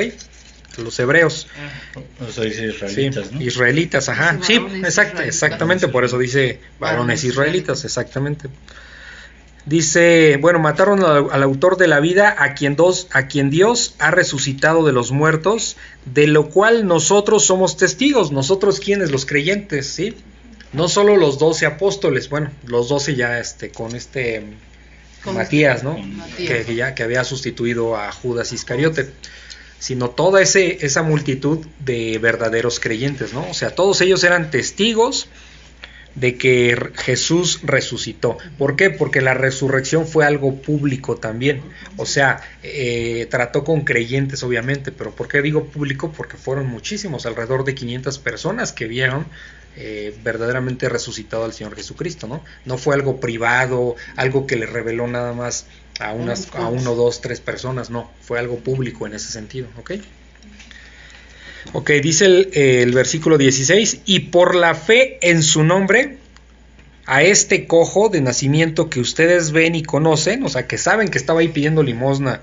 Los 0.78 1.00
hebreos. 1.00 1.48
O 2.20 2.32
sea, 2.32 2.44
dice 2.44 2.68
israelitas, 2.68 3.32
¿no? 3.32 3.42
Israelitas, 3.42 4.10
ajá. 4.10 4.40
Sí, 4.42 4.56
exacto, 4.84 5.22
exactamente, 5.22 5.88
por 5.88 6.06
eso 6.06 6.18
dice 6.18 6.60
varones 6.80 7.24
israelitas, 7.24 7.86
exactamente. 7.86 8.50
Dice, 9.66 10.38
bueno, 10.40 10.60
mataron 10.60 11.04
al, 11.04 11.42
autor 11.42 11.78
de 11.78 11.88
la 11.88 12.00
vida, 12.00 12.36
a 12.38 12.54
quien, 12.54 12.76
dos, 12.76 13.08
a 13.12 13.28
quien 13.28 13.50
Dios 13.50 13.96
ha 13.98 14.12
resucitado 14.12 14.86
de 14.86 14.92
los 14.94 15.12
muertos, 15.12 15.76
de 16.06 16.28
lo 16.28 16.50
cual 16.50 16.86
nosotros 16.86 17.46
somos 17.46 17.76
testigos, 17.76 18.32
nosotros 18.32 18.80
quienes, 18.80 19.12
los 19.12 19.26
creyentes, 19.26 19.88
¿sí? 19.88 20.16
No 20.72 20.88
solo 20.88 21.18
los 21.18 21.40
doce 21.40 21.66
apóstoles, 21.66 22.30
bueno, 22.30 22.52
los 22.68 22.90
doce 22.90 23.16
ya 23.16 23.40
este, 23.40 23.72
con 23.72 23.96
este 23.96 24.44
Matías, 25.34 25.84
¿no? 25.84 25.98
Que, 26.38 26.76
ya 26.76 26.94
que 26.94 27.04
había 27.04 27.24
sustituido 27.24 27.96
a 27.96 28.12
Judas 28.12 28.54
Iscariote 28.54 29.10
sino 29.86 30.10
toda 30.10 30.42
esa 30.42 31.04
multitud 31.04 31.64
de 31.78 32.18
verdaderos 32.18 32.80
creyentes, 32.80 33.34
¿no? 33.34 33.48
O 33.48 33.54
sea, 33.54 33.76
todos 33.76 34.02
ellos 34.02 34.24
eran 34.24 34.50
testigos 34.50 35.30
de 36.16 36.40
que 36.40 36.76
Jesús 36.96 37.60
resucitó. 37.62 38.40
¿Por 38.58 38.78
qué? 38.78 38.90
Porque 38.90 39.22
la 39.22 39.36
resurrección 39.36 40.08
fue 40.08 40.26
algo 40.26 40.56
público 40.56 41.18
también. 41.18 41.62
O 41.98 42.08
sea, 42.08 42.42
eh, 42.64 43.28
trató 43.30 43.64
con 43.64 43.82
creyentes, 43.82 44.42
obviamente, 44.42 44.92
pero 44.92 45.12
¿por 45.12 45.28
qué 45.28 45.44
digo 45.44 45.66
público? 45.66 46.12
Porque 46.12 46.36
fueron 46.36 46.66
muchísimos, 46.66 47.28
alrededor 47.28 47.64
de 47.64 47.76
500 47.76 48.18
personas 48.18 48.72
que 48.72 48.88
vieron 48.88 49.28
eh, 49.78 50.16
verdaderamente 50.24 50.88
resucitado 50.90 51.44
al 51.46 51.54
Señor 51.54 51.76
Jesucristo, 51.76 52.28
¿no? 52.28 52.44
No 52.66 52.78
fue 52.78 52.96
algo 52.96 53.20
privado, 53.20 53.96
algo 54.16 54.48
que 54.48 54.56
le 54.56 54.66
reveló 54.66 55.08
nada 55.08 55.34
más 55.34 55.66
a, 56.00 56.14
unas, 56.14 56.48
a 56.54 56.68
uno, 56.68 56.96
dos, 56.96 57.22
tres 57.22 57.40
personas, 57.42 57.90
no, 57.90 58.12
fue 58.22 58.40
algo 58.40 58.58
público 58.60 59.06
en 59.08 59.14
ese 59.14 59.32
sentido, 59.32 59.68
¿ok? 59.80 59.92
Ok, 61.74 61.90
dice 62.02 62.26
el, 62.26 62.50
el 62.54 62.94
versículo 62.94 63.38
16, 63.38 64.02
y 64.06 64.20
por 64.20 64.56
la 64.56 64.76
fe 64.76 65.18
en 65.22 65.42
su 65.44 65.64
nombre, 65.64 66.18
a 67.08 67.24
este 67.24 67.68
cojo 67.68 68.10
de 68.10 68.22
nacimiento 68.22 68.90
que 68.90 69.00
ustedes 69.00 69.52
ven 69.52 69.76
y 69.76 69.84
conocen, 69.84 70.44
o 70.44 70.50
sea, 70.50 70.68
que 70.68 70.78
saben 70.78 71.10
que 71.10 71.18
estaba 71.18 71.42
ahí 71.42 71.50
pidiendo 71.50 71.84
limosna 71.84 72.42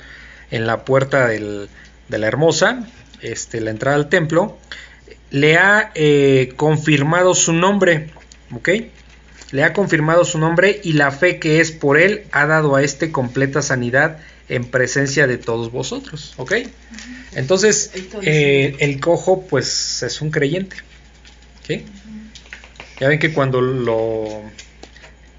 en 0.50 0.66
la 0.66 0.84
puerta 0.84 1.28
del- 1.28 1.68
de 2.08 2.18
la 2.18 2.26
hermosa, 2.26 2.86
este, 3.22 3.60
la 3.60 3.70
entrada 3.70 3.96
al 3.96 4.08
templo, 4.08 4.58
le 5.32 5.56
ha 5.56 5.90
eh, 5.94 6.52
confirmado 6.56 7.34
su 7.34 7.54
nombre, 7.54 8.10
¿ok? 8.54 8.68
Le 9.50 9.64
ha 9.64 9.72
confirmado 9.72 10.24
su 10.24 10.38
nombre 10.38 10.80
y 10.84 10.92
la 10.92 11.10
fe 11.10 11.38
que 11.38 11.60
es 11.60 11.72
por 11.72 11.98
él 11.98 12.24
ha 12.32 12.46
dado 12.46 12.76
a 12.76 12.82
este 12.82 13.10
completa 13.10 13.62
sanidad 13.62 14.18
en 14.48 14.66
presencia 14.66 15.26
de 15.26 15.38
todos 15.38 15.72
vosotros, 15.72 16.34
¿ok? 16.36 16.52
Entonces, 17.34 17.92
eh, 18.22 18.76
el 18.80 19.00
cojo, 19.00 19.46
pues, 19.48 20.02
es 20.02 20.20
un 20.20 20.30
creyente, 20.30 20.76
¿ok? 21.62 21.82
Ya 23.00 23.08
ven 23.08 23.18
que 23.18 23.32
cuando 23.32 23.60
lo 23.60 24.42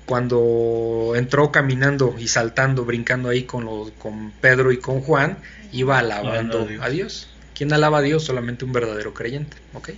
cuando 0.05 1.13
entró 1.15 1.51
caminando 1.51 2.15
y 2.19 2.27
saltando, 2.27 2.83
brincando 2.83 3.29
ahí 3.29 3.43
con, 3.43 3.63
los, 3.63 3.91
con 3.91 4.31
Pedro 4.41 4.71
y 4.71 4.77
con 4.77 4.99
Juan, 5.01 5.37
iba 5.71 5.99
alabando 5.99 6.67
a 6.81 6.89
Dios. 6.89 7.32
¿Quién 7.55 7.71
alaba 7.73 7.99
a 7.99 8.01
Dios? 8.01 8.23
Solamente 8.23 8.65
un 8.65 8.73
verdadero 8.73 9.13
creyente. 9.13 9.57
¿ok? 9.73 9.89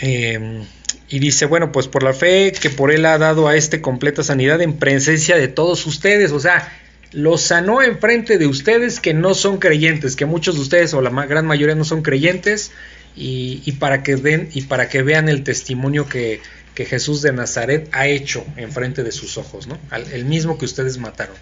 Eh, 0.00 0.64
y 1.08 1.18
dice, 1.18 1.46
bueno, 1.46 1.72
pues 1.72 1.88
por 1.88 2.02
la 2.02 2.12
fe 2.12 2.52
que 2.52 2.70
por 2.70 2.90
él 2.90 3.04
ha 3.04 3.18
dado 3.18 3.46
a 3.46 3.56
este 3.56 3.80
completa 3.80 4.22
sanidad 4.22 4.60
en 4.62 4.78
presencia 4.78 5.36
de 5.36 5.48
todos 5.48 5.86
ustedes. 5.86 6.32
O 6.32 6.40
sea, 6.40 6.72
los 7.12 7.42
sanó 7.42 7.82
en 7.82 7.98
frente 7.98 8.38
de 8.38 8.46
ustedes 8.46 8.98
que 8.98 9.14
no 9.14 9.34
son 9.34 9.58
creyentes, 9.58 10.16
que 10.16 10.24
muchos 10.24 10.54
de 10.54 10.62
ustedes 10.62 10.94
o 10.94 11.02
la 11.02 11.10
gran 11.26 11.46
mayoría 11.46 11.74
no 11.74 11.84
son 11.84 12.02
creyentes. 12.02 12.72
Y, 13.14 13.72
para 13.72 14.02
que 14.02 14.16
den 14.16 14.48
y 14.54 14.62
para 14.62 14.88
que 14.88 15.02
vean 15.02 15.28
el 15.28 15.44
testimonio 15.44 16.08
que, 16.08 16.40
Jesús 16.74 17.20
de 17.20 17.30
Nazaret 17.32 17.90
ha 17.92 18.06
hecho 18.06 18.46
en 18.56 18.72
frente 18.72 19.04
de 19.04 19.12
sus 19.12 19.36
ojos, 19.36 19.66
¿no? 19.66 19.78
El 20.12 20.24
mismo 20.24 20.56
que 20.56 20.64
ustedes 20.64 20.96
mataron, 20.96 21.36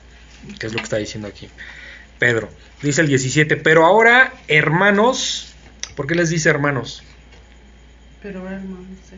que 0.59 0.67
es 0.67 0.73
lo 0.73 0.79
que 0.79 0.85
está 0.85 0.97
diciendo 0.97 1.29
aquí. 1.29 1.49
Pedro, 2.21 2.49
dice 2.83 3.01
el 3.01 3.09
17, 3.09 3.57
pero 3.57 3.85
ahora, 3.87 4.33
hermanos, 4.47 5.55
¿por 5.97 6.07
qué 6.07 6.15
les 6.15 6.29
dice 6.31 6.49
hermanos? 6.51 7.03
Pero 8.23 8.47
hermano, 8.47 8.85
sé 9.09 9.17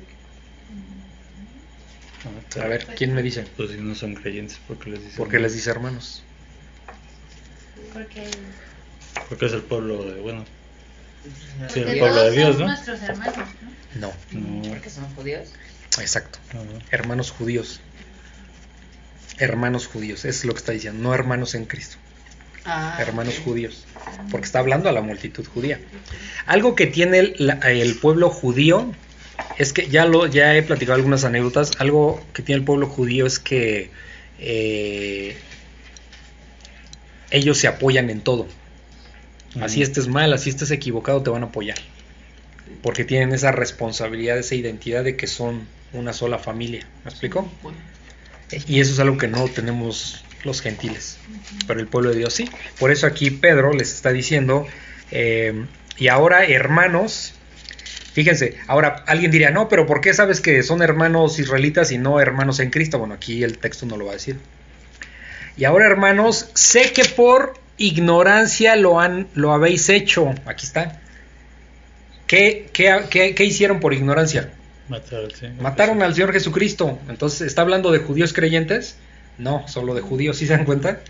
que. 2.54 2.60
A 2.60 2.68
ver, 2.68 2.86
¿quién 2.96 3.12
me 3.14 3.22
dice? 3.22 3.44
Pues 3.56 3.70
si 3.72 3.78
no 3.78 3.94
son 3.96 4.14
creyentes, 4.14 4.58
¿por 4.68 4.78
qué 4.78 4.90
les 4.90 5.00
dicen? 5.00 5.16
¿Por 5.16 5.28
qué 5.28 5.40
les 5.40 5.52
dice 5.52 5.68
hermanos? 5.70 6.22
Porque, 7.92 8.22
Porque 9.28 9.46
es 9.46 9.52
el 9.52 9.62
pueblo 9.62 10.04
de, 10.04 10.20
bueno, 10.20 10.44
sí, 11.68 11.80
porque 11.80 11.92
el 11.92 11.98
pueblo 11.98 12.22
de 12.22 12.30
Dios, 12.30 12.50
son 12.56 12.60
¿no? 12.60 12.66
nuestros 12.68 13.02
hermanos, 13.02 13.36
¿no? 13.98 14.12
No, 14.32 14.40
No, 14.62 14.68
Porque 14.70 14.90
son 14.90 15.12
judíos. 15.16 15.48
exacto. 16.00 16.38
no, 16.54 16.62
no. 16.64 16.78
Hermanos 16.92 17.32
judíos. 17.32 17.80
Hermanos 19.38 19.88
judíos, 19.88 20.24
es 20.24 20.44
lo 20.44 20.52
que 20.54 20.60
está 20.60 20.70
diciendo, 20.72 21.02
no 21.02 21.12
hermanos 21.14 21.56
en 21.56 21.64
Cristo. 21.64 21.96
Ah, 22.64 22.96
hermanos 23.00 23.40
judíos, 23.44 23.84
porque 24.30 24.46
está 24.46 24.60
hablando 24.60 24.88
a 24.88 24.92
la 24.92 25.00
multitud 25.00 25.44
judía. 25.46 25.80
Algo 26.46 26.74
que 26.74 26.86
tiene 26.86 27.18
el, 27.18 27.98
pueblo 28.00 28.30
judío 28.30 28.94
es 29.58 29.72
que 29.72 29.88
ya 29.88 30.04
lo 30.04 30.26
ya 30.26 30.56
he 30.56 30.62
platicado 30.62 30.96
algunas 30.96 31.24
anécdotas. 31.24 31.72
Algo 31.78 32.24
que 32.32 32.42
tiene 32.42 32.60
el 32.60 32.64
pueblo 32.64 32.86
judío 32.86 33.26
es 33.26 33.40
que 33.40 33.90
eh, 34.38 35.36
ellos 37.30 37.58
se 37.58 37.66
apoyan 37.66 38.10
en 38.10 38.20
todo. 38.20 38.46
Así 39.60 39.82
estés 39.82 40.08
mal, 40.08 40.32
así 40.32 40.48
estés 40.48 40.70
equivocado, 40.70 41.22
te 41.22 41.30
van 41.30 41.42
a 41.42 41.46
apoyar. 41.46 41.78
Porque 42.80 43.04
tienen 43.04 43.34
esa 43.34 43.52
responsabilidad, 43.52 44.38
esa 44.38 44.54
identidad 44.54 45.04
de 45.04 45.16
que 45.16 45.26
son 45.26 45.66
una 45.92 46.12
sola 46.12 46.38
familia. 46.38 46.86
¿Me 47.04 47.10
explico? 47.10 47.50
Y 48.66 48.80
eso 48.80 48.92
es 48.92 49.00
algo 49.00 49.18
que 49.18 49.28
no 49.28 49.46
tenemos 49.48 50.24
los 50.44 50.60
gentiles, 50.60 51.18
pero 51.66 51.80
el 51.80 51.86
pueblo 51.86 52.10
de 52.10 52.16
Dios 52.16 52.34
sí. 52.34 52.48
Por 52.78 52.90
eso 52.90 53.06
aquí 53.06 53.30
Pedro 53.30 53.72
les 53.72 53.92
está 53.92 54.10
diciendo, 54.12 54.66
eh, 55.10 55.64
y 55.98 56.08
ahora 56.08 56.44
hermanos, 56.44 57.34
fíjense, 58.12 58.56
ahora 58.66 59.04
alguien 59.06 59.30
diría, 59.30 59.50
no, 59.50 59.68
pero 59.68 59.86
¿por 59.86 60.00
qué 60.00 60.12
sabes 60.14 60.40
que 60.40 60.62
son 60.62 60.82
hermanos 60.82 61.38
israelitas 61.38 61.92
y 61.92 61.98
no 61.98 62.20
hermanos 62.20 62.58
en 62.60 62.70
Cristo? 62.70 62.98
Bueno, 62.98 63.14
aquí 63.14 63.42
el 63.44 63.58
texto 63.58 63.86
no 63.86 63.96
lo 63.96 64.06
va 64.06 64.12
a 64.12 64.14
decir. 64.14 64.36
Y 65.56 65.64
ahora 65.64 65.86
hermanos, 65.86 66.50
sé 66.54 66.92
que 66.92 67.04
por 67.04 67.54
ignorancia 67.76 68.74
lo, 68.76 69.00
han, 69.00 69.28
lo 69.34 69.52
habéis 69.52 69.88
hecho. 69.90 70.34
Aquí 70.46 70.64
está. 70.66 71.00
¿Qué, 72.26 72.68
qué, 72.72 73.02
qué- 73.10 73.34
qué 73.34 73.44
hicieron 73.44 73.80
por 73.80 73.92
ignorancia? 73.94 74.50
Matar 74.88 75.20
al 75.20 75.34
Señor. 75.34 75.62
Mataron 75.62 76.02
al 76.02 76.14
Señor 76.14 76.32
Jesucristo. 76.32 76.98
Entonces, 77.08 77.42
¿está 77.42 77.62
hablando 77.62 77.92
de 77.92 77.98
judíos 77.98 78.32
creyentes? 78.32 78.96
No, 79.38 79.66
solo 79.66 79.94
de 79.94 80.00
judíos. 80.02 80.36
¿Sí 80.36 80.46
se 80.46 80.54
dan 80.56 80.64
cuenta? 80.64 81.00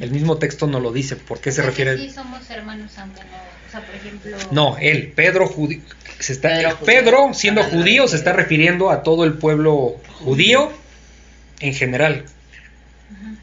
El 0.00 0.10
mismo 0.10 0.38
texto 0.38 0.66
no 0.66 0.80
lo 0.80 0.92
dice. 0.92 1.16
¿Por 1.16 1.40
qué 1.40 1.50
se 1.52 1.62
refiere? 1.62 1.96
Sí, 1.98 2.10
somos 2.10 2.48
hermanos, 2.50 2.92
aunque 2.98 3.20
no. 3.20 3.28
O 3.66 3.70
sea, 3.70 3.80
por 3.84 3.94
ejemplo. 3.94 4.36
No, 4.50 4.76
él, 4.78 5.12
Pedro, 5.14 5.48
judi- 5.48 5.82
se 6.18 6.32
está, 6.32 6.48
Pedro 6.48 6.78
Pedro, 6.84 7.18
judío. 7.22 7.34
siendo 7.34 7.60
Ah, 7.62 7.68
judío, 7.70 8.06
se 8.08 8.16
está 8.16 8.32
refiriendo 8.32 8.90
a 8.90 9.02
todo 9.02 9.24
el 9.24 9.34
pueblo 9.34 10.00
judío 10.20 10.72
en 11.60 11.74
general. 11.74 12.24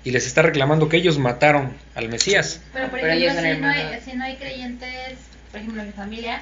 Y 0.04 0.12
les 0.12 0.26
está 0.26 0.42
reclamando 0.42 0.88
que 0.88 0.98
ellos 0.98 1.18
mataron 1.20 1.74
al 1.94 2.08
Mesías. 2.10 2.62
Pero, 2.74 2.90
por 2.90 3.00
ellos 3.00 3.34
ejemplo, 3.36 3.56
si 3.56 3.62
no, 3.62 3.68
hay, 3.70 4.02
si 4.02 4.14
no 4.18 4.24
hay 4.24 4.36
creyentes, 4.38 5.18
por 5.52 5.60
ejemplo, 5.60 5.82
en 5.82 5.88
mi 5.88 5.94
familia, 5.94 6.40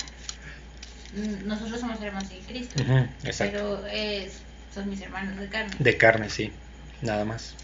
mm, 1.15 1.47
nosotros 1.47 1.79
somos 1.79 2.01
hermanos 2.01 2.29
de 2.29 2.37
Cristo. 2.47 2.83
Pero 3.39 3.83
eh, 3.87 4.29
son 4.73 4.89
mis 4.89 5.01
hermanos 5.01 5.39
de 5.39 5.47
carne. 5.47 5.71
De 5.79 5.97
carne, 5.97 6.29
sí. 6.29 6.51
Nada 7.01 7.25
más. 7.25 7.55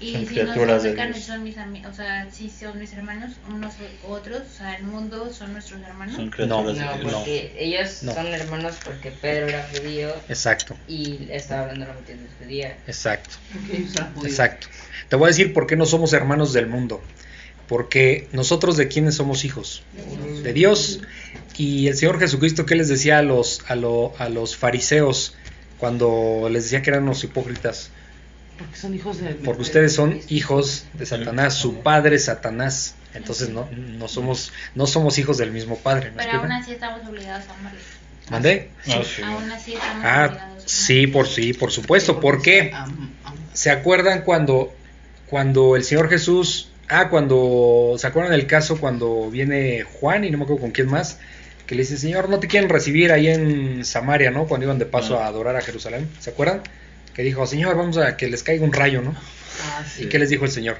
Y 0.00 0.12
son 0.12 0.20
si 0.20 0.26
no 0.26 0.32
criaturas 0.32 0.82
de 0.82 0.94
de 0.94 1.06
Dios. 1.06 1.18
son 1.24 1.42
mis 1.44 1.56
amigos. 1.58 1.92
O 1.92 1.94
sea, 1.94 2.28
sí 2.30 2.50
son 2.50 2.78
mis 2.78 2.92
hermanos, 2.92 3.32
unos 3.48 3.74
otros. 4.08 4.42
O 4.52 4.56
sea, 4.58 4.74
el 4.74 4.84
mundo 4.84 5.32
son 5.32 5.52
nuestros 5.52 5.80
hermanos. 5.82 6.16
Son 6.16 6.30
criaturas 6.30 6.64
No, 6.64 6.72
de 6.72 6.80
No, 6.80 6.98
Dios. 6.98 7.12
porque 7.14 7.54
ellos 7.58 8.02
No. 8.02 8.14
son 8.14 8.26
hermanos 8.28 8.74
porque 8.84 9.10
Pedro 9.10 9.48
era 9.48 9.68
judío 9.72 10.14
Exacto, 10.28 10.76
y 10.88 11.28
estaba 11.30 11.62
hablando 11.62 11.86
la 11.86 11.92
multitud 11.94 12.20
judía. 12.42 12.76
exacto. 12.86 13.36
Porque 13.52 13.76
ellos 13.78 13.94
eran 13.94 14.14
judíos. 14.14 14.30
Exacto. 14.32 14.66
Te 15.08 15.16
voy 15.16 15.26
a 15.26 15.28
decir 15.28 15.52
por 15.52 15.66
qué 15.66 15.76
no 15.76 15.86
somos 15.86 16.12
hermanos 16.12 16.52
del 16.52 16.66
mundo. 16.66 17.02
Porque 17.68 18.28
nosotros 18.32 18.76
de 18.76 18.88
quiénes 18.88 19.14
somos 19.14 19.44
hijos? 19.46 19.84
De 20.42 20.52
Dios. 20.52 21.00
Y 21.56 21.86
el 21.88 21.96
Señor 21.96 22.18
Jesucristo, 22.18 22.66
¿qué 22.66 22.74
les 22.74 22.88
decía 22.88 23.18
a 23.18 23.22
los, 23.22 23.62
a, 23.68 23.74
lo- 23.74 24.12
a 24.18 24.28
los 24.28 24.54
fariseos 24.56 25.34
cuando 25.78 26.48
les 26.50 26.64
decía 26.64 26.82
que 26.82 26.90
eran 26.90 27.06
los 27.06 27.24
hipócritas? 27.24 27.90
Porque 28.58 28.76
son 28.76 28.94
hijos 28.94 29.18
de. 29.20 29.30
Porque 29.34 29.62
ustedes 29.62 29.94
son 29.94 30.20
hijos 30.28 30.86
de 30.94 31.06
Satanás, 31.06 31.54
su 31.54 31.80
padre 31.80 32.16
es 32.16 32.26
Satanás. 32.26 32.94
Entonces 33.14 33.48
no, 33.48 33.68
no, 33.70 34.08
somos, 34.08 34.52
no 34.74 34.86
somos 34.86 35.18
hijos 35.18 35.38
del 35.38 35.52
mismo 35.52 35.76
padre. 35.76 36.10
¿me 36.10 36.16
Pero 36.16 36.22
explico? 36.22 36.42
aún 36.44 36.52
así 36.52 36.72
estamos 36.72 37.08
obligados 37.08 37.48
a 37.48 37.54
amarles. 37.54 37.82
¿Mandé? 38.30 38.70
Ah, 38.88 39.02
sí. 39.04 39.22
Aún 39.22 39.52
así 39.52 39.74
estamos 39.74 40.04
Ah, 40.04 40.26
obligados 40.30 40.64
a 40.64 40.68
sí, 40.68 41.06
por 41.06 41.26
sí, 41.28 41.52
por 41.52 41.70
supuesto. 41.70 42.20
¿Por 42.20 42.42
qué? 42.42 42.72
¿Se 43.52 43.70
acuerdan 43.70 44.22
cuando, 44.22 44.74
cuando 45.26 45.76
el 45.76 45.84
Señor 45.84 46.08
Jesús, 46.08 46.70
ah, 46.88 47.08
cuando, 47.08 47.94
¿se 47.98 48.06
acuerdan 48.06 48.32
del 48.32 48.46
caso 48.46 48.78
cuando 48.80 49.30
viene 49.30 49.82
Juan 49.82 50.24
y 50.24 50.30
no 50.30 50.38
me 50.38 50.44
acuerdo 50.44 50.62
con 50.62 50.70
quién 50.72 50.88
más? 50.88 51.18
Que 51.66 51.74
le 51.76 51.82
dice, 51.82 51.96
Señor, 51.96 52.28
no 52.28 52.40
te 52.40 52.48
quieren 52.48 52.68
recibir 52.68 53.12
ahí 53.12 53.28
en 53.28 53.84
Samaria, 53.84 54.30
¿no? 54.30 54.46
Cuando 54.46 54.64
iban 54.66 54.78
de 54.78 54.86
paso 54.86 55.18
a 55.20 55.26
adorar 55.26 55.56
a 55.56 55.60
Jerusalén, 55.60 56.08
¿se 56.18 56.30
acuerdan? 56.30 56.62
Que 57.14 57.22
dijo, 57.22 57.46
Señor, 57.46 57.76
vamos 57.76 57.96
a 57.98 58.16
que 58.16 58.28
les 58.28 58.42
caiga 58.42 58.64
un 58.64 58.72
rayo, 58.72 59.00
¿no? 59.02 59.14
Ah, 59.62 59.84
sí. 59.84 60.04
¿Y 60.04 60.06
qué 60.08 60.18
les 60.18 60.28
dijo 60.30 60.44
el 60.44 60.50
Señor? 60.50 60.76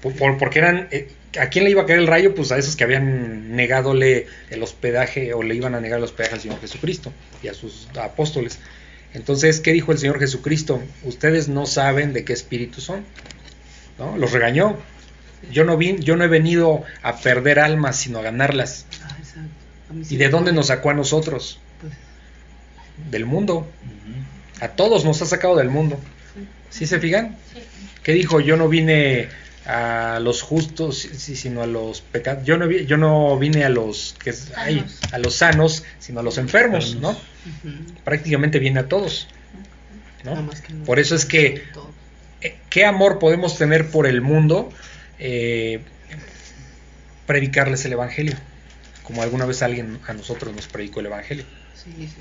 Por, 0.00 0.14
por- 0.14 0.38
porque 0.38 0.60
eran, 0.60 0.88
eh, 0.92 1.08
¿a 1.40 1.48
quién 1.48 1.64
le 1.64 1.70
iba 1.70 1.82
a 1.82 1.86
caer 1.86 1.98
el 1.98 2.06
rayo? 2.06 2.34
Pues 2.34 2.52
a 2.52 2.58
esos 2.58 2.76
que 2.76 2.84
habían 2.84 3.54
negadole 3.56 4.26
el 4.50 4.62
hospedaje 4.62 5.34
o 5.34 5.42
le 5.42 5.54
iban 5.56 5.74
a 5.74 5.80
negar 5.80 5.98
el 5.98 6.04
hospedaje 6.04 6.34
al 6.36 6.40
Señor 6.40 6.60
Jesucristo 6.60 7.12
y 7.42 7.48
a 7.48 7.54
sus 7.54 7.88
apóstoles. 8.00 8.58
Entonces, 9.12 9.58
¿qué 9.60 9.72
dijo 9.72 9.90
el 9.92 9.98
Señor 9.98 10.20
Jesucristo? 10.20 10.80
Ustedes 11.02 11.48
no 11.48 11.66
saben 11.66 12.12
de 12.12 12.24
qué 12.24 12.32
espíritu 12.32 12.80
son. 12.80 13.02
¿No? 13.98 14.16
Los 14.16 14.32
regañó. 14.32 14.78
Yo 15.50 15.64
no, 15.64 15.76
vin, 15.76 15.98
yo 16.00 16.16
no 16.16 16.24
he 16.24 16.28
venido 16.28 16.84
a 17.02 17.16
perder 17.16 17.58
almas, 17.58 17.96
sino 17.96 18.18
a 18.20 18.22
ganarlas. 18.22 18.86
Ah, 19.02 19.16
¿Y 20.08 20.16
de 20.16 20.28
dónde 20.28 20.52
nos 20.52 20.68
sacó 20.68 20.90
a 20.90 20.94
nosotros? 20.94 21.58
Pues, 21.80 21.92
Del 23.10 23.26
mundo. 23.26 23.68
A 24.60 24.68
todos 24.68 25.04
nos 25.04 25.20
ha 25.22 25.26
sacado 25.26 25.56
del 25.56 25.68
mundo. 25.70 25.98
¿Sí 26.70 26.86
se 26.86 27.00
fijan? 27.00 27.36
Sí. 27.52 27.60
¿Qué 28.02 28.12
dijo? 28.12 28.40
Yo 28.40 28.56
no 28.56 28.68
vine 28.68 29.28
a 29.66 30.18
los 30.22 30.42
justos, 30.42 30.98
sí, 30.98 31.36
sino 31.36 31.62
a 31.62 31.66
los 31.66 32.00
pecados. 32.00 32.44
Yo 32.44 32.56
no, 32.56 32.66
vi- 32.68 32.86
yo 32.86 32.96
no 32.96 33.38
vine 33.38 33.64
a 33.64 33.68
los 33.68 34.14
que 34.22 34.32
ay, 34.56 34.84
a 35.12 35.18
los 35.18 35.34
sanos, 35.34 35.84
sino 35.98 36.20
a 36.20 36.22
los 36.22 36.38
enfermos, 36.38 36.96
¿no? 36.96 37.16
Prácticamente 38.04 38.58
viene 38.58 38.80
a 38.80 38.88
todos. 38.88 39.28
¿no? 40.24 40.34
Por 40.84 40.98
eso 40.98 41.14
es 41.14 41.24
que 41.24 41.62
eh, 42.42 42.56
qué 42.68 42.84
amor 42.84 43.18
podemos 43.18 43.56
tener 43.58 43.90
por 43.90 44.06
el 44.06 44.20
mundo, 44.20 44.70
eh, 45.18 45.80
predicarles 47.26 47.84
el 47.84 47.92
evangelio 47.92 48.34
como 49.02 49.22
alguna 49.22 49.44
vez 49.44 49.62
alguien 49.62 49.98
a 50.06 50.12
nosotros 50.12 50.54
nos 50.54 50.66
predicó 50.68 51.00
el 51.00 51.06
Evangelio. 51.06 51.44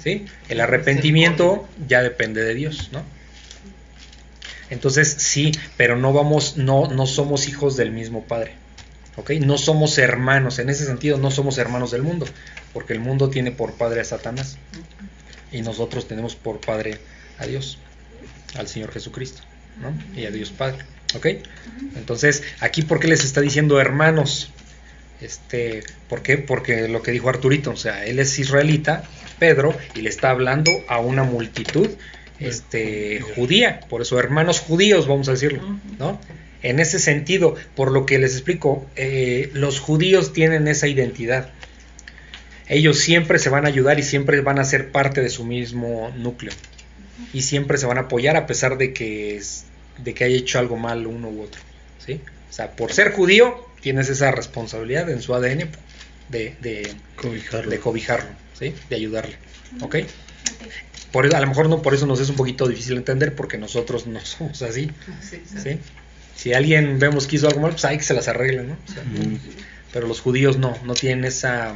Sí, 0.03 0.25
El 0.47 0.61
arrepentimiento 0.61 1.67
ya 1.87 2.01
depende 2.01 2.43
de 2.43 2.55
Dios, 2.55 2.89
¿no? 2.91 3.03
Entonces 4.69 5.15
sí, 5.17 5.51
pero 5.77 5.95
no 5.95 6.13
vamos, 6.13 6.57
no, 6.57 6.87
no 6.87 7.05
somos 7.05 7.47
hijos 7.47 7.75
del 7.75 7.91
mismo 7.91 8.23
Padre. 8.23 8.53
¿Ok? 9.15 9.31
No 9.41 9.57
somos 9.57 9.97
hermanos, 9.97 10.59
en 10.59 10.69
ese 10.69 10.85
sentido 10.85 11.17
no 11.17 11.29
somos 11.29 11.57
hermanos 11.57 11.91
del 11.91 12.03
mundo, 12.03 12.25
porque 12.73 12.93
el 12.93 12.99
mundo 12.99 13.29
tiene 13.29 13.51
por 13.51 13.73
padre 13.73 13.99
a 13.99 14.05
Satanás 14.05 14.57
y 15.51 15.61
nosotros 15.61 16.07
tenemos 16.07 16.35
por 16.35 16.61
padre 16.61 16.99
a 17.37 17.45
Dios, 17.45 17.79
al 18.55 18.67
Señor 18.67 18.91
Jesucristo, 18.91 19.41
¿no? 19.81 19.93
Y 20.17 20.25
a 20.25 20.31
Dios 20.31 20.51
Padre. 20.51 20.85
¿Ok? 21.15 21.27
Entonces, 21.95 22.43
aquí, 22.59 22.83
¿por 22.83 22.99
qué 22.99 23.07
les 23.07 23.25
está 23.25 23.41
diciendo 23.41 23.81
hermanos? 23.81 24.51
Este, 25.21 25.83
¿Por 26.07 26.21
qué? 26.21 26.37
Porque 26.37 26.87
lo 26.87 27.01
que 27.01 27.11
dijo 27.11 27.29
Arturito, 27.29 27.71
o 27.71 27.77
sea, 27.77 28.05
él 28.05 28.19
es 28.19 28.37
israelita, 28.39 29.03
Pedro, 29.39 29.75
y 29.95 30.01
le 30.01 30.09
está 30.09 30.29
hablando 30.29 30.71
a 30.87 30.99
una 30.99 31.23
multitud 31.23 31.89
este, 32.39 33.21
judía, 33.35 33.81
por 33.89 34.01
eso 34.01 34.19
hermanos 34.19 34.59
judíos, 34.59 35.07
vamos 35.07 35.27
a 35.27 35.31
decirlo, 35.31 35.61
¿no? 35.97 36.19
En 36.61 36.79
ese 36.79 36.99
sentido, 36.99 37.55
por 37.75 37.91
lo 37.91 38.05
que 38.05 38.19
les 38.19 38.33
explico, 38.33 38.85
eh, 38.95 39.49
los 39.53 39.79
judíos 39.79 40.33
tienen 40.33 40.67
esa 40.67 40.87
identidad. 40.87 41.49
Ellos 42.67 42.99
siempre 42.99 43.39
se 43.39 43.49
van 43.49 43.65
a 43.65 43.69
ayudar 43.69 43.97
y 43.97 44.03
siempre 44.03 44.41
van 44.41 44.59
a 44.59 44.65
ser 44.65 44.91
parte 44.91 45.21
de 45.21 45.29
su 45.29 45.45
mismo 45.45 46.11
núcleo. 46.17 46.51
Y 47.33 47.43
siempre 47.43 47.77
se 47.77 47.85
van 47.85 47.97
a 47.97 48.01
apoyar 48.01 48.35
a 48.35 48.45
pesar 48.45 48.77
de 48.77 48.93
que, 48.93 49.41
de 49.97 50.13
que 50.13 50.23
haya 50.25 50.35
hecho 50.35 50.59
algo 50.59 50.75
mal 50.75 51.07
uno 51.07 51.29
u 51.29 51.43
otro. 51.43 51.61
¿sí? 52.05 52.19
O 52.49 52.53
sea, 52.53 52.71
por 52.71 52.91
ser 52.91 53.13
judío, 53.13 53.65
tienes 53.81 54.09
esa 54.09 54.31
responsabilidad 54.31 55.09
en 55.09 55.21
su 55.21 55.33
ADN 55.33 55.69
de, 56.27 56.55
de 56.59 56.93
cobijarlo, 57.15 57.71
de, 57.71 57.79
cobijarlo 57.79 58.29
¿sí? 58.59 58.73
de 58.89 58.95
ayudarle. 58.95 59.35
¿Ok? 59.81 59.97
Por, 61.11 61.33
a 61.33 61.39
lo 61.39 61.47
mejor 61.47 61.69
no 61.69 61.81
por 61.81 61.93
eso 61.93 62.05
nos 62.05 62.19
es 62.19 62.29
un 62.29 62.35
poquito 62.35 62.67
difícil 62.67 62.97
entender 62.97 63.33
porque 63.33 63.57
nosotros 63.57 64.05
no 64.05 64.19
somos 64.19 64.61
así. 64.61 64.91
¿sí? 65.63 65.79
Si 66.35 66.53
alguien 66.53 66.99
vemos 66.99 67.25
que 67.27 67.37
hizo 67.37 67.47
algo 67.47 67.61
mal, 67.61 67.71
pues 67.71 67.85
hay 67.85 67.97
que 67.97 68.03
se 68.03 68.13
las 68.13 68.27
arregle, 68.27 68.63
¿no? 68.63 68.77
Pero 69.91 70.07
los 70.07 70.21
judíos 70.21 70.57
no, 70.57 70.77
no 70.83 70.93
tienen 70.93 71.25
esa... 71.25 71.75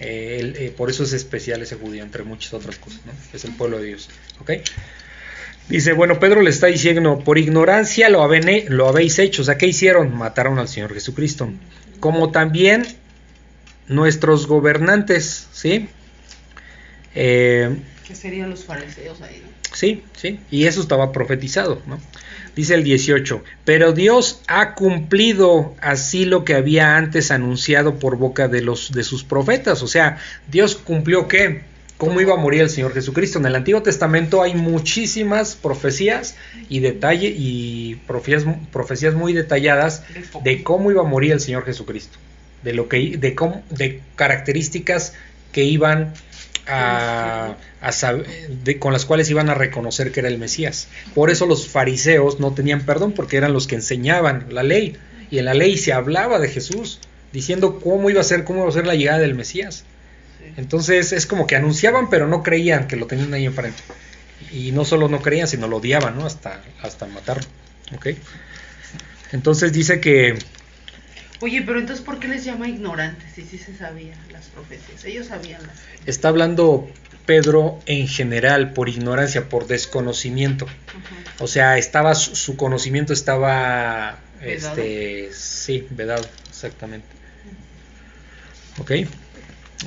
Eh, 0.00 0.52
eh, 0.56 0.74
por 0.76 0.90
eso 0.90 1.04
es 1.04 1.12
especial 1.12 1.62
ese 1.62 1.76
judío, 1.76 2.02
entre 2.02 2.24
muchas 2.24 2.54
otras 2.54 2.76
cosas, 2.76 3.00
¿no? 3.06 3.12
Es 3.32 3.44
el 3.44 3.52
pueblo 3.52 3.78
de 3.78 3.86
Dios, 3.86 4.08
¿ok? 4.40 4.50
Dice, 5.68 5.92
bueno, 5.92 6.18
Pedro 6.18 6.42
le 6.42 6.50
está 6.50 6.66
diciendo, 6.66 7.20
por 7.20 7.38
ignorancia 7.38 8.08
lo, 8.08 8.28
lo 8.68 8.88
habéis 8.88 9.18
hecho, 9.20 9.42
o 9.42 9.44
sea, 9.44 9.56
¿qué 9.58 9.66
hicieron? 9.66 10.12
Mataron 10.16 10.58
al 10.58 10.66
Señor 10.66 10.92
Jesucristo. 10.92 11.50
Como 12.00 12.32
también 12.32 12.84
nuestros 13.86 14.48
gobernantes, 14.48 15.46
¿sí? 15.52 15.88
Eh, 17.14 17.76
que 18.06 18.14
serían 18.14 18.50
los 18.50 18.64
fariseos 18.64 19.20
ahí, 19.22 19.42
Sí, 19.74 20.02
sí, 20.14 20.38
y 20.50 20.66
eso 20.66 20.82
estaba 20.82 21.12
profetizado, 21.12 21.80
¿no? 21.86 21.98
Dice 22.54 22.74
el 22.74 22.84
18, 22.84 23.42
pero 23.64 23.92
Dios 23.92 24.42
ha 24.46 24.74
cumplido 24.74 25.74
así 25.80 26.26
lo 26.26 26.44
que 26.44 26.54
había 26.54 26.98
antes 26.98 27.30
anunciado 27.30 27.98
por 27.98 28.18
boca 28.18 28.48
de 28.48 28.60
los 28.60 28.92
de 28.92 29.02
sus 29.02 29.24
profetas, 29.24 29.82
o 29.82 29.88
sea, 29.88 30.18
Dios 30.50 30.76
cumplió 30.76 31.26
qué? 31.26 31.62
cómo 32.02 32.20
iba 32.20 32.34
a 32.34 32.36
morir 32.36 32.62
el 32.62 32.68
Señor 32.68 32.92
Jesucristo. 32.94 33.38
En 33.38 33.46
el 33.46 33.54
Antiguo 33.54 33.80
Testamento 33.80 34.42
hay 34.42 34.54
muchísimas 34.54 35.54
profecías 35.54 36.34
y 36.68 36.80
detalle 36.80 37.28
y 37.28 37.94
profecías, 38.08 38.44
profecías 38.72 39.14
muy 39.14 39.32
detalladas 39.32 40.02
de 40.42 40.64
cómo 40.64 40.90
iba 40.90 41.02
a 41.02 41.04
morir 41.04 41.30
el 41.30 41.38
Señor 41.38 41.64
Jesucristo, 41.64 42.18
de 42.64 42.72
lo 42.72 42.88
que 42.88 43.16
de 43.16 43.36
cómo, 43.36 43.62
de 43.70 44.00
características 44.16 45.14
que 45.52 45.62
iban 45.62 46.12
a, 46.66 47.56
con 48.78 48.92
las 48.92 49.04
cuales 49.04 49.30
iban 49.30 49.50
a 49.50 49.54
reconocer 49.54 50.12
que 50.12 50.20
era 50.20 50.28
el 50.28 50.38
Mesías. 50.38 50.88
Por 51.14 51.30
eso 51.30 51.46
los 51.46 51.68
fariseos 51.68 52.40
no 52.40 52.52
tenían 52.52 52.84
perdón, 52.86 53.12
porque 53.12 53.36
eran 53.36 53.52
los 53.52 53.66
que 53.66 53.74
enseñaban 53.76 54.46
la 54.50 54.62
ley. 54.62 54.96
Y 55.30 55.38
en 55.38 55.46
la 55.46 55.54
ley 55.54 55.76
se 55.78 55.92
hablaba 55.92 56.38
de 56.38 56.48
Jesús, 56.48 57.00
diciendo 57.32 57.80
cómo 57.80 58.10
iba 58.10 58.20
a 58.20 58.24
ser, 58.24 58.44
cómo 58.44 58.60
iba 58.60 58.68
a 58.68 58.72
ser 58.72 58.86
la 58.86 58.94
llegada 58.94 59.18
del 59.18 59.34
Mesías. 59.34 59.84
Entonces 60.56 61.12
es 61.12 61.26
como 61.26 61.46
que 61.46 61.56
anunciaban, 61.56 62.10
pero 62.10 62.26
no 62.26 62.42
creían 62.42 62.86
que 62.86 62.96
lo 62.96 63.06
tenían 63.06 63.32
ahí 63.32 63.46
enfrente. 63.46 63.82
Y 64.52 64.72
no 64.72 64.84
solo 64.84 65.08
no 65.08 65.22
creían, 65.22 65.48
sino 65.48 65.68
lo 65.68 65.78
odiaban, 65.78 66.16
¿no? 66.16 66.26
Hasta, 66.26 66.62
hasta 66.82 67.06
matarlo. 67.06 67.46
¿Ok? 67.94 68.08
Entonces 69.32 69.72
dice 69.72 70.00
que 70.00 70.36
Oye, 71.42 71.60
pero 71.62 71.80
entonces, 71.80 72.04
¿por 72.04 72.20
qué 72.20 72.28
les 72.28 72.44
llama 72.44 72.68
ignorantes 72.68 73.32
si 73.34 73.42
sí 73.42 73.58
se 73.58 73.76
sabían 73.76 74.16
las 74.30 74.46
profecías? 74.46 75.04
Ellos 75.04 75.26
sabían 75.26 75.60
las. 75.66 75.76
Está 76.06 76.28
hablando 76.28 76.88
Pedro 77.26 77.80
en 77.86 78.06
general 78.06 78.72
por 78.72 78.88
ignorancia, 78.88 79.48
por 79.48 79.66
desconocimiento. 79.66 80.66
O 81.40 81.48
sea, 81.48 81.78
estaba 81.78 82.14
su, 82.14 82.56
conocimiento 82.56 83.12
estaba 83.12 84.20
este 84.40 85.30
sí, 85.32 85.84
vedado, 85.90 86.24
exactamente. 86.48 87.08
¿Ok? 88.78 88.92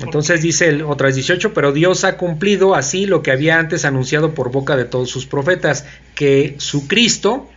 Entonces 0.02 0.42
dice 0.42 0.68
el 0.68 0.82
otra 0.82 1.10
18, 1.10 1.54
pero 1.54 1.72
Dios 1.72 2.04
ha 2.04 2.18
cumplido 2.18 2.74
así 2.74 3.06
lo 3.06 3.22
que 3.22 3.30
había 3.30 3.58
antes 3.58 3.86
anunciado 3.86 4.34
por 4.34 4.52
boca 4.52 4.76
de 4.76 4.84
todos 4.84 5.08
sus 5.08 5.24
profetas, 5.24 5.86
que 6.14 6.56
su 6.58 6.86
Cristo 6.86 7.48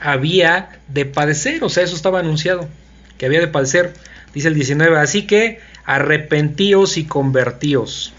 había 0.00 0.80
de 0.88 1.04
padecer, 1.04 1.62
o 1.62 1.68
sea, 1.68 1.84
eso 1.84 1.94
estaba 1.94 2.18
anunciado 2.18 2.68
que 3.24 3.28
había 3.28 3.40
de 3.40 3.48
padecer. 3.48 3.94
Dice 4.34 4.48
el 4.48 4.54
19, 4.54 4.98
así 4.98 5.26
que 5.26 5.58
arrepentíos 5.86 6.98
y 6.98 7.04
convertíos. 7.04 8.12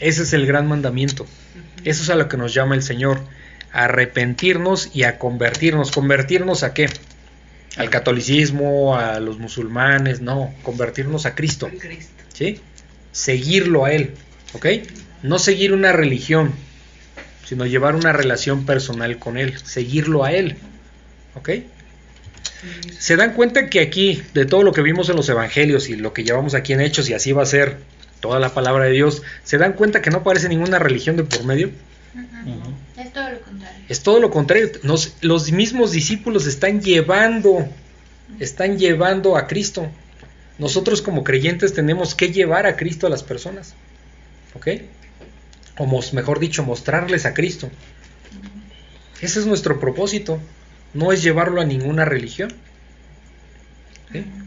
Ese 0.00 0.24
es 0.24 0.32
el 0.32 0.46
gran 0.46 0.66
mandamiento. 0.66 1.26
Eso 1.84 2.02
es 2.02 2.10
a 2.10 2.16
lo 2.16 2.28
que 2.28 2.36
nos 2.36 2.52
llama 2.52 2.74
el 2.74 2.82
Señor. 2.82 3.20
arrepentirnos 3.70 4.90
y 4.94 5.04
a 5.04 5.16
convertirnos. 5.18 5.92
¿Convertirnos 5.92 6.64
a 6.64 6.74
qué? 6.74 6.88
Al 7.76 7.88
catolicismo, 7.88 8.96
a 8.96 9.20
los 9.20 9.38
musulmanes, 9.38 10.20
no, 10.20 10.52
convertirnos 10.64 11.24
a 11.24 11.36
Cristo. 11.36 11.70
¿Sí? 12.32 12.60
Seguirlo 13.12 13.84
a 13.84 13.92
Él. 13.92 14.14
¿Ok? 14.54 14.66
No 15.22 15.38
seguir 15.38 15.72
una 15.72 15.92
religión, 15.92 16.52
sino 17.44 17.64
llevar 17.64 17.94
una 17.94 18.12
relación 18.12 18.66
personal 18.66 19.18
con 19.18 19.38
Él, 19.38 19.56
seguirlo 19.58 20.24
a 20.24 20.32
Él. 20.32 20.56
¿Ok? 21.36 21.50
Se 22.98 23.16
dan 23.16 23.34
cuenta 23.34 23.68
que 23.68 23.80
aquí, 23.80 24.22
de 24.34 24.46
todo 24.46 24.62
lo 24.62 24.72
que 24.72 24.82
vimos 24.82 25.08
en 25.08 25.16
los 25.16 25.28
evangelios 25.28 25.88
y 25.88 25.96
lo 25.96 26.12
que 26.12 26.24
llevamos 26.24 26.54
aquí 26.54 26.72
en 26.72 26.80
Hechos, 26.80 27.08
y 27.08 27.14
así 27.14 27.32
va 27.32 27.42
a 27.42 27.46
ser 27.46 27.78
toda 28.20 28.40
la 28.40 28.52
palabra 28.52 28.86
de 28.86 28.92
Dios, 28.92 29.22
se 29.44 29.58
dan 29.58 29.74
cuenta 29.74 30.02
que 30.02 30.10
no 30.10 30.18
aparece 30.18 30.48
ninguna 30.48 30.78
religión 30.78 31.16
de 31.16 31.24
por 31.24 31.44
medio. 31.44 31.70
Es 32.96 33.12
todo 33.12 33.30
lo 33.30 33.40
contrario. 33.40 33.84
Es 33.88 34.02
todo 34.02 34.20
lo 34.20 34.30
contrario. 34.30 34.70
los 35.20 35.52
mismos 35.52 35.92
discípulos 35.92 36.46
están 36.46 36.80
llevando, 36.80 37.68
están 38.40 38.78
llevando 38.78 39.36
a 39.36 39.46
Cristo. 39.46 39.88
Nosotros 40.58 41.02
como 41.02 41.22
creyentes 41.22 41.72
tenemos 41.72 42.16
que 42.16 42.32
llevar 42.32 42.66
a 42.66 42.76
Cristo 42.76 43.06
a 43.06 43.10
las 43.10 43.22
personas. 43.22 43.74
¿Ok? 44.54 44.68
O 45.76 45.86
mejor 46.12 46.40
dicho, 46.40 46.64
mostrarles 46.64 47.24
a 47.24 47.34
Cristo. 47.34 47.70
Ese 49.20 49.38
es 49.38 49.46
nuestro 49.46 49.78
propósito 49.78 50.40
no 50.94 51.12
es 51.12 51.22
llevarlo 51.22 51.60
a 51.60 51.64
ninguna 51.64 52.04
religión. 52.04 52.52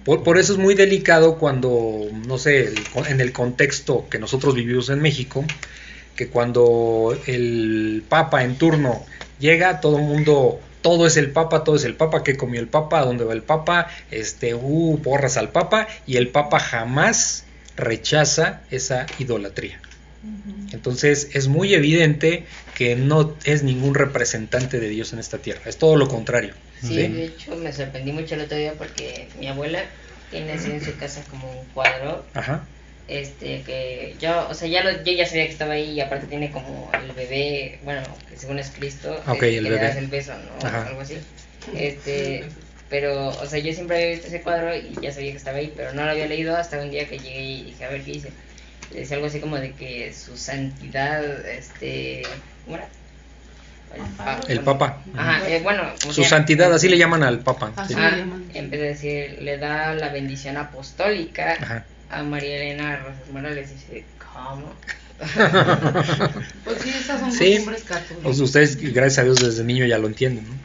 Por, 0.03 0.39
eso 0.39 0.53
es 0.53 0.59
muy 0.59 0.73
delicado 0.73 1.37
cuando, 1.37 2.07
no 2.25 2.37
sé, 2.39 2.73
en 3.07 3.21
el 3.21 3.31
contexto 3.31 4.07
que 4.09 4.17
nosotros 4.17 4.55
vivimos 4.55 4.89
en 4.89 4.99
México, 4.99 5.45
que 6.15 6.29
cuando 6.29 7.15
el 7.27 8.03
Papa 8.09 8.43
en 8.43 8.55
turno 8.57 9.05
llega, 9.39 9.79
todo 9.79 9.97
el 9.97 10.03
mundo, 10.03 10.59
todo 10.81 11.05
es 11.05 11.17
el 11.17 11.29
Papa, 11.31 11.63
todo 11.63 11.75
es 11.75 11.83
el 11.83 11.95
Papa, 11.95 12.23
que 12.23 12.35
comió 12.35 12.59
el 12.59 12.67
Papa, 12.67 13.05
dónde 13.05 13.23
va 13.23 13.33
el 13.33 13.43
Papa, 13.43 13.87
este, 14.09 14.55
uh, 14.55 14.99
porras 15.03 15.37
al 15.37 15.49
Papa, 15.49 15.87
y 16.07 16.17
el 16.17 16.29
Papa 16.29 16.59
jamás 16.59 17.45
rechaza 17.77 18.61
esa 18.71 19.05
idolatría. 19.19 19.79
Entonces 20.71 21.29
es 21.33 21.47
muy 21.47 21.73
evidente 21.73 22.45
que 22.75 22.95
no 22.95 23.35
es 23.43 23.63
ningún 23.63 23.95
representante 23.95 24.79
de 24.79 24.89
Dios 24.89 25.13
en 25.13 25.19
esta 25.19 25.37
tierra, 25.37 25.61
es 25.65 25.77
todo 25.77 25.95
lo 25.95 26.07
contrario. 26.07 26.53
Sí, 26.81 26.95
de 26.95 27.25
hecho 27.25 27.55
me 27.55 27.71
sorprendí 27.71 28.11
mucho 28.11 28.35
el 28.35 28.41
otro 28.41 28.57
día 28.57 28.73
porque 28.77 29.27
mi 29.39 29.47
abuela 29.47 29.83
tiene 30.31 30.53
así 30.53 30.71
en 30.71 30.83
su 30.83 30.95
casa 30.97 31.23
como 31.29 31.51
un 31.51 31.65
cuadro. 31.67 32.25
Este, 33.07 33.61
que 33.63 34.15
yo, 34.21 34.47
o 34.49 34.53
sea, 34.53 34.69
ya 34.69 34.83
lo, 34.83 35.03
yo 35.03 35.11
ya 35.11 35.25
sabía 35.25 35.45
que 35.45 35.51
estaba 35.51 35.73
ahí 35.73 35.91
y 35.91 35.99
aparte 35.99 36.27
tiene 36.27 36.49
como 36.49 36.89
el 36.93 37.11
bebé, 37.11 37.79
bueno, 37.83 38.01
que 38.29 38.37
según 38.37 38.57
es 38.57 38.69
Cristo, 38.69 39.21
okay, 39.27 39.57
el 39.57 39.65
que 39.65 39.69
le 39.71 39.75
das 39.77 39.97
el 39.97 40.07
beso, 40.07 40.31
¿no? 40.33 40.67
Algo 40.67 41.01
así. 41.01 41.17
Este, 41.75 42.45
pero, 42.89 43.27
o 43.27 43.45
sea, 43.45 43.59
yo 43.59 43.73
siempre 43.73 43.97
había 43.97 44.09
visto 44.11 44.27
ese 44.27 44.41
cuadro 44.41 44.73
y 44.73 44.95
ya 45.01 45.11
sabía 45.11 45.31
que 45.31 45.37
estaba 45.37 45.57
ahí, 45.57 45.73
pero 45.75 45.93
no 45.93 46.05
lo 46.05 46.11
había 46.11 46.27
leído 46.27 46.55
hasta 46.55 46.81
un 46.81 46.89
día 46.89 47.05
que 47.05 47.19
llegué 47.19 47.41
y 47.41 47.63
dije, 47.65 47.83
a 47.83 47.89
ver 47.89 48.01
qué 48.01 48.11
hice 48.11 48.31
es 48.95 49.11
algo 49.11 49.25
así 49.27 49.39
como 49.39 49.57
de 49.57 49.71
que 49.73 50.13
su 50.13 50.37
santidad, 50.37 51.23
este, 51.47 52.23
¿cómo 52.65 52.77
era? 52.77 52.87
El 54.47 54.61
Papa. 54.61 55.01
Ajá, 55.17 55.49
eh, 55.49 55.59
bueno, 55.61 55.83
su 56.11 56.23
santidad, 56.23 56.73
así 56.73 56.87
le 56.87 56.97
llaman 56.97 57.23
al 57.23 57.39
Papa. 57.39 57.73
en 58.53 58.69
vez 58.69 58.79
de 58.79 58.87
decir, 58.87 59.37
le 59.41 59.57
da 59.57 59.93
la 59.93 60.09
bendición 60.09 60.55
apostólica 60.57 61.83
a 62.09 62.23
María 62.23 62.55
Elena 62.57 62.97
Rosas 62.97 63.29
Morales 63.33 63.69
y 63.69 63.73
dice, 63.73 64.05
¿cómo? 64.33 64.73
pues 66.65 66.81
sí, 66.81 66.89
esas 66.89 67.19
son 67.19 67.31
Sí. 67.31 67.51
costumbres 67.55 67.83
católicas. 67.83 68.39
Ustedes, 68.39 68.93
gracias 68.93 69.19
a 69.19 69.23
Dios, 69.23 69.39
desde 69.39 69.63
niño 69.63 69.85
ya 69.85 69.97
lo 69.97 70.07
entienden, 70.07 70.47
¿no? 70.47 70.55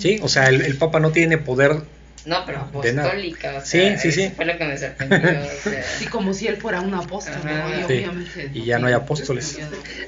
Sí, 0.00 0.18
o 0.22 0.28
sea, 0.28 0.48
el, 0.48 0.62
el 0.62 0.76
Papa 0.76 1.00
no 1.00 1.10
tiene 1.10 1.38
poder. 1.38 1.82
No, 2.26 2.44
pero 2.44 2.58
apostólica, 2.58 3.54
o 3.56 3.60
Sí, 3.60 3.78
sea, 3.78 3.98
sí, 3.98 4.12
sí. 4.12 4.32
fue 4.34 4.44
lo 4.44 4.58
que 4.58 4.64
me 4.64 4.76
sorprendió, 4.76 5.18
o 5.18 5.22
sea, 5.70 5.82
Sí, 5.98 6.06
como 6.06 6.34
si 6.34 6.48
él 6.48 6.56
fuera 6.56 6.80
un 6.80 6.92
apóstol, 6.92 7.36
¿no? 7.44 7.70
Y 7.70 7.76
Sí. 7.76 7.82
obviamente. 7.84 8.50
Y 8.52 8.64
ya 8.64 8.78
no 8.78 8.88
hay 8.88 8.94
apóstoles. 8.94 9.58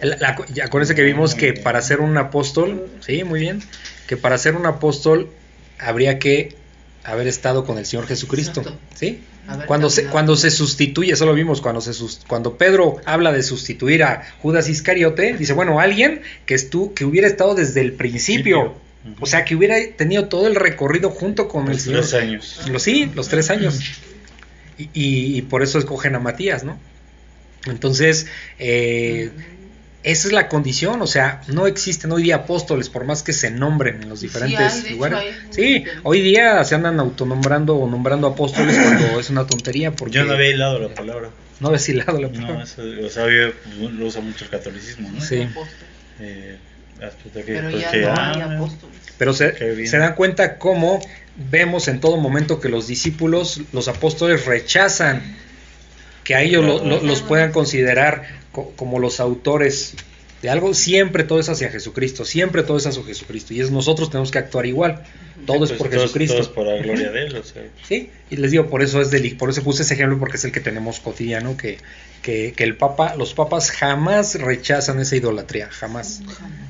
La- 0.03 0.17
la- 0.17 0.37
ya 0.53 0.65
acuérdense 0.65 0.95
que 0.95 1.03
vimos 1.05 1.35
que 1.35 1.55
para 1.55 1.81
ser 1.81 2.01
un 2.01 2.17
apóstol, 2.19 2.89
sí, 3.01 3.23
muy 3.25 3.41
bien, 3.41 3.63
que 4.07 4.17
para 4.17 4.37
ser 4.37 4.57
un 4.57 4.67
apóstol 4.67 5.31
habría 5.79 6.19
que 6.19 6.57
haber 7.05 7.27
estado 7.29 7.65
con 7.65 7.79
el 7.79 7.87
Señor 7.87 8.07
Jesucristo, 8.07 8.61
Exacto. 8.61 8.81
¿sí? 8.95 9.23
Cuando 9.67 9.89
se, 9.89 10.05
cuando 10.07 10.37
se 10.37 10.51
sustituye, 10.51 11.13
eso 11.13 11.25
lo 11.25 11.33
vimos, 11.33 11.63
cuando, 11.63 11.81
se 11.81 11.95
sus- 11.95 12.21
cuando 12.29 12.59
Pedro 12.59 12.97
habla 13.07 13.33
de 13.33 13.43
sustituir 13.43 14.03
a 14.03 14.25
Judas 14.43 14.69
Iscariote, 14.69 15.35
dice, 15.39 15.55
bueno, 15.55 15.81
alguien 15.81 16.21
que, 16.45 16.55
estu, 16.55 16.93
que 16.93 17.07
hubiera 17.07 17.27
estado 17.27 17.55
desde 17.55 17.81
el 17.81 17.93
principio, 17.95 18.75
o 19.21 19.27
sea, 19.27 19.45
que 19.45 19.55
hubiera 19.57 19.77
tenido 19.97 20.27
todo 20.29 20.47
el 20.47 20.55
recorrido 20.55 21.11
junto 21.11 21.49
con 21.49 21.65
el 21.69 21.75
Los 21.75 21.83
Señor. 21.83 22.01
tres 22.01 22.15
años. 22.15 22.61
Los, 22.71 22.83
sí, 22.83 23.11
los 23.15 23.29
tres 23.29 23.51
años. 23.51 23.81
Y, 24.79 24.85
y- 24.95 25.39
y 25.39 25.43
por 25.43 25.63
eso 25.63 25.79
escogen 25.79 26.15
a 26.15 26.21
Matías, 26.21 26.65
¿no? 26.65 26.79
Entonces, 27.67 28.27
eh, 28.59 29.33
esa 30.05 30.29
es 30.29 30.33
la 30.33 30.49
condición, 30.49 31.03
o 31.03 31.07
sea, 31.09 31.43
no 31.49 31.67
existen 31.67 32.13
hoy 32.13 32.23
día 32.23 32.37
apóstoles 32.37 32.89
por 32.89 33.05
más 33.05 33.23
que 33.25 33.33
se 33.33 33.51
nombren 33.51 34.03
en 34.03 34.09
los 34.09 34.21
Sí, 34.21 34.27
diferentes 34.27 34.73
hay, 34.75 34.81
hecho, 34.85 34.93
lugares. 34.95 35.19
hay. 35.19 35.35
Sí, 35.51 35.85
hoy 36.05 36.21
día 36.23 36.63
se 36.65 36.77
andan 36.77 37.01
autonombrando 37.01 37.77
o 37.77 37.91
nombrando 37.91 38.29
apóstoles 38.29 38.79
cuando 38.83 39.19
es 39.19 39.29
una 39.31 39.47
tontería 39.47 39.91
porque 39.91 40.15
Yo 40.15 40.25
no 40.25 40.35
había 40.35 40.51
hilado 40.51 40.79
la 40.79 40.95
palabra. 40.95 41.31
no 41.61 41.69
había 41.69 41.81
hilado 41.89 42.21
la 42.21 42.29
No, 42.29 42.35
palabra. 42.41 42.63
eso, 42.63 42.83
o 43.05 43.11
sea, 43.11 43.27
lo 43.27 44.07
usa 44.07 44.21
mucho 44.23 44.45
el 44.45 44.51
catolicismo, 44.51 45.11
¿no? 45.11 45.21
Sí. 45.21 45.47
Eh, 46.21 46.57
que, 47.45 47.53
Pero 47.53 47.71
pues, 47.71 47.83
ya 47.83 47.91
que, 47.91 48.01
no 48.03 48.09
ah, 48.11 48.33
hay 48.35 48.41
apóstoles. 48.41 48.97
Pero 49.19 49.33
se, 49.33 49.97
dan 49.99 50.15
cuenta 50.15 50.59
cómo 50.59 51.01
vemos 51.51 51.89
en 51.89 52.01
todo 52.01 52.17
momento 52.19 52.61
que 52.61 52.69
los 52.69 52.87
discípulos, 52.87 53.61
los 53.73 53.89
apóstoles 53.89 54.47
rechazan 54.47 55.37
que 56.25 56.35
a 56.35 56.43
ellos 56.43 56.65
lo- 56.65 56.85
lo- 56.85 57.03
los 57.03 57.23
puedan 57.23 57.53
considerar 57.53 58.23
co- 58.53 58.73
como 58.77 58.99
los 58.99 59.19
autores 59.21 59.95
de 60.43 60.51
algo, 60.51 60.73
siempre 60.75 61.25
todo 61.25 61.41
es 61.41 61.49
hacia 61.49 61.69
Jesucristo, 61.71 62.25
siempre 62.25 62.63
todo 62.63 62.77
es 62.77 62.87
hacia 62.87 63.03
Jesucristo, 63.05 63.55
y 63.55 63.61
es 63.61 63.71
nosotros 63.71 64.09
tenemos 64.11 64.31
que 64.31 64.39
actuar 64.39 64.67
igual, 64.67 65.03
todo 65.47 65.65
es 65.65 65.71
pues, 65.71 65.79
por 65.79 65.89
todos- 65.91 66.03
Jesucristo. 66.03 66.37
todos 66.37 66.49
por 66.49 66.67
la 66.67 66.77
gloria 66.83 67.11
de 67.11 67.27
él, 67.27 67.37
o 67.37 67.43
sea. 67.43 67.63
Sí, 67.89 68.11
y 68.31 68.37
les 68.37 68.51
digo, 68.53 68.67
por 68.69 68.83
eso 68.83 69.01
es 69.01 69.11
deli- 69.11 69.37
por 69.37 69.51
eso 69.51 69.63
puse 69.65 69.83
ese 69.83 69.95
ejemplo, 69.95 70.19
porque 70.19 70.37
es 70.37 70.45
el 70.45 70.53
que 70.53 70.61
tenemos 70.61 71.01
cotidiano, 71.01 71.57
que, 71.57 71.79
que, 72.23 72.53
que 72.57 72.65
el 72.65 72.77
Papa, 72.77 73.15
los 73.17 73.35
papas 73.35 73.71
jamás 73.73 74.35
rechazan 74.37 75.01
esa 75.01 75.17
idolatría, 75.17 75.69
jamás, 75.71 76.21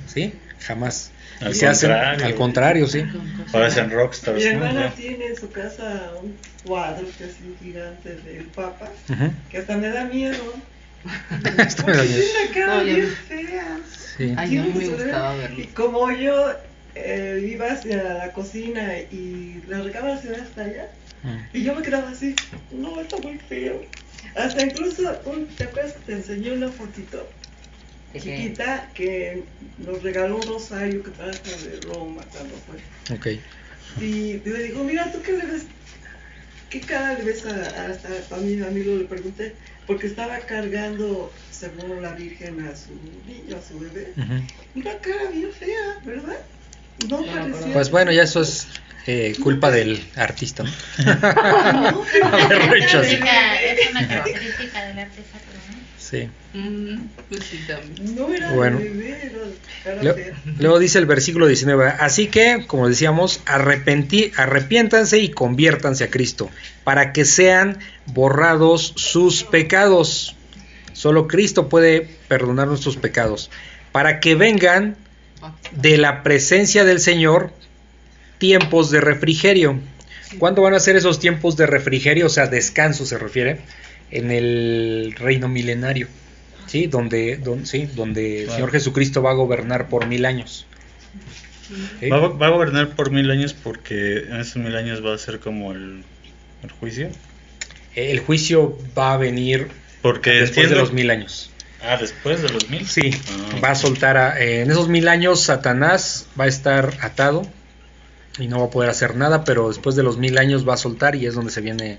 ¿sí? 0.06 0.32
Jamás. 0.60 1.10
Al 1.40 1.52
Y 1.52 1.54
se 1.54 1.66
hacen 1.68 1.90
contrario. 1.90 2.26
al 2.26 2.34
contrario, 2.34 2.86
sí. 2.88 3.04
Parecen 3.52 3.90
rockstars, 3.90 4.38
Mi 4.38 4.44
¿no? 4.44 4.50
hermana 4.50 4.88
Ya. 4.88 4.94
tiene 4.96 5.26
en 5.26 5.36
su 5.36 5.48
casa 5.50 6.10
un 6.20 6.34
cuadro 6.66 7.06
que 7.16 7.24
es 7.24 7.36
un 7.46 7.56
gigante 7.62 8.16
del 8.16 8.44
Papa, 8.46 8.88
que 9.50 9.58
hasta 9.58 9.76
me 9.76 9.88
da 9.88 10.04
miedo. 10.06 10.54
Tiene 11.40 11.50
una 11.50 12.54
cara 12.54 12.82
bien 12.82 13.06
fea. 13.28 13.78
Sí. 14.16 14.34
Ay, 14.36 14.58
a 14.58 14.62
mí 14.62 14.72
me 14.74 14.88
gustaba 14.88 15.36
verlo. 15.36 15.60
Y 15.60 15.66
como 15.68 16.10
yo 16.12 16.52
eh, 16.94 17.48
iba 17.52 17.72
hacia 17.72 18.02
la 18.02 18.32
cocina 18.32 18.98
y 18.98 19.62
la 19.68 19.82
recámara 19.82 20.20
se 20.20 20.28
ve 20.30 20.36
hasta 20.36 20.62
allá, 20.62 20.88
Mm. 21.22 21.36
y 21.52 21.62
yo 21.64 21.74
me 21.74 21.82
quedaba 21.82 22.10
así, 22.10 22.32
no, 22.70 23.00
está 23.00 23.16
muy 23.18 23.38
feo. 23.38 23.82
Hasta 24.36 24.64
incluso, 24.64 25.20
un, 25.24 25.46
¿te 25.48 25.64
acuerdas 25.64 25.94
que 25.94 26.00
te 26.06 26.12
enseñé 26.12 26.52
una 26.52 26.68
fotito 26.68 27.28
chiquita 28.12 28.88
que 28.94 29.42
nos 29.78 30.00
regaló 30.02 30.36
un 30.36 30.46
rosario 30.46 31.02
que 31.02 31.10
trajo 31.10 31.38
de 31.64 31.80
Roma 31.88 32.22
cuando 32.32 32.54
fue? 32.58 33.16
Ok. 33.16 33.40
Y 34.00 34.34
le 34.48 34.62
digo, 34.62 34.84
mira, 34.84 35.10
¿tú 35.10 35.20
qué 35.22 35.32
le 35.32 35.44
ves? 35.46 35.62
¿Qué 36.70 36.80
cara 36.80 37.14
le 37.14 37.24
ves 37.24 37.44
a, 37.46 37.50
a, 37.50 38.36
a 38.36 38.38
mi 38.38 38.60
amigo? 38.62 38.94
Le 38.96 39.04
pregunté, 39.04 39.56
porque 39.88 40.06
estaba 40.06 40.38
cargando, 40.40 41.32
según 41.50 42.02
la 42.02 42.12
Virgen, 42.12 42.60
a 42.68 42.76
su 42.76 42.90
niño, 43.26 43.56
a 43.56 43.66
su 43.66 43.80
bebé. 43.80 44.12
Una 44.74 44.98
cara 44.98 45.30
bien 45.32 45.50
fea, 45.50 45.98
¿verdad? 46.04 46.36
No 47.08 47.24
parecía. 47.24 47.72
Pues 47.72 47.90
bueno, 47.90 48.12
ya 48.12 48.24
eso 48.24 48.42
es 48.42 48.68
eh, 49.06 49.34
culpa 49.42 49.70
del 49.70 50.06
artista, 50.14 50.62
¿no? 50.62 50.70
No, 50.98 52.04
es 52.04 53.90
una 53.90 54.08
característica 54.08 54.84
del 54.88 54.98
arte 54.98 55.22
sacro, 55.32 55.54
¿no? 55.70 55.87
Sí. 56.08 56.28
Mm, 56.54 57.00
pues 57.28 57.44
sí, 57.44 57.60
también. 57.66 58.16
no 58.16 58.32
era 58.32 58.52
Bueno. 58.52 58.78
bebé, 58.78 59.32
era. 59.84 60.14
Luego 60.58 60.78
dice 60.78 60.98
el 60.98 61.06
versículo 61.06 61.46
19, 61.46 61.86
así 61.98 62.28
que, 62.28 62.64
como 62.66 62.88
decíamos, 62.88 63.40
arrepentí, 63.46 64.32
arrepiéntanse 64.36 65.18
y 65.18 65.30
conviértanse 65.30 66.04
a 66.04 66.10
Cristo, 66.10 66.50
para 66.84 67.12
que 67.12 67.24
sean 67.24 67.78
borrados 68.06 68.94
sus 68.96 69.44
pecados. 69.44 70.34
Solo 70.94 71.28
Cristo 71.28 71.68
puede 71.68 72.08
perdonar 72.28 72.68
nuestros 72.68 72.96
pecados, 72.96 73.50
para 73.92 74.20
que 74.20 74.34
vengan 74.34 74.96
de 75.72 75.98
la 75.98 76.22
presencia 76.22 76.84
del 76.84 77.00
Señor 77.00 77.52
tiempos 78.38 78.90
de 78.90 79.00
refrigerio. 79.00 79.78
¿Cuándo 80.38 80.62
van 80.62 80.74
a 80.74 80.80
ser 80.80 80.96
esos 80.96 81.20
tiempos 81.20 81.56
de 81.56 81.66
refrigerio? 81.66 82.26
O 82.26 82.30
sea, 82.30 82.46
descanso 82.46 83.06
se 83.06 83.16
refiere, 83.18 83.60
en 84.10 84.30
el 84.30 85.14
reino 85.16 85.48
milenario, 85.48 86.08
¿sí? 86.66 86.86
Donde, 86.86 87.36
don- 87.36 87.66
sí, 87.66 87.86
donde 87.94 88.44
el. 88.44 88.50
Señor 88.50 88.70
Jesucristo 88.72 89.22
va 89.22 89.30
a 89.30 89.34
gobernar 89.34 89.88
por 89.88 90.06
mil 90.06 90.24
años. 90.24 90.66
¿Sí? 92.00 92.08
Va, 92.08 92.16
a- 92.16 92.28
va 92.28 92.46
a 92.46 92.50
gobernar 92.50 92.90
por 92.96 93.10
mil 93.10 93.30
años 93.30 93.52
porque 93.54 94.18
en 94.20 94.36
esos 94.40 94.56
mil 94.56 94.74
años 94.76 95.04
va 95.04 95.14
a 95.14 95.18
ser 95.18 95.38
como 95.40 95.72
el, 95.72 96.02
el 96.62 96.70
juicio. 96.70 97.10
El 97.94 98.20
juicio 98.20 98.78
va 98.96 99.14
a 99.14 99.16
venir 99.16 99.68
Porque 100.02 100.30
después 100.30 100.70
de 100.70 100.76
los 100.76 100.92
mil 100.92 101.10
años. 101.10 101.50
Ah, 101.82 101.96
después 102.00 102.42
de 102.42 102.48
los 102.48 102.70
mil. 102.70 102.86
Sí, 102.86 103.10
Ah, 103.54 103.60
va 103.62 103.70
a 103.70 103.74
soltar 103.74 104.16
a- 104.16 104.40
eh, 104.40 104.62
en 104.62 104.70
esos 104.70 104.88
mil 104.88 105.08
años 105.08 105.40
Satanás 105.42 106.26
va 106.38 106.44
a 106.44 106.48
estar 106.48 106.94
atado 107.02 107.46
y 108.38 108.46
no 108.48 108.60
va 108.60 108.66
a 108.66 108.70
poder 108.70 108.88
hacer 108.88 109.16
nada, 109.16 109.44
pero 109.44 109.68
después 109.68 109.94
de 109.96 110.02
los 110.04 110.16
mil 110.16 110.38
años 110.38 110.66
va 110.68 110.74
a 110.74 110.76
soltar 110.78 111.16
y 111.16 111.26
es 111.26 111.34
donde 111.34 111.50
se 111.50 111.60
viene 111.60 111.98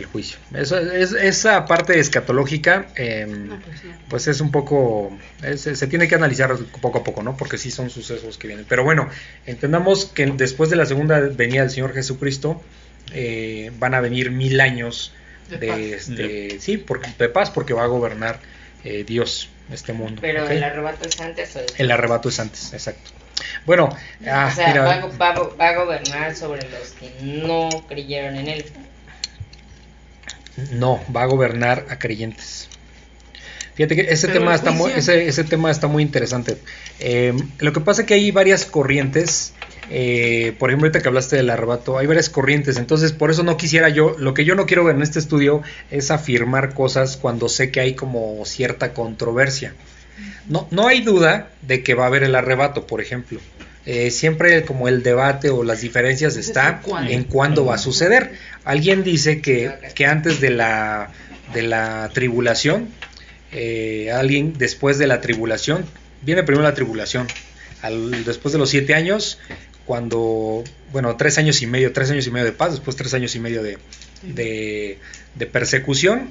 el 0.00 0.06
juicio. 0.06 0.38
Eso, 0.54 0.78
es, 0.78 1.12
esa 1.12 1.64
parte 1.66 1.98
escatológica, 2.00 2.86
eh, 2.96 3.26
Ah, 3.50 3.58
pues 3.64 3.80
sí. 3.80 3.88
pues 4.08 4.26
es 4.28 4.40
un 4.40 4.50
poco, 4.50 5.16
es- 5.42 5.60
se 5.62 5.86
tiene 5.86 6.08
que 6.08 6.14
analizar 6.14 6.56
poco 6.80 6.98
a 6.98 7.04
poco, 7.04 7.22
¿no? 7.22 7.36
Porque 7.36 7.58
sí 7.58 7.70
son 7.70 7.90
sucesos 7.90 8.38
que 8.38 8.46
vienen. 8.48 8.66
Pero 8.68 8.84
bueno, 8.84 9.08
entendamos 9.46 10.06
que 10.06 10.26
después 10.26 10.70
de 10.70 10.76
la 10.76 10.86
segunda 10.86 11.20
venida 11.20 11.62
del 11.62 11.70
Señor 11.70 11.92
Jesucristo, 11.94 12.62
eh, 13.12 13.70
van 13.78 13.94
a 13.94 14.00
venir 14.00 14.30
mil 14.30 14.60
años 14.60 15.12
De 15.50 15.58
de, 15.58 15.66
paz. 15.68 15.78
este, 15.78 16.58
sí, 16.60 16.78
porque, 16.78 17.10
de 17.18 17.28
paz, 17.28 17.50
porque 17.50 17.74
va 17.74 17.84
a 17.84 17.86
gobernar 17.86 18.40
eh, 18.84 19.04
Dios 19.06 19.48
este 19.72 19.92
mundo. 19.92 20.20
pero 20.20 20.48
el 20.48 20.62
arrebato 20.62 21.08
es 21.08 21.20
antes 21.20 21.56
o? 21.56 21.60
El 21.78 21.90
arrebato 21.90 22.28
es 22.28 22.38
antes, 22.40 22.72
exacto. 22.72 23.10
Bueno, 23.66 23.88
ah, 24.26 24.48
o 24.50 24.54
sea, 24.54 24.68
mira, 24.68 24.82
va, 24.84 25.32
va 25.58 25.68
a 25.68 25.74
gobernar 25.76 26.34
sobre 26.36 26.68
los 26.70 26.90
que 26.92 27.10
no 27.22 27.68
creyeron 27.88 28.36
en 28.36 28.48
él. 28.48 28.64
No, 30.72 31.00
va 31.14 31.22
a 31.22 31.26
gobernar 31.26 31.86
a 31.90 31.98
creyentes. 31.98 32.68
Fíjate 33.74 33.96
que 33.96 34.02
ese 34.02 34.28
Pero 34.28 34.40
tema 34.40 34.54
está 34.54 34.70
muy, 34.70 34.92
ese, 34.92 35.26
ese 35.26 35.42
tema 35.42 35.70
está 35.70 35.88
muy 35.88 36.02
interesante. 36.02 36.56
Eh, 37.00 37.34
lo 37.58 37.72
que 37.72 37.80
pasa 37.80 38.02
es 38.02 38.06
que 38.06 38.14
hay 38.14 38.30
varias 38.30 38.66
corrientes. 38.66 39.52
eh, 39.90 40.54
por 40.58 40.70
ejemplo, 40.70 40.86
ahorita 40.86 41.02
que 41.02 41.08
hablaste 41.08 41.36
del 41.36 41.50
arrebato, 41.50 41.98
hay 41.98 42.06
varias 42.06 42.30
corrientes. 42.30 42.76
Entonces, 42.76 43.12
por 43.12 43.32
eso 43.32 43.42
no 43.42 43.56
quisiera 43.56 43.88
yo, 43.88 44.14
lo 44.16 44.32
que 44.32 44.44
yo 44.44 44.54
no 44.54 44.66
quiero 44.66 44.84
ver 44.84 44.94
en 44.94 45.02
este 45.02 45.18
estudio 45.18 45.62
es 45.90 46.12
afirmar 46.12 46.72
cosas 46.72 47.16
cuando 47.16 47.48
sé 47.48 47.72
que 47.72 47.80
hay 47.80 47.94
como 47.94 48.44
cierta 48.44 48.92
controversia. 48.94 49.74
No, 50.48 50.68
no 50.70 50.86
hay 50.86 51.00
duda 51.00 51.50
de 51.62 51.82
que 51.82 51.94
va 51.94 52.04
a 52.04 52.06
haber 52.06 52.22
el 52.22 52.36
arrebato, 52.36 52.86
por 52.86 53.00
ejemplo. 53.00 53.40
Eh, 53.86 54.10
siempre 54.10 54.64
como 54.64 54.88
el 54.88 55.02
debate 55.02 55.50
o 55.50 55.62
las 55.62 55.82
diferencias 55.82 56.36
Es 56.36 56.48
está 56.48 56.68
en 56.68 56.78
cuándo. 56.82 57.10
en 57.12 57.24
cuándo 57.24 57.64
va 57.66 57.74
a 57.74 57.78
suceder. 57.78 58.32
Alguien 58.64 59.04
dice 59.04 59.42
que, 59.42 59.72
que 59.94 60.06
antes 60.06 60.40
de 60.40 60.50
la, 60.50 61.10
de 61.52 61.62
la 61.62 62.10
tribulación, 62.14 62.88
eh, 63.52 64.10
alguien 64.10 64.54
después 64.56 64.96
de 64.98 65.06
la 65.06 65.20
tribulación, 65.20 65.84
viene 66.22 66.42
primero 66.44 66.62
la 66.62 66.74
tribulación, 66.74 67.26
al, 67.82 68.24
después 68.24 68.52
de 68.52 68.58
los 68.58 68.70
siete 68.70 68.94
años, 68.94 69.38
cuando, 69.84 70.64
bueno, 70.90 71.16
tres 71.16 71.36
años 71.36 71.60
y 71.60 71.66
medio, 71.66 71.92
tres 71.92 72.10
años 72.10 72.26
y 72.26 72.30
medio 72.30 72.46
de 72.46 72.52
paz, 72.52 72.72
después 72.72 72.96
tres 72.96 73.12
años 73.12 73.34
y 73.34 73.40
medio 73.40 73.62
de, 73.62 73.76
de, 74.22 74.98
de 75.34 75.46
persecución, 75.46 76.30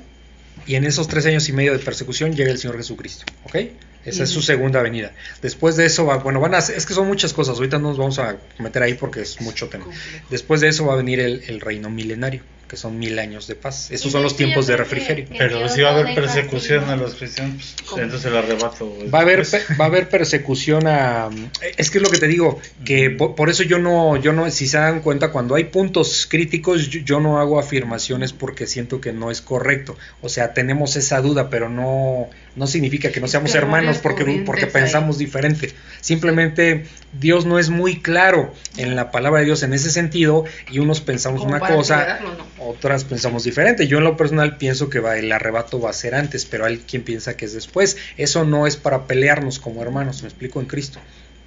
y 0.66 0.74
en 0.76 0.86
esos 0.86 1.08
tres 1.08 1.28
años 1.28 1.48
y 1.50 1.54
medio 1.54 1.74
de 1.74 1.80
persecución 1.80 2.36
llega 2.36 2.52
el 2.52 2.58
Señor 2.58 2.78
Jesucristo, 2.78 3.26
¿ok? 3.44 3.58
Esa 4.06 4.24
es 4.24 4.30
su 4.30 4.42
segunda 4.42 4.82
venida. 4.82 5.14
Después 5.42 5.76
de 5.76 5.86
eso, 5.86 6.06
va, 6.06 6.18
bueno, 6.18 6.40
van 6.40 6.56
a, 6.56 6.60
es 6.60 6.86
que 6.86 6.94
son 6.94 7.08
muchas 7.08 7.34
cosas, 7.34 7.58
ahorita 7.58 7.80
no 7.80 7.90
nos 7.90 7.98
vamos 7.98 8.20
a 8.20 8.38
meter 8.60 8.84
ahí 8.84 8.96
porque 8.96 9.22
es 9.22 9.40
mucho 9.42 9.70
tema. 9.70 9.86
Después 10.30 10.62
de 10.62 10.68
eso 10.68 10.86
va 10.86 10.94
a 10.94 10.98
venir 10.98 11.20
el, 11.20 11.44
el 11.48 11.62
reino 11.62 11.90
milenario. 11.90 12.42
Que 12.68 12.78
son 12.78 12.98
mil 12.98 13.20
años 13.20 13.48
de 13.48 13.56
paz. 13.56 13.92
Esos 13.92 14.12
son 14.12 14.24
los 14.24 14.36
tiempos 14.36 14.68
de 14.68 14.78
refrigerio. 14.78 15.28
Pero 15.38 15.70
si 15.70 15.82
va 15.82 15.90
a 15.90 15.94
haber 15.94 16.16
persecución 16.16 16.90
a 16.90 16.96
los 16.96 17.16
cristianos, 17.16 17.76
pues, 17.90 18.02
entonces 18.02 18.32
el 18.32 18.38
arrebato. 18.38 18.92
Va 19.14 19.20
a 19.20 19.22
haber 19.22 19.46
va 19.80 19.86
a 19.86 19.88
haber 19.88 20.10
persecución 20.10 20.88
a 20.88 21.30
es 21.78 21.92
que 21.92 21.98
es 21.98 22.04
lo 22.04 22.10
que 22.10 22.18
te 22.18 22.28
digo, 22.28 22.60
que 22.84 23.10
por, 23.10 23.50
eso 23.50 23.64
yo 23.64 23.80
no 23.80 24.18
yo 24.18 24.34
no 24.34 24.50
si 24.50 24.68
se 24.68 24.78
dan 24.78 25.02
cuenta 25.02 25.32
cuando 25.32 25.56
hay 25.56 25.66
puntos 25.66 26.28
críticos 26.30 26.90
yo, 26.90 27.20
no 27.20 27.40
hago 27.40 27.60
afirmaciones 27.60 28.34
porque 28.34 28.66
siento 28.68 29.00
que 29.00 29.14
no 29.14 29.32
es 29.32 29.42
correcto. 29.42 29.98
O 30.22 30.30
sea, 30.30 30.54
tenemos 30.54 30.96
esa 30.96 31.22
duda, 31.22 31.50
pero 31.50 31.70
no 31.70 32.30
no 32.56 32.68
significa 32.68 33.12
que 33.12 33.20
no 33.20 33.28
seamos 33.28 33.54
hermanos 33.56 33.98
porque 33.98 34.44
porque 34.46 34.68
pensamos 34.68 35.18
diferente. 35.18 35.74
Simplemente 36.02 36.86
Dios 37.14 37.46
no 37.46 37.60
es 37.60 37.70
muy 37.70 38.02
claro 38.02 38.54
en 38.78 38.96
la 38.96 39.12
palabra 39.12 39.40
de 39.40 39.46
Dios 39.46 39.64
en 39.64 39.74
ese 39.74 39.92
sentido 39.92 40.46
y 40.72 40.80
unos 40.80 41.02
pensamos 41.02 41.44
una 41.44 41.60
cosa, 41.60 42.20
otras 42.66 43.04
pensamos 43.04 43.44
diferente. 43.44 43.88
Yo 43.88 43.98
en 43.98 44.04
lo 44.04 44.18
personal 44.18 44.58
pienso 44.58 44.90
que 44.90 45.00
va, 45.00 45.18
el 45.18 45.32
arrebato 45.32 45.80
va 45.80 45.90
a 45.90 45.94
ser 45.94 46.16
antes, 46.16 46.46
pero 46.46 46.66
hay 46.66 46.78
quien 46.80 47.04
piensa 47.04 47.36
que 47.38 47.46
es 47.46 47.54
después. 47.54 47.98
Eso 48.18 48.46
no 48.46 48.68
es 48.68 48.78
para 48.78 49.06
pelearnos 49.06 49.60
como 49.60 49.82
hermanos, 49.82 50.22
me 50.22 50.30
explico 50.30 50.60
en 50.60 50.66
Cristo. 50.68 51.00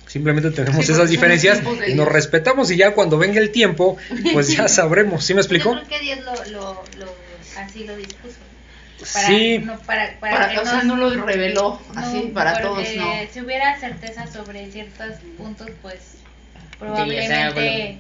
Simplemente 0.07 0.51
tenemos 0.51 0.89
esas 0.89 1.11
diferencias 1.11 1.61
y 1.87 1.95
nos 1.95 2.09
respetamos 2.09 2.71
y 2.71 2.77
ya 2.77 2.95
cuando 2.95 3.19
venga 3.19 3.41
el 3.41 3.51
tiempo, 3.51 3.97
pues 4.33 4.49
ya 4.49 4.69
sabremos. 4.69 5.25
¿Sí 5.25 5.35
me 5.35 5.41
explico? 5.41 5.75
Yo 5.75 5.85
creo 5.85 5.99
que 5.99 6.05
Dios 6.05 6.21
lo, 6.53 6.85
así 7.59 7.85
lo 7.85 7.97
dispuso. 7.97 8.37
sí. 9.05 9.59
No, 9.59 9.79
para, 9.81 10.19
para, 10.21 10.61
o 10.61 10.65
sea, 10.65 10.85
no 10.85 10.97
lo 10.97 11.11
reveló 11.25 11.81
así 11.97 12.31
para 12.33 12.63
todos, 12.63 12.87
no. 12.97 13.13
Si 13.33 13.41
hubiera 13.41 13.79
certeza 13.81 14.27
sobre 14.27 14.71
ciertos 14.71 15.17
puntos, 15.37 15.71
pues 15.83 16.17
Probablemente. 16.79 17.99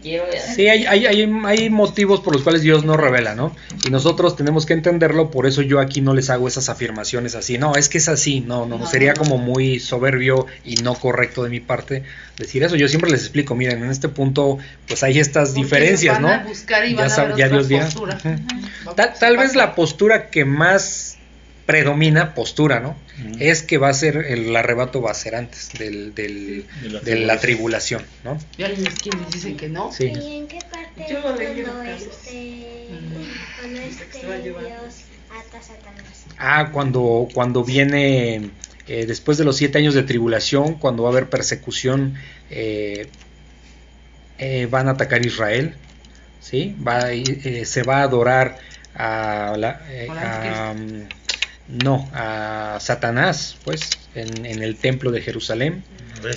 Sí, 0.54 0.68
hay, 0.68 0.84
hay, 0.84 1.06
hay, 1.06 1.70
motivos 1.70 2.20
por 2.20 2.34
los 2.34 2.42
cuales 2.42 2.60
Dios 2.60 2.84
no 2.84 2.96
revela, 2.98 3.34
¿no? 3.34 3.56
Y 3.86 3.90
nosotros 3.90 4.36
tenemos 4.36 4.66
que 4.66 4.74
entenderlo, 4.74 5.30
por 5.30 5.46
eso 5.46 5.62
yo 5.62 5.80
aquí 5.80 6.02
no 6.02 6.12
les 6.12 6.28
hago 6.28 6.46
esas 6.46 6.68
afirmaciones 6.68 7.34
así. 7.34 7.56
No, 7.56 7.74
es 7.74 7.88
que 7.88 7.98
es 7.98 8.08
así, 8.08 8.40
no, 8.40 8.66
no, 8.66 8.86
sería 8.86 9.14
como 9.14 9.38
muy 9.38 9.80
soberbio 9.80 10.46
y 10.64 10.76
no 10.76 10.94
correcto 10.94 11.42
de 11.42 11.48
mi 11.48 11.60
parte 11.60 12.04
decir 12.36 12.62
eso. 12.64 12.76
Yo 12.76 12.88
siempre 12.88 13.10
les 13.10 13.20
explico, 13.20 13.54
miren, 13.54 13.82
en 13.82 13.90
este 13.90 14.08
punto, 14.08 14.58
pues 14.86 15.02
hay 15.02 15.18
estas 15.18 15.54
diferencias, 15.54 16.20
¿no? 16.20 16.28
ya, 17.36 17.48
Dios 17.48 17.68
Tal, 18.94 19.14
tal 19.18 19.36
vez 19.38 19.56
la 19.56 19.74
postura 19.74 20.28
que 20.28 20.44
más 20.44 21.15
predomina 21.66 22.32
postura, 22.34 22.78
¿no? 22.78 22.96
Es 23.40 23.62
que 23.62 23.76
va 23.76 23.88
a 23.88 23.92
ser, 23.92 24.16
el 24.16 24.54
arrebato 24.54 25.02
va 25.02 25.10
a 25.10 25.14
ser 25.14 25.34
antes 25.34 25.72
del, 25.76 26.14
del, 26.14 26.64
de, 27.02 27.16
la 27.16 27.40
tribulación, 27.40 28.02
¿no? 28.24 28.38
¿Y 28.56 28.62
alguien 28.62 28.92
quienes 29.02 29.30
dicen 29.32 29.56
que 29.56 29.68
no? 29.68 29.92
Sí. 29.92 30.12
¿Y 30.14 30.36
en 30.36 30.46
qué 30.46 30.58
parte 30.70 31.06
Yo 31.10 31.22
cuando, 31.22 31.42
este, 31.42 32.88
cuando 33.60 33.80
este 33.80 34.42
Dios 34.42 34.94
ata 35.28 35.58
a 35.58 35.62
Satanás? 35.62 36.24
Ah, 36.38 36.70
cuando, 36.72 37.26
cuando 37.34 37.64
viene, 37.64 38.50
eh, 38.86 39.06
después 39.06 39.36
de 39.36 39.44
los 39.44 39.56
siete 39.56 39.78
años 39.78 39.94
de 39.94 40.04
tribulación, 40.04 40.74
cuando 40.74 41.02
va 41.02 41.08
a 41.08 41.12
haber 41.12 41.28
persecución, 41.28 42.14
eh, 42.50 43.08
eh, 44.38 44.68
van 44.70 44.86
a 44.86 44.92
atacar 44.92 45.26
Israel, 45.26 45.74
¿sí? 46.40 46.76
Va, 46.86 47.08
se 47.64 47.82
va 47.82 47.98
a 47.98 48.02
adorar 48.02 48.58
a, 48.94 49.56
la, 49.56 49.80
a 50.10 50.74
no, 51.68 52.08
a 52.12 52.78
Satanás, 52.80 53.56
pues, 53.64 53.90
en, 54.14 54.62
el 54.62 54.76
templo 54.76 55.10
de 55.10 55.20
Jerusalén. 55.20 55.84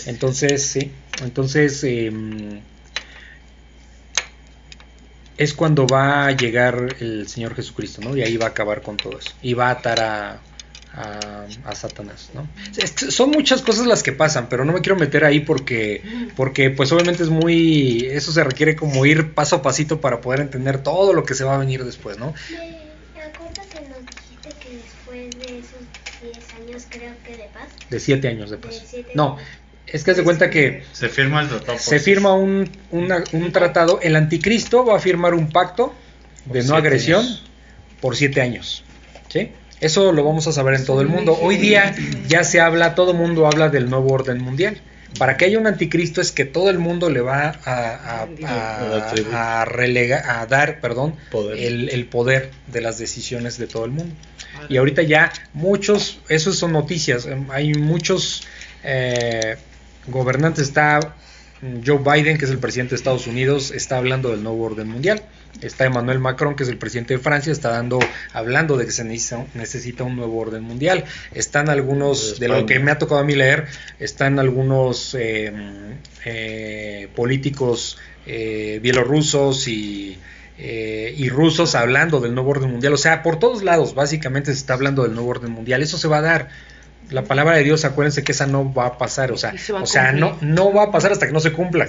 Entonces, 0.05 0.65
sí, 0.65 0.91
entonces 1.23 1.83
em, 1.83 2.61
es 5.37 5.53
cuando 5.53 5.87
va 5.87 6.27
a 6.27 6.31
llegar 6.31 6.95
el 6.99 7.27
Señor 7.27 7.55
Jesucristo, 7.55 8.01
¿no? 8.01 8.15
Y 8.15 8.21
ahí 8.21 8.37
va 8.37 8.47
a 8.47 8.49
acabar 8.49 8.81
con 8.81 8.97
todo 8.97 9.17
eso. 9.17 9.31
Y 9.41 9.53
va 9.53 9.69
a 9.69 9.71
atar 9.71 9.99
a, 10.01 10.39
a, 10.93 11.75
Satanás, 11.75 12.31
¿no? 12.33 12.47
Son 13.09 13.31
muchas 13.31 13.61
cosas 13.61 13.85
las 13.85 14.03
que 14.03 14.11
pasan, 14.11 14.49
pero 14.49 14.65
no 14.65 14.73
me 14.73 14.81
quiero 14.81 14.97
meter 14.97 15.23
ahí 15.23 15.39
porque, 15.39 16.01
porque 16.35 16.71
pues 16.71 16.91
obviamente 16.91 17.23
es 17.23 17.29
muy, 17.29 18.05
eso 18.05 18.31
se 18.31 18.43
requiere 18.43 18.75
como 18.75 19.05
ir 19.05 19.33
paso 19.33 19.57
a 19.57 19.61
pasito 19.61 20.01
para 20.01 20.19
poder 20.19 20.41
entender 20.41 20.83
todo 20.83 21.13
lo 21.13 21.23
que 21.23 21.35
se 21.35 21.43
va 21.43 21.55
a 21.55 21.57
venir 21.57 21.85
después, 21.85 22.17
¿no? 22.17 22.33
De 27.89 27.99
siete 27.99 28.27
años 28.27 28.49
de 28.49 28.57
paz. 28.57 28.83
no, 29.13 29.37
es 29.85 30.03
que 30.03 30.13
se 30.13 30.23
cuenta 30.23 30.49
que 30.49 30.83
se 30.91 31.09
firma 31.09 31.41
el 31.41 31.49
tratado. 31.49 31.77
Se 31.79 31.99
firma 31.99 32.33
un, 32.33 32.69
un, 32.91 33.51
tratado. 33.51 33.99
El 34.01 34.15
anticristo 34.15 34.85
va 34.85 34.97
a 34.97 34.99
firmar 34.99 35.33
un 35.33 35.49
pacto 35.49 35.93
de 36.45 36.63
no 36.63 36.75
agresión 36.75 37.25
por 37.99 38.15
siete 38.15 38.41
años. 38.41 38.83
¿sí? 39.29 39.51
Eso 39.81 40.11
lo 40.11 40.23
vamos 40.23 40.47
a 40.47 40.51
saber 40.51 40.75
en 40.75 40.85
todo 40.85 41.01
el 41.01 41.07
mundo. 41.07 41.37
Hoy 41.41 41.57
día 41.57 41.95
ya 42.27 42.43
se 42.43 42.59
habla, 42.59 42.95
todo 42.95 43.11
el 43.11 43.17
mundo 43.17 43.47
habla 43.47 43.69
del 43.69 43.89
nuevo 43.89 44.13
orden 44.13 44.41
mundial. 44.41 44.79
Para 45.17 45.37
que 45.37 45.45
haya 45.45 45.57
un 45.57 45.67
anticristo 45.67 46.21
es 46.21 46.31
que 46.31 46.45
todo 46.45 46.69
el 46.69 46.77
mundo 46.77 47.09
le 47.09 47.21
va 47.21 47.59
a, 47.65 48.27
a, 48.45 49.61
a, 49.61 50.45
dar 50.45 50.79
perdón, 50.81 51.15
El, 51.57 51.89
el, 51.89 52.05
poder 52.05 52.51
de 52.67 52.81
las 52.81 52.99
decisiones 52.99 53.57
de 53.57 53.67
todo 53.67 53.85
el 53.85 53.91
mundo. 53.91 54.13
Y 54.69 54.77
ahorita 54.77 55.01
ya 55.01 55.31
muchos, 55.53 56.19
eso 56.29 56.53
son 56.53 56.73
noticias, 56.73 57.25
em, 57.25 57.49
hay 57.49 57.73
muchos 57.73 58.43
eh, 58.83 59.57
gobernantes, 60.07 60.67
está 60.67 61.15
Joe 61.85 61.97
Biden, 61.97 62.37
que 62.37 62.45
es 62.45 62.51
el 62.51 62.59
presidente 62.59 62.91
de 62.91 62.97
Estados 62.97 63.27
Unidos, 63.27 63.71
está 63.71 63.97
hablando 63.97 64.29
del 64.29 64.43
nuevo 64.43 64.63
orden 64.63 64.87
mundial. 64.87 65.23
Está 65.61 65.85
Emmanuel 65.85 66.19
Macron, 66.19 66.55
que 66.55 66.63
es 66.63 66.69
el 66.69 66.77
presidente 66.77 67.15
de 67.15 67.19
Francia, 67.19 67.51
está 67.51 67.69
dando, 67.69 67.99
hablando 68.33 68.77
de 68.77 68.85
que 68.85 68.91
se 68.91 69.03
necesita, 69.03 70.03
un 70.03 70.15
nuevo 70.15 70.37
orden 70.39 70.63
mundial. 70.63 71.03
Están 71.33 71.69
algunos, 71.69 72.39
de 72.39 72.47
lo 72.47 72.65
que 72.65 72.79
me 72.79 72.91
ha 72.91 72.97
tocado 72.97 73.19
a 73.19 73.23
mí 73.23 73.35
leer, 73.35 73.65
están 73.99 74.39
algunos 74.39 75.15
em, 75.15 75.97
eh, 76.23 77.09
políticos 77.15 77.97
eh, 78.25 78.79
bielorrusos 78.81 79.67
y 79.67 80.17
eh, 80.61 81.15
y 81.15 81.29
rusos 81.29 81.73
hablando 81.73 82.19
del 82.19 82.35
nuevo 82.35 82.51
orden 82.51 82.69
mundial. 82.69 82.93
O 82.93 82.97
sea, 82.97 83.23
por 83.23 83.39
todos 83.39 83.63
lados 83.63 83.95
básicamente 83.95 84.51
se 84.51 84.59
está 84.59 84.73
hablando 84.73 85.03
del 85.03 85.13
nuevo 85.13 85.29
orden 85.29 85.51
mundial. 85.51 85.81
Eso 85.81 85.97
se 85.97 86.09
va 86.09 86.17
a 86.17 86.21
dar. 86.21 86.49
La 87.09 87.23
palabra 87.23 87.55
de 87.55 87.63
Dios, 87.63 87.85
acuérdense 87.85 88.23
que 88.23 88.33
esa 88.33 88.45
no 88.45 88.71
va 88.71 88.85
a 88.85 88.97
pasar, 88.97 89.31
o 89.31 89.37
sea, 89.37 89.53
o 89.81 89.85
sea, 89.85 90.11
no, 90.11 90.37
no 90.41 90.71
va 90.71 90.83
a 90.83 90.91
pasar 90.91 91.11
hasta 91.11 91.25
que 91.25 91.33
no 91.33 91.39
se 91.39 91.51
cumpla. 91.51 91.87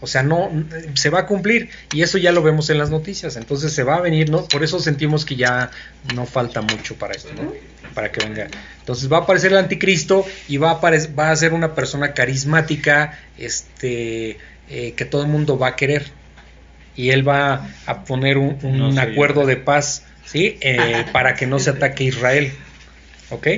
O 0.00 0.06
sea, 0.06 0.22
no 0.22 0.50
se 0.94 1.10
va 1.10 1.20
a 1.20 1.26
cumplir 1.26 1.70
y 1.92 2.02
eso 2.02 2.18
ya 2.18 2.30
lo 2.30 2.42
vemos 2.42 2.70
en 2.70 2.78
las 2.78 2.90
noticias. 2.90 3.36
Entonces 3.36 3.72
se 3.72 3.82
va 3.82 3.96
a 3.96 4.00
venir, 4.00 4.30
¿no? 4.30 4.44
Por 4.46 4.62
eso 4.62 4.78
sentimos 4.78 5.24
que 5.24 5.36
ya 5.36 5.70
no 6.14 6.24
falta 6.24 6.62
mucho 6.62 6.94
para 6.94 7.14
esto, 7.14 7.30
¿no? 7.34 7.52
Para 7.94 8.12
que 8.12 8.24
venga. 8.24 8.46
Entonces 8.78 9.10
va 9.10 9.18
a 9.18 9.20
aparecer 9.22 9.50
el 9.50 9.58
anticristo 9.58 10.24
y 10.46 10.58
va 10.58 10.70
a 10.70 10.80
va 10.80 11.30
a 11.30 11.36
ser 11.36 11.52
una 11.52 11.74
persona 11.74 12.12
carismática, 12.12 13.18
este, 13.38 14.38
eh, 14.68 14.92
que 14.96 15.04
todo 15.04 15.22
el 15.22 15.28
mundo 15.28 15.58
va 15.58 15.68
a 15.68 15.76
querer 15.76 16.06
y 16.94 17.10
él 17.10 17.26
va 17.26 17.68
a 17.86 18.04
poner 18.04 18.38
un, 18.38 18.98
acuerdo 18.98 19.46
de 19.46 19.56
paz, 19.56 20.04
¿sí? 20.24 20.58
Eh, 20.60 21.04
para 21.12 21.34
que 21.34 21.46
no 21.46 21.58
se 21.58 21.70
ataque 21.70 22.04
Israel, 22.04 22.52
¿ok? 23.30 23.48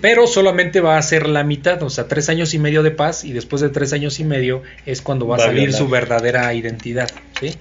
Pero 0.00 0.26
solamente 0.26 0.80
va 0.80 0.98
a 0.98 1.02
ser 1.02 1.28
la 1.28 1.42
mitad, 1.42 1.82
o 1.82 1.90
sea, 1.90 2.06
tres 2.06 2.28
años 2.28 2.52
y 2.54 2.58
medio 2.58 2.82
de 2.82 2.90
paz 2.90 3.24
y 3.24 3.32
después 3.32 3.62
de 3.62 3.70
tres 3.70 3.92
años 3.92 4.20
y 4.20 4.24
medio 4.24 4.62
es 4.84 5.00
cuando 5.00 5.26
va, 5.26 5.36
a 5.36 5.40
salir 5.40 5.72
su 5.72 5.88
verdadera 5.88 6.52
identidad, 6.52 7.10
¿sí? 7.40 7.54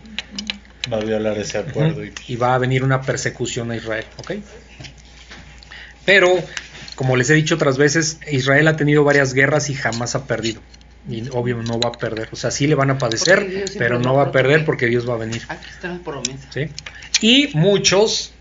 Va 0.92 0.98
a 0.98 1.00
violar 1.00 1.38
ese 1.38 1.60
acuerdo. 1.60 2.02
y... 2.28 2.36
va 2.36 2.56
a 2.56 2.58
venir 2.58 2.84
una 2.84 3.02
persecución 3.02 3.72
a 3.72 3.78
Israel, 3.78 4.06
¿ok? 4.18 4.34
Pero, 6.04 6.38
como 6.96 7.16
les 7.16 7.30
he 7.30 7.34
dicho 7.34 7.56
otras 7.56 7.78
veces, 7.78 8.20
Israel 8.30 8.68
ha 8.68 8.76
tenido 8.76 9.04
varias 9.04 9.34
guerras 9.34 9.70
y 9.70 9.74
jamás 9.74 10.16
ha 10.16 10.28
perdido 10.28 10.62
y 11.08 11.28
obvio 11.32 11.62
no 11.62 11.80
va 11.80 11.90
a 11.90 11.92
perder. 11.92 12.30
O 12.32 12.36
sea, 12.36 12.52
sí 12.52 12.68
le 12.68 12.76
van 12.76 12.90
a 12.90 12.98
padecer, 12.98 13.66
pero 13.78 14.00
no 14.00 14.16
va 14.16 14.24
a 14.24 14.32
perder 14.32 14.66
porque 14.66 14.88
Dios 14.88 15.08
va 15.08 15.14
a 15.14 15.18
venir. 15.18 15.44
Aquí 15.48 15.68
está 15.70 15.90
la 15.90 16.00
promesa. 16.00 16.50
¿Sí? 16.52 16.68
Y 17.22 17.52
muchos 17.54 18.34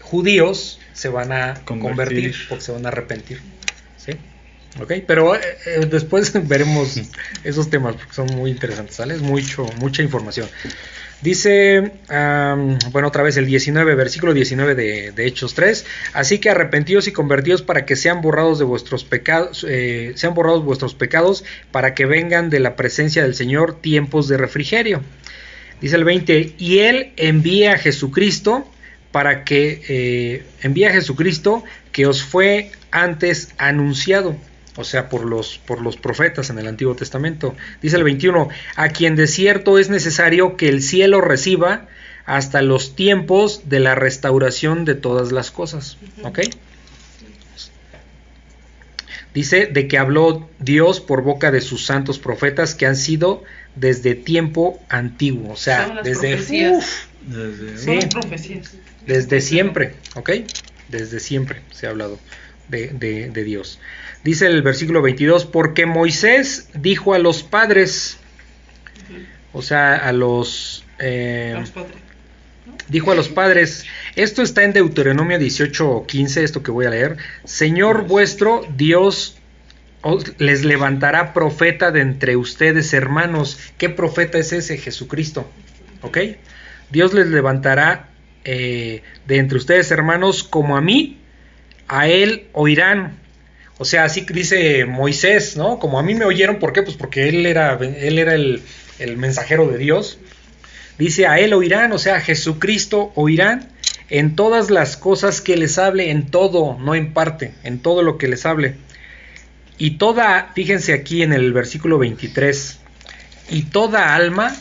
judíos 0.00 0.80
se 0.98 1.08
van 1.08 1.30
a 1.30 1.54
convertir 1.64 2.34
porque 2.48 2.64
se 2.64 2.72
van 2.72 2.84
a 2.84 2.88
arrepentir. 2.88 3.40
¿Sí? 3.96 4.12
Ok, 4.82 4.94
pero 5.06 5.36
eh, 5.36 5.40
eh, 5.64 5.86
después 5.88 6.32
veremos 6.48 7.00
esos 7.44 7.70
temas 7.70 7.94
porque 7.94 8.12
son 8.12 8.26
muy 8.34 8.50
interesantes, 8.50 8.96
¿sale? 8.96 9.14
Es 9.14 9.22
mucho, 9.22 9.64
mucha 9.78 10.02
información. 10.02 10.48
Dice, 11.20 11.92
bueno, 12.92 13.08
otra 13.08 13.24
vez 13.24 13.36
el 13.36 13.46
19, 13.46 13.96
versículo 13.96 14.34
19 14.34 14.74
de, 14.76 15.26
Hechos 15.26 15.54
3. 15.54 15.84
Así 16.12 16.38
que 16.38 16.50
arrepentidos 16.50 17.08
y 17.08 17.12
convertidos 17.12 17.62
para 17.62 17.86
que 17.86 17.96
sean 17.96 18.20
borrados 18.20 18.58
de 18.58 18.64
vuestros 18.64 19.04
pecados, 19.04 19.66
eh, 19.68 20.12
sean 20.14 20.34
borrados 20.34 20.64
vuestros 20.64 20.94
pecados, 20.94 21.44
para 21.72 21.94
que 21.94 22.06
vengan 22.06 22.50
de 22.50 22.60
la 22.60 22.76
presencia 22.76 23.22
del 23.22 23.34
Señor 23.34 23.80
tiempos 23.80 24.28
de 24.28 24.36
refrigerio. 24.36 25.00
Dice 25.80 25.96
el 25.96 26.04
20, 26.04 26.54
y 26.58 26.78
Él 26.78 27.12
envía 27.16 27.72
a 27.74 27.78
Jesucristo 27.78 28.64
para 29.12 29.44
que 29.44 29.82
eh, 29.88 30.46
envía 30.62 30.90
a 30.90 30.92
Jesucristo 30.92 31.64
que 31.92 32.06
os 32.06 32.22
fue 32.22 32.70
antes 32.90 33.54
anunciado 33.58 34.36
o 34.78 34.84
sea, 34.84 35.08
por 35.08 35.24
los, 35.24 35.58
por 35.58 35.80
los 35.80 35.96
profetas 35.96 36.50
en 36.50 36.58
el 36.60 36.68
Antiguo 36.68 36.94
Testamento. 36.94 37.56
Dice 37.82 37.96
el 37.96 38.04
21, 38.04 38.48
a 38.76 38.88
quien 38.90 39.16
de 39.16 39.26
cierto 39.26 39.76
es 39.76 39.90
necesario 39.90 40.56
que 40.56 40.68
el 40.68 40.82
cielo 40.82 41.20
reciba 41.20 41.88
hasta 42.26 42.62
los 42.62 42.94
tiempos 42.94 43.68
de 43.68 43.80
la 43.80 43.96
restauración 43.96 44.84
de 44.84 44.94
todas 44.94 45.32
las 45.32 45.50
cosas. 45.50 45.98
¿Ok? 46.22 46.40
Dice 49.34 49.66
de 49.66 49.88
que 49.88 49.98
habló 49.98 50.48
Dios 50.60 51.00
por 51.00 51.22
boca 51.22 51.50
de 51.50 51.60
sus 51.60 51.84
santos 51.84 52.20
profetas 52.20 52.76
que 52.76 52.86
han 52.86 52.96
sido 52.96 53.42
desde 53.74 54.14
tiempo 54.14 54.80
antiguo, 54.88 55.52
o 55.52 55.56
sea, 55.56 56.02
desde, 56.04 56.36
desde, 56.36 56.80
desde 59.08 59.40
siempre, 59.40 59.94
¿ok? 60.14 60.30
Desde 60.88 61.18
siempre 61.18 61.62
se 61.70 61.86
ha 61.86 61.90
hablado 61.90 62.20
de, 62.68 62.88
de, 62.88 63.44
Dios. 63.44 63.80
Dice 64.22 64.46
el 64.46 64.62
versículo 64.62 65.00
22, 65.00 65.46
porque 65.46 65.86
Moisés 65.86 66.68
dijo 66.74 67.14
a 67.14 67.18
los 67.18 67.42
padres, 67.42 68.18
o 69.52 69.62
sea, 69.62 69.96
a 69.96 70.12
los... 70.12 70.84
Eh, 70.98 71.64
dijo 72.88 73.10
a 73.10 73.14
los 73.14 73.30
padres, 73.30 73.86
esto 74.14 74.42
está 74.42 74.64
en 74.64 74.74
Deuteronomio 74.74 75.38
18, 75.38 76.04
15, 76.06 76.44
esto 76.44 76.62
que 76.62 76.70
voy 76.70 76.84
a 76.84 76.90
leer, 76.90 77.16
Señor 77.44 78.06
vuestro 78.06 78.66
Dios 78.76 79.38
les 80.36 80.64
levantará 80.64 81.32
profeta 81.32 81.90
de 81.90 82.00
entre 82.00 82.36
ustedes, 82.36 82.92
hermanos. 82.92 83.58
¿Qué 83.78 83.88
profeta 83.88 84.38
es 84.38 84.52
ese? 84.52 84.78
Jesucristo. 84.78 85.50
¿Ok? 86.02 86.18
Dios 86.90 87.12
les 87.14 87.26
levantará 87.26 88.07
eh, 88.44 89.02
de 89.26 89.36
entre 89.36 89.58
ustedes, 89.58 89.90
hermanos, 89.90 90.42
como 90.42 90.76
a 90.76 90.80
mí, 90.80 91.18
a 91.86 92.08
él 92.08 92.48
oirán. 92.52 93.18
O 93.78 93.84
sea, 93.84 94.04
así 94.04 94.26
dice 94.30 94.84
Moisés, 94.84 95.56
¿no? 95.56 95.78
Como 95.78 95.98
a 95.98 96.02
mí 96.02 96.14
me 96.14 96.24
oyeron, 96.24 96.58
¿por 96.58 96.72
qué? 96.72 96.82
Pues 96.82 96.96
porque 96.96 97.28
él 97.28 97.46
era, 97.46 97.74
él 97.74 98.18
era 98.18 98.34
el, 98.34 98.62
el 98.98 99.16
mensajero 99.16 99.68
de 99.68 99.78
Dios. 99.78 100.18
Dice, 100.98 101.26
a 101.26 101.38
él 101.38 101.54
oirán, 101.54 101.92
o 101.92 101.98
sea, 101.98 102.16
a 102.16 102.20
Jesucristo 102.20 103.12
oirán 103.14 103.68
en 104.10 104.36
todas 104.36 104.70
las 104.70 104.96
cosas 104.96 105.40
que 105.40 105.56
les 105.56 105.78
hable, 105.78 106.10
en 106.10 106.26
todo, 106.26 106.76
no 106.78 106.94
en 106.94 107.12
parte, 107.12 107.54
en 107.62 107.78
todo 107.78 108.02
lo 108.02 108.18
que 108.18 108.28
les 108.28 108.46
hable. 108.46 108.76
Y 109.76 109.92
toda, 109.92 110.50
fíjense 110.54 110.92
aquí 110.92 111.22
en 111.22 111.32
el 111.32 111.52
versículo 111.52 111.98
23, 111.98 112.78
y 113.50 113.62
toda 113.62 114.14
alma, 114.14 114.56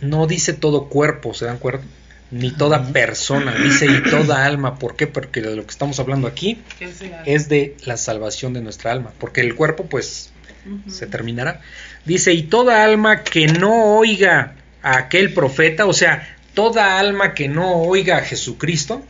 no 0.00 0.26
dice 0.26 0.52
todo 0.52 0.88
cuerpo, 0.88 1.32
¿se 1.32 1.46
dan 1.46 1.58
cuenta? 1.58 1.86
Ni 2.32 2.50
toda 2.50 2.92
persona, 2.92 3.54
dice 3.54 3.86
y 3.86 4.02
toda 4.10 4.44
alma. 4.44 4.78
¿Por 4.78 4.96
qué? 4.96 5.06
Porque 5.06 5.40
de 5.40 5.54
lo 5.54 5.62
que 5.64 5.70
estamos 5.70 6.00
hablando 6.00 6.26
aquí 6.26 6.60
es 7.26 7.48
de 7.48 7.76
la 7.84 7.96
salvación 7.96 8.52
de 8.52 8.62
nuestra 8.62 8.90
alma. 8.90 9.12
Porque 9.18 9.40
el 9.42 9.54
cuerpo, 9.54 9.84
pues, 9.84 10.32
se 10.88 11.06
terminará. 11.06 11.60
Dice, 12.04 12.32
y 12.32 12.42
toda 12.42 12.84
alma 12.84 13.22
que 13.22 13.46
no 13.46 13.96
oiga 13.96 14.56
a 14.82 14.96
aquel 14.96 15.32
profeta, 15.32 15.86
o 15.86 15.92
sea, 15.92 16.36
toda 16.54 16.98
alma 16.98 17.34
que 17.34 17.48
no 17.48 17.76
oiga 17.82 18.16
a 18.16 18.22
Jesucristo, 18.22 19.04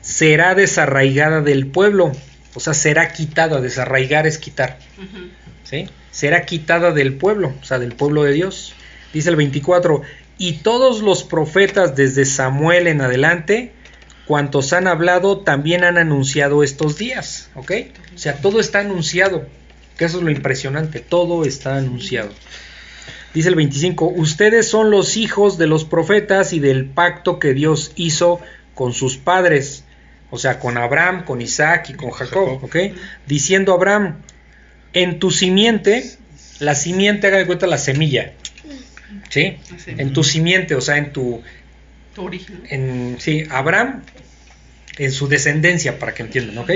será 0.00 0.54
desarraigada 0.54 1.40
del 1.40 1.66
pueblo 1.66 2.12
o 2.56 2.60
sea, 2.60 2.72
será 2.72 3.12
quitada, 3.12 3.60
desarraigar 3.60 4.26
es 4.26 4.38
quitar, 4.38 4.78
¿sí? 5.62 5.90
Será 6.10 6.46
quitada 6.46 6.90
del 6.90 7.12
pueblo, 7.12 7.54
o 7.60 7.64
sea, 7.64 7.78
del 7.78 7.92
pueblo 7.92 8.22
de 8.22 8.32
Dios. 8.32 8.74
Dice 9.12 9.28
el 9.28 9.36
24, 9.36 10.00
y 10.38 10.54
todos 10.54 11.02
los 11.02 11.24
profetas 11.24 11.96
desde 11.96 12.24
Samuel 12.24 12.86
en 12.86 13.00
adelante, 13.00 13.72
cuantos 14.26 14.72
han 14.72 14.86
hablado, 14.86 15.38
también 15.38 15.84
han 15.84 15.98
anunciado 15.98 16.62
estos 16.62 16.98
días, 16.98 17.50
¿ok? 17.54 17.72
O 18.14 18.18
sea, 18.18 18.36
todo 18.36 18.60
está 18.60 18.80
anunciado, 18.80 19.46
que 19.96 20.04
eso 20.04 20.18
es 20.18 20.24
lo 20.24 20.30
impresionante, 20.30 21.00
todo 21.00 21.44
está 21.44 21.76
anunciado. 21.76 22.30
Dice 23.34 23.48
el 23.48 23.54
25, 23.54 24.06
ustedes 24.16 24.68
son 24.68 24.90
los 24.90 25.16
hijos 25.16 25.58
de 25.58 25.66
los 25.66 25.84
profetas 25.84 26.52
y 26.52 26.60
del 26.60 26.86
pacto 26.86 27.38
que 27.38 27.54
Dios 27.54 27.92
hizo 27.96 28.40
con 28.74 28.92
sus 28.92 29.16
padres 29.16 29.84
o 30.30 30.38
sea, 30.38 30.58
con 30.58 30.76
Abraham, 30.76 31.24
con 31.24 31.40
Isaac 31.40 31.90
y 31.90 31.94
con 31.94 32.10
Jacob, 32.10 32.62
¿ok? 32.64 32.76
Diciendo 33.26 33.72
Abraham, 33.72 34.22
en 34.92 35.18
tu 35.18 35.30
simiente, 35.30 36.04
la 36.58 36.74
simiente, 36.74 37.26
haga 37.26 37.38
de 37.38 37.46
cuenta 37.46 37.66
la 37.66 37.78
semilla, 37.78 38.32
¿sí? 39.36 39.58
En 39.86 40.14
tu 40.14 40.24
simiente, 40.24 40.74
o 40.74 40.80
sea, 40.80 40.96
en 40.96 41.12
tu... 41.12 41.42
Tu 42.14 42.22
origen. 42.22 42.62
En, 42.70 43.16
sí, 43.18 43.44
Abraham, 43.50 44.02
en 44.96 45.12
su 45.12 45.28
descendencia, 45.28 45.98
para 45.98 46.14
que 46.14 46.22
entiendan, 46.22 46.56
¿ok? 46.56 46.70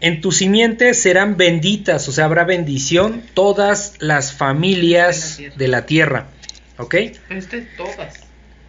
En 0.00 0.20
tu 0.20 0.32
simiente 0.32 0.92
serán 0.92 1.38
benditas, 1.38 2.06
o 2.08 2.12
sea, 2.12 2.26
habrá 2.26 2.44
bendición 2.44 3.22
todas 3.32 3.94
las 4.00 4.34
familias 4.34 5.40
de 5.56 5.68
la 5.68 5.86
tierra, 5.86 6.28
¿ok? 6.76 6.94
Este, 7.30 7.62
todas. 7.76 8.20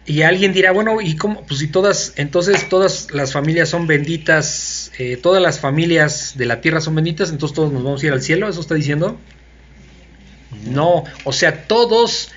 Y 0.06 0.22
alguien 0.22 0.52
dirá, 0.52 0.72
bueno, 0.72 1.00
¿y 1.00 1.16
cómo? 1.16 1.46
Pues 1.46 1.60
si 1.60 1.68
todas, 1.68 2.14
entonces 2.16 2.68
todas 2.68 3.08
las 3.10 3.32
familias 3.32 3.68
son 3.68 3.86
benditas, 3.86 4.92
eh, 4.98 5.18
todas 5.18 5.42
las 5.42 5.60
familias 5.60 6.32
de 6.36 6.46
la 6.46 6.60
tierra 6.60 6.80
son 6.80 6.94
benditas, 6.94 7.30
entonces 7.30 7.54
todos 7.54 7.72
nos 7.72 7.82
vamos 7.82 8.02
a 8.02 8.06
ir 8.06 8.12
al 8.12 8.22
cielo, 8.22 8.48
¿eso 8.48 8.60
está 8.60 8.74
diciendo? 8.74 9.18
No, 10.66 11.04
o 11.24 11.32
sea, 11.32 11.66
todos 11.66 12.30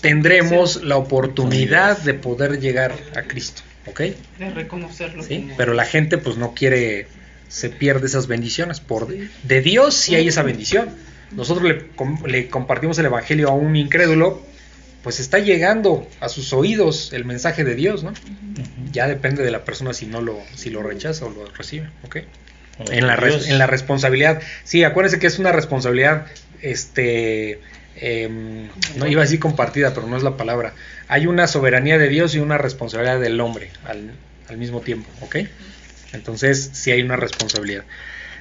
tendremos 0.00 0.82
la 0.82 0.96
oportunidad 0.96 1.98
de 1.98 2.14
poder 2.14 2.60
llegar 2.60 2.94
a 3.16 3.22
Cristo, 3.22 3.62
¿ok? 3.86 4.00
De 4.38 4.50
reconocerlo. 4.54 5.22
Sí, 5.22 5.50
pero 5.56 5.74
la 5.74 5.84
gente 5.84 6.18
pues 6.18 6.36
no 6.36 6.54
quiere, 6.54 7.06
se 7.48 7.68
pierde 7.68 8.06
esas 8.06 8.26
bendiciones. 8.26 8.80
Por, 8.80 9.08
de 9.08 9.60
Dios 9.60 9.94
sí 9.94 10.14
hay 10.14 10.28
esa 10.28 10.42
bendición. 10.42 10.90
Nosotros 11.32 11.64
le, 11.64 11.86
le 12.26 12.48
compartimos 12.48 12.98
el 12.98 13.06
Evangelio 13.06 13.48
a 13.48 13.52
un 13.52 13.76
incrédulo, 13.76 14.42
pues 15.02 15.20
está 15.20 15.38
llegando 15.38 16.08
a 16.20 16.28
sus 16.28 16.52
oídos 16.52 17.12
el 17.12 17.24
mensaje 17.24 17.64
de 17.64 17.74
Dios, 17.74 18.02
¿no? 18.02 18.12
Ya 18.92 19.06
depende 19.06 19.42
de 19.42 19.50
la 19.50 19.64
persona 19.64 19.94
si 19.94 20.06
no 20.06 20.20
lo, 20.20 20.38
si 20.54 20.70
lo 20.70 20.82
rechaza 20.82 21.26
o 21.26 21.30
lo 21.30 21.46
recibe, 21.46 21.88
¿ok? 22.04 22.16
En 22.90 23.06
la, 23.06 23.14
en 23.14 23.58
la 23.58 23.66
responsabilidad. 23.66 24.42
Sí, 24.64 24.84
acuérdense 24.84 25.18
que 25.18 25.26
es 25.26 25.38
una 25.38 25.52
responsabilidad, 25.52 26.26
este, 26.62 27.60
em, 28.00 28.68
no 28.96 29.06
iba 29.06 29.22
a 29.22 29.24
decir 29.24 29.40
compartida, 29.40 29.94
pero 29.94 30.06
no 30.06 30.16
es 30.16 30.22
la 30.22 30.36
palabra. 30.36 30.74
Hay 31.08 31.26
una 31.26 31.46
soberanía 31.46 31.98
de 31.98 32.08
Dios 32.08 32.34
y 32.34 32.38
una 32.38 32.58
responsabilidad 32.58 33.20
del 33.20 33.40
hombre 33.40 33.70
al, 33.84 34.12
al 34.48 34.56
mismo 34.56 34.80
tiempo, 34.80 35.08
¿ok? 35.20 35.36
Entonces, 36.12 36.70
sí 36.72 36.90
hay 36.90 37.02
una 37.02 37.16
responsabilidad. 37.16 37.84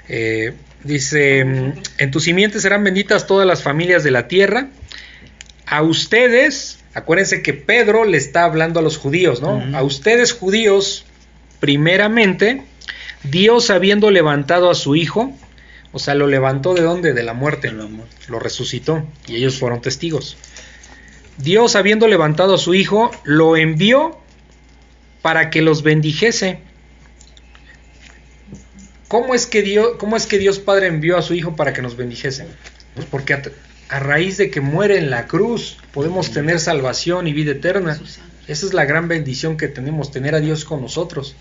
Eh, 0.08 0.54
dice, 0.84 1.40
en 1.40 2.12
tu 2.12 2.20
simiente 2.20 2.60
serán 2.60 2.84
benditas 2.84 3.28
todas 3.28 3.46
las 3.48 3.62
familias 3.62 4.04
de 4.04 4.12
la 4.12 4.28
tierra 4.28 4.70
a 5.70 5.84
ustedes, 5.84 6.80
acuérdense 6.96 7.44
que 7.44 7.54
Pedro 7.54 8.04
le 8.04 8.18
está 8.18 8.44
hablando 8.44 8.80
a 8.80 8.84
los 8.84 8.98
judíos, 8.98 9.40
¿no? 9.40 9.64
A 9.78 9.84
ustedes 9.84 10.34
judíos, 10.34 11.06
primeramente, 11.60 12.64
Dios 13.24 13.70
habiendo 13.70 14.10
levantado 14.10 14.72
a 14.72 14.76
su 14.76 14.96
hijo, 14.96 15.32
o 15.92 16.00
sea, 16.00 16.16
lo 16.16 16.28
levantó 16.28 16.74
de 16.74 16.82
dónde? 16.82 17.14
De 17.14 17.24
la 17.24 17.34
muerte, 17.34 17.72
lo 17.72 18.40
resucitó 18.40 19.06
y 19.28 19.36
ellos 19.36 19.58
fueron 19.58 19.82
testigos. 19.82 20.38
Dios 21.38 21.76
habiendo 21.76 22.08
levantado 22.08 22.56
a 22.56 22.58
su 22.58 22.74
hijo, 22.74 23.12
lo 23.24 23.56
envió 23.56 24.20
para 25.22 25.50
que 25.50 25.62
los 25.62 25.84
bendijese. 25.84 26.60
¿Cómo 29.08 29.34
es 29.34 29.48
que 29.48 29.64
Dios, 29.64 29.92
cómo 29.98 30.18
es 30.18 30.28
que 30.28 30.38
Dios 30.38 30.60
Padre 30.60 30.88
envió 30.88 31.18
a 31.18 31.22
su 31.22 31.34
hijo 31.34 31.56
para 31.56 31.74
que 31.74 31.82
nos 31.82 31.98
bendijese? 31.98 32.46
Pues 32.94 33.08
porque 33.08 33.42
a 33.90 34.00
raíz 34.00 34.38
de 34.38 34.52
que 34.52 34.62
muere 34.62 34.98
en 34.98 35.10
la 35.10 35.28
cruz, 35.28 35.78
podemos 35.94 36.32
tener 36.32 36.60
salvación 36.60 37.28
y 37.28 37.34
vida 37.34 37.52
eterna. 37.52 38.00
Esa 38.48 38.66
es 38.66 38.74
la 38.74 38.86
gran 38.86 39.08
bendición 39.08 39.58
que 39.58 39.68
tenemos, 39.68 40.12
tener 40.12 40.36
a 40.36 40.40
Dios 40.40 40.66
con 40.66 40.82
nosotros. 40.82 41.36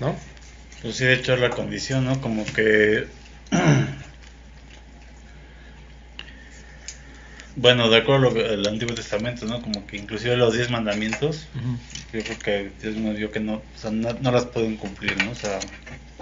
¿No? 0.00 0.14
Pues 0.82 0.96
sí, 0.96 1.04
de 1.04 1.14
hecho 1.14 1.34
es 1.34 1.40
la 1.40 1.50
condición, 1.50 2.04
¿no? 2.04 2.20
Como 2.20 2.44
que... 2.44 3.06
bueno, 7.56 7.90
de 7.90 7.96
acuerdo 7.96 8.28
al 8.28 8.66
Antiguo 8.66 8.94
Testamento, 8.94 9.46
¿no? 9.46 9.62
Como 9.62 9.86
que 9.86 9.96
inclusive 9.96 10.36
los 10.36 10.54
diez 10.54 10.70
mandamientos, 10.70 11.46
yo 12.12 12.22
creo 12.22 12.38
que 12.38 12.70
Dios 12.80 12.96
nos 12.96 13.16
dio 13.16 13.30
que 13.30 13.40
no, 13.40 13.54
o 13.54 13.62
sea, 13.76 13.90
no, 13.90 14.12
no 14.20 14.30
las 14.30 14.46
pueden 14.46 14.76
cumplir, 14.76 15.16
¿no? 15.24 15.30
O 15.30 15.34
sea, 15.34 15.58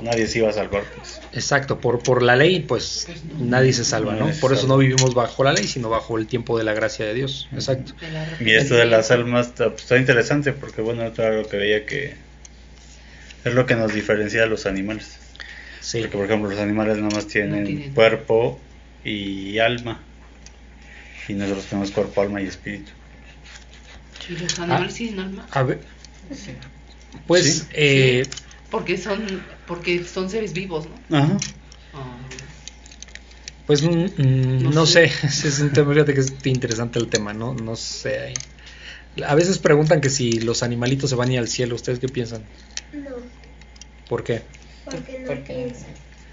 nadie 0.03 0.27
se 0.27 0.39
iba 0.39 0.51
a 0.51 0.53
salvar. 0.53 0.85
Pues. 0.97 1.21
Exacto, 1.33 1.81
por, 1.81 2.03
por 2.03 2.23
la 2.23 2.37
ley, 2.37 2.61
pues 2.61 3.09
nadie 3.39 3.73
se 3.73 3.85
salva, 3.85 4.15
¿no? 4.15 4.31
Por 4.41 4.53
eso 4.53 4.67
no 4.67 4.79
vivimos 4.79 5.15
bajo 5.15 5.45
la 5.45 5.53
ley, 5.53 5.65
sino 5.65 5.89
bajo 5.89 6.19
el 6.19 6.27
tiempo 6.27 6.59
de 6.59 6.65
la 6.65 6.75
gracia 6.75 7.07
de 7.07 7.15
Dios. 7.15 7.49
Exacto. 7.53 7.93
Y 8.41 8.53
esto 8.53 8.75
de 8.75 8.87
las 8.87 9.11
almas 9.11 9.49
está, 9.49 9.71
pues, 9.71 9.91
interesante 9.93 10.53
porque, 10.53 10.83
bueno, 10.83 11.11
claro 11.13 11.43
lo 11.43 11.49
que 11.49 11.57
veía 11.57 11.87
que 11.87 12.15
es 13.45 13.55
lo 13.55 13.65
que 13.65 13.77
nos 13.77 13.95
diferencia 13.95 14.43
a 14.43 14.47
los 14.47 14.67
animales. 14.67 15.19
Sí. 15.81 16.01
Porque, 16.01 16.17
por 16.17 16.27
ejemplo, 16.27 16.51
los 16.51 16.59
animales 16.59 16.97
nada 16.99 17.15
más 17.15 17.27
tienen, 17.27 17.93
cuerpo 17.95 18.59
y 19.05 19.59
alma. 19.59 20.01
Y 21.29 21.35
nosotros 21.35 21.67
tenemos 21.67 21.91
cuerpo, 21.91 22.21
alma 22.21 22.41
y 22.41 22.47
espíritu. 22.47 22.93
¿Y 24.29 24.33
los 24.37 24.59
animales 24.59 24.95
ah, 24.95 24.97
tienen 24.97 25.21
alma? 25.21 25.47
A 25.51 25.63
ver. 25.63 25.81
Pues, 27.27 27.69
eh, 27.73 28.27
porque 28.71 28.99
son, 28.99 29.43
porque 29.67 30.05
son 30.05 30.29
seres 30.29 30.53
vivos, 30.53 30.87
¿no? 31.09 31.19
Ajá. 31.19 31.37
Ah. 31.95 32.17
Pues 33.67 33.83
mm, 33.83 33.89
mm, 33.89 34.75
no, 34.75 34.87
sé. 34.87 35.05
es 35.23 35.59
un 35.61 35.73
tema, 35.73 35.93
fíjate 35.93 36.15
que 36.15 36.21
es 36.21 36.33
interesante 36.45 36.99
el 36.99 37.09
tema, 37.09 37.33
¿no? 37.33 37.55
No 37.55 37.77
sé. 37.77 38.35
A 39.27 39.35
veces 39.35 39.59
preguntan 39.59 40.01
que 40.01 40.11
si 40.11 40.41
los 40.41 40.63
animalitos 40.63 41.11
se 41.11 41.17
van 41.17 41.31
a 41.31 41.33
ir 41.35 41.39
al 41.39 41.49
cielo. 41.49 41.75
¿Ustedes 41.75 41.99
qué 41.99 42.09
piensan? 42.09 42.45
No, 42.93 43.11
¿Por 44.09 44.23
qué? 44.23 44.43
Porque 44.87 45.19
no 45.21 45.27
Porque, 45.27 45.53
piensan. 45.55 45.89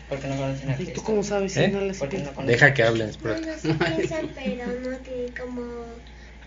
porque 0.09 0.27
no 0.27 0.35
conocen 0.37 0.69
a 0.69 0.81
¿Y 0.81 0.85
tú 0.85 1.03
cómo 1.03 1.23
sabes 1.23 1.53
si 1.53 1.59
¿Eh? 1.61 1.67
no 1.67 1.81
les 1.81 1.97
Porque 1.97 2.19
no. 2.19 2.31
Deja 2.45 2.73
que 2.73 2.83
hablen. 2.83 3.09
espera. 3.09 3.37
Sí 3.61 3.73
piensan, 3.97 4.29
pero 4.33 4.65
no 4.89 4.97
tienen 4.97 5.33
como... 5.39 5.61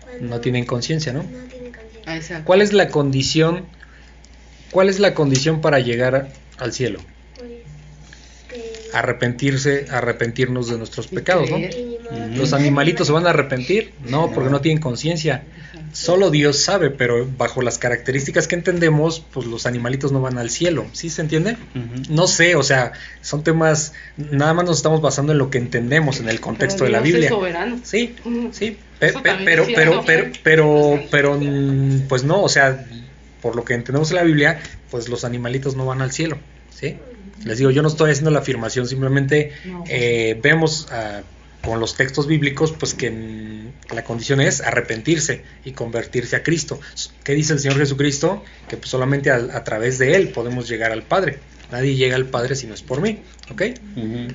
Cuando... 0.01 0.27
No 0.35 0.41
tienen 0.41 0.65
conciencia, 0.65 1.13
¿no? 1.13 1.23
No 1.23 1.43
tienen 1.49 1.71
conciencia. 1.73 2.01
Ah, 2.05 2.15
exacto. 2.15 2.45
¿Cuál 2.45 2.61
es 2.61 2.73
la 2.73 2.87
condición? 2.89 3.65
¿Cuál 4.71 4.89
es 4.89 4.99
la 4.99 5.13
condición 5.13 5.61
para 5.61 5.79
llegar 5.79 6.29
al 6.57 6.73
cielo? 6.73 6.99
Pues 7.37 7.51
que... 8.49 8.89
Arrepentirse, 8.93 9.85
arrepentirnos 9.89 10.69
de 10.69 10.77
nuestros 10.77 11.07
pecados, 11.07 11.49
¿no? 11.49 11.57
¿Los 12.35 12.53
animalitos 12.53 13.07
se 13.07 13.13
van 13.13 13.27
a 13.27 13.31
arrepentir? 13.31 13.93
No, 14.05 14.31
porque 14.31 14.49
no 14.49 14.61
tienen 14.61 14.81
conciencia. 14.81 15.43
Solo 15.93 16.29
Dios 16.31 16.57
sabe, 16.59 16.89
pero 16.89 17.27
bajo 17.37 17.61
las 17.61 17.77
características 17.77 18.47
que 18.47 18.55
entendemos, 18.55 19.23
pues 19.33 19.47
los 19.47 19.65
animalitos 19.65 20.11
no 20.11 20.21
van 20.21 20.37
al 20.37 20.49
cielo. 20.49 20.85
¿Sí 20.93 21.09
se 21.09 21.21
entiende? 21.21 21.57
No 22.09 22.27
sé, 22.27 22.55
o 22.55 22.63
sea, 22.63 22.91
son 23.21 23.43
temas, 23.43 23.93
nada 24.17 24.53
más 24.53 24.65
nos 24.65 24.77
estamos 24.77 25.01
basando 25.01 25.31
en 25.31 25.37
lo 25.37 25.49
que 25.49 25.57
entendemos, 25.57 26.19
en 26.19 26.29
el 26.29 26.39
contexto 26.39 26.83
de 26.83 26.89
la 26.91 26.99
Dios 27.01 27.07
es 27.07 27.13
Biblia. 27.21 27.29
soberano. 27.29 27.79
Sí, 27.83 28.15
sí, 28.51 28.77
pe- 28.99 29.07
Eso 29.07 29.21
pe- 29.21 29.29
también 29.29 29.45
pero, 29.45 29.63
es 29.63 29.69
pero, 29.75 30.03
pero, 30.05 30.31
pero, 30.43 30.99
pero, 31.09 31.37
mm, 31.39 32.07
pues 32.07 32.23
no, 32.23 32.41
o 32.41 32.49
sea, 32.49 32.85
por 33.41 33.55
lo 33.55 33.63
que 33.63 33.73
entendemos 33.73 34.09
en 34.11 34.17
la 34.17 34.23
Biblia, 34.23 34.59
pues 34.91 35.09
los 35.09 35.23
animalitos 35.25 35.75
no 35.75 35.85
van 35.85 36.01
al 36.01 36.11
cielo, 36.11 36.37
¿sí? 36.69 36.97
Les 37.45 37.59
digo, 37.59 37.69
yo 37.71 37.81
no 37.81 37.87
estoy 37.87 38.11
haciendo 38.11 38.31
la 38.31 38.39
afirmación, 38.39 38.87
simplemente 38.87 39.51
No. 39.65 39.83
eh, 39.87 40.39
vemos 40.41 40.87
ah, 40.91 41.21
con 41.67 41.81
los 41.81 41.97
textos 41.97 42.27
bíblicos, 42.27 42.71
pues 42.71 42.93
que 42.93 43.11
mm, 43.11 43.93
la 43.93 44.05
condición 44.05 44.39
es 44.39 44.61
arrepentirse 44.61 45.43
y 45.65 45.73
convertirse 45.73 46.37
a 46.37 46.41
Cristo. 46.41 46.79
¿Qué 47.25 47.33
dice 47.33 47.51
el 47.51 47.59
Señor 47.59 47.77
Jesucristo? 47.77 48.41
Que 48.69 48.77
pues, 48.77 48.89
solamente 48.89 49.31
a, 49.31 49.35
a 49.35 49.63
través 49.65 49.97
de 49.97 50.15
Él 50.15 50.29
podemos 50.29 50.69
llegar 50.69 50.93
al 50.93 51.03
Padre. 51.03 51.39
Nadie 51.71 51.95
llega 51.95 52.15
al 52.15 52.25
Padre 52.25 52.55
si 52.55 52.65
no 52.65 52.73
es 52.73 52.81
por 52.81 53.01
mí, 53.01 53.19
¿ok? 53.51 53.61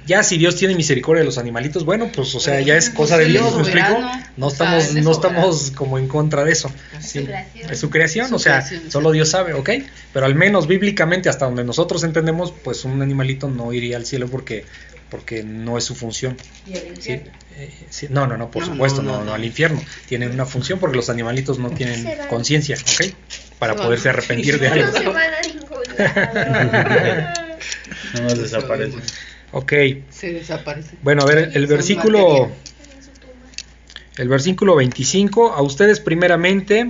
Ya 0.07 0.23
si 0.23 0.37
Dios 0.37 0.57
tiene 0.57 0.75
misericordia 0.75 1.21
de 1.21 1.25
los 1.25 1.39
animalitos, 1.39 1.87
bueno, 1.87 2.11
pues 2.15 2.35
o 2.35 2.41
sea, 2.41 2.61
ya 2.61 2.77
es 2.77 2.91
cosa 2.91 3.17
de 3.17 3.25
Él 3.25 3.37
es 3.37 3.41
Dios, 3.41 3.57
¿me 3.57 3.63
explico? 3.63 3.99
No 4.37 4.49
estamos, 4.49 4.93
no 4.93 5.11
estamos 5.13 5.71
como 5.71 5.99
en 5.99 6.09
contra 6.09 6.45
de 6.45 6.53
eso. 6.53 6.71
Es 6.99 7.07
Sí, 7.07 7.21
su 7.21 7.25
creación. 7.25 7.71
Es 7.71 7.81
su 7.81 7.91
creación, 7.91 8.35
o 8.35 8.39
sea, 8.39 8.63
solo. 8.91 9.13
Dios 9.13 9.31
sabe, 9.31 9.55
¿ok? 9.55 9.71
Pero 10.13 10.27
al 10.27 10.35
menos 10.35 10.67
bíblicamente, 10.67 11.31
hasta 11.31 11.47
donde 11.47 11.65
nosotros 11.65 12.05
entendemos, 12.05 12.53
pues 12.63 12.85
un 12.85 13.01
animalito 13.01 13.49
no 13.49 13.73
iría 13.73 13.97
al 13.97 14.05
cielo 14.05 14.29
porque, 14.29 14.67
porque 15.13 15.45
no 15.45 15.77
es 15.79 15.85
su 15.85 15.95
función. 15.95 16.37
Y 16.67 16.73
el 16.73 17.01
Sí, 17.01 17.13
eh, 17.13 17.71
sí, 17.91 18.07
no, 18.11 18.27
no, 18.27 18.37
no, 18.39 18.51
por 18.51 18.67
No, 18.67 18.73
supuesto, 18.73 19.03
no, 19.03 19.11
no, 19.13 19.19
no, 19.19 19.21
no, 19.21 19.27
no. 19.27 19.35
al 19.35 19.45
infierno. 19.45 19.81
Tienen 20.09 20.33
una 20.33 20.47
función 20.47 20.79
porque 20.81 20.97
los 20.97 21.11
animalitos 21.11 21.59
no 21.59 21.71
tienen 21.75 22.05
conciencia, 22.29 22.77
¿ok? 22.77 23.13
Para 23.61 23.77
poderse 23.77 24.09
arrepentir 24.09 24.59
de 24.59 24.69
No 24.71 24.75
algo. 24.75 24.99
se 24.99 25.09
van 25.09 25.31
a 25.35 25.41
ningún 25.43 25.83
lado. 25.99 26.23
Nada 28.15 28.25
más 28.25 28.39
desaparece. 28.39 28.97
Ok, 29.53 29.73
Se 30.09 30.33
desaparece. 30.33 30.97
bueno, 31.03 31.23
a 31.23 31.27
ver, 31.27 31.51
el 31.55 31.67
versículo... 31.69 32.51
El 34.17 34.29
versículo 34.29 34.77
25, 34.77 35.53
a 35.53 35.63
ustedes 35.63 35.99
primeramente, 35.99 36.87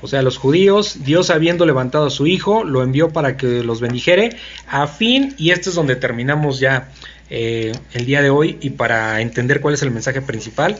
o 0.00 0.08
sea, 0.08 0.20
a 0.20 0.22
los 0.22 0.38
judíos, 0.38 1.04
Dios 1.04 1.28
habiendo 1.28 1.66
levantado 1.66 2.06
a 2.06 2.10
su 2.10 2.26
Hijo, 2.26 2.64
lo 2.64 2.82
envió 2.82 3.10
para 3.10 3.36
que 3.36 3.62
los 3.62 3.80
bendijere, 3.82 4.36
a 4.66 4.86
fin, 4.86 5.34
y 5.36 5.50
esto 5.50 5.68
es 5.68 5.76
donde 5.76 5.94
terminamos 5.94 6.60
ya 6.60 6.88
eh, 7.36 7.72
el 7.94 8.06
día 8.06 8.22
de 8.22 8.30
hoy, 8.30 8.58
y 8.60 8.70
para 8.70 9.20
entender 9.20 9.60
cuál 9.60 9.74
es 9.74 9.82
el 9.82 9.90
mensaje 9.90 10.22
principal, 10.22 10.78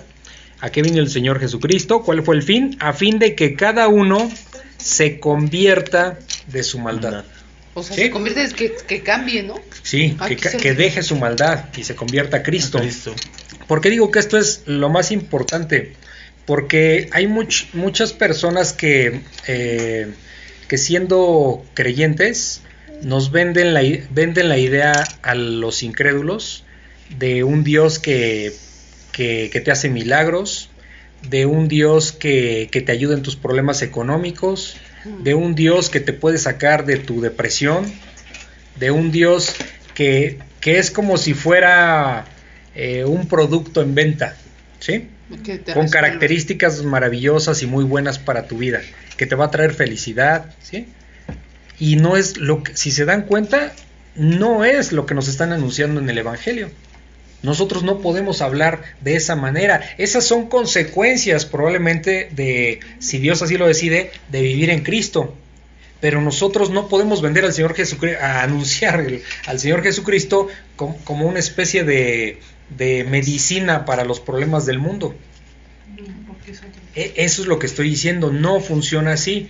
a 0.61 0.71
qué 0.71 0.83
vino 0.83 1.01
el 1.01 1.11
Señor 1.11 1.41
Jesucristo, 1.41 2.03
cuál 2.05 2.23
fue 2.23 2.37
el 2.37 2.43
fin, 2.43 2.77
a 2.79 2.93
fin 2.93 3.19
de 3.19 3.35
que 3.35 3.57
cada 3.57 3.89
uno 3.89 4.31
se 4.79 5.19
convierta 5.19 6.19
de 6.47 6.63
su 6.63 6.79
maldad. 6.79 7.25
O 7.75 7.83
sea, 7.83 7.97
Sí. 7.97 8.03
se 8.03 8.11
convierte 8.11 8.43
en 8.45 8.53
que, 8.53 8.73
que 8.87 9.03
cambie, 9.03 9.43
¿no? 9.43 9.57
Sí, 9.83 10.17
Ah, 10.21 10.29
que, 10.29 10.37
que 10.37 10.49
se- 10.51 10.57
que 10.59 10.75
deje 10.75 11.03
su 11.03 11.17
maldad 11.17 11.65
y 11.77 11.83
se 11.83 11.97
convierta 11.97 12.37
a 12.39 12.43
Cristo. 12.45 12.79
Cristo. 12.79 13.13
¿Por 13.67 13.81
qué 13.81 13.91
digo 13.91 14.11
que 14.13 14.21
esto 14.21 14.39
es 14.39 14.63
lo 14.67 14.89
más 14.91 15.11
importante? 15.11 15.95
Porque 16.47 17.09
hay 17.13 17.27
much- 17.27 17.67
muchas 17.73 18.13
personas 18.13 18.73
que, 18.73 19.23
eh, 19.49 20.07
que 20.69 20.79
siendo 20.79 21.65
creyentes 21.75 22.61
nos 23.05 23.31
venden 23.31 23.75
la, 23.75 23.83
venden 24.11 24.49
la 24.49 24.59
idea 24.59 24.93
a 25.23 25.35
los 25.35 25.83
incrédulos 25.83 26.65
de 27.19 27.45
un 27.45 27.63
Dios 27.65 27.99
que, 27.99 28.53
que- 29.13 29.51
que 29.53 29.61
te 29.61 29.71
hace 29.71 29.89
milagros, 29.91 30.71
de 31.31 31.47
un 31.47 31.69
Dios 31.69 32.13
que, 32.13 32.69
que 32.71 32.81
te 32.81 32.93
ayuda 32.93 33.15
en 33.15 33.23
tus 33.23 33.37
problemas 33.37 33.83
económicos, 33.83 34.77
de 35.23 35.35
un 35.35 35.55
Dios 35.55 35.91
que 35.91 36.01
te 36.01 36.13
puede 36.15 36.39
sacar 36.39 36.87
de 36.87 36.97
tu 36.97 37.21
depresión, 37.21 37.85
de 38.79 38.91
un 38.91 39.11
Dios 39.11 39.55
que, 39.95 40.39
que 40.61 40.79
es 40.79 40.91
como 40.91 41.17
si 41.19 41.35
fuera 41.35 42.25
eh, 42.75 43.05
un 43.05 43.29
producto 43.29 43.83
en 43.83 43.95
venta, 43.95 44.37
¿sí? 44.81 45.09
Con 45.75 45.89
características 45.93 46.83
maravillosas 46.85 47.63
y 47.63 47.67
muy 47.67 47.85
buenas 47.85 48.19
para 48.19 48.47
tu 48.47 48.59
vida, 48.59 48.81
que 49.17 49.27
te 49.27 49.35
va 49.35 49.47
a 49.47 49.51
traer 49.51 49.73
felicidad, 49.75 50.55
¿sí? 50.63 50.87
Y 51.79 51.97
no 51.97 52.17
es 52.17 52.37
lo 52.37 52.63
que, 52.63 52.77
si 52.77 52.91
se 52.91 53.05
dan 53.05 53.23
cuenta, 53.23 53.73
no 54.15 54.65
es 54.65 54.93
lo 54.93 55.07
que 55.07 55.15
nos 55.15 55.29
están 55.29 55.53
anunciando 55.53 56.01
en 56.01 56.09
el 56.09 56.19
Evangelio. 56.19 56.71
Nosotros 57.43 57.83
no 57.83 58.01
podemos 58.01 58.41
hablar 58.41 58.83
de 59.03 59.17
esa 59.17 59.37
manera. 59.37 59.83
Esas 59.99 60.25
son 60.25 60.49
consecuencias 60.49 61.45
probablemente 61.45 62.29
de, 62.35 62.81
si 63.01 63.19
Dios 63.19 63.43
así 63.43 63.59
lo 63.59 63.67
decide, 63.67 64.13
de 64.31 64.41
vivir 64.41 64.71
en 64.71 64.83
Cristo. 64.83 65.35
Pero 66.01 66.21
nosotros 66.21 66.71
no 66.71 66.89
podemos 66.89 67.21
vender 67.23 67.45
al 67.45 67.53
Señor 67.53 67.75
Jesucristo, 67.75 68.19
a 68.23 68.43
anunciar 68.43 69.01
el- 69.01 69.23
al 69.47 69.59
Señor 69.61 69.83
Jesucristo 69.83 70.49
como, 70.77 70.97
como 71.05 71.27
una 71.27 71.39
especie 71.39 71.85
de, 71.85 72.41
de 72.77 73.05
medicina 73.05 73.85
para 73.85 74.05
los 74.05 74.21
problemas 74.21 74.65
del 74.65 74.79
mundo. 74.79 75.15
E- 76.95 77.13
Eso 77.17 77.43
es 77.43 77.49
lo 77.49 77.59
que 77.59 77.67
estoy 77.67 77.89
diciendo, 77.91 78.33
no 78.33 78.61
funciona 78.61 79.13
así. 79.13 79.49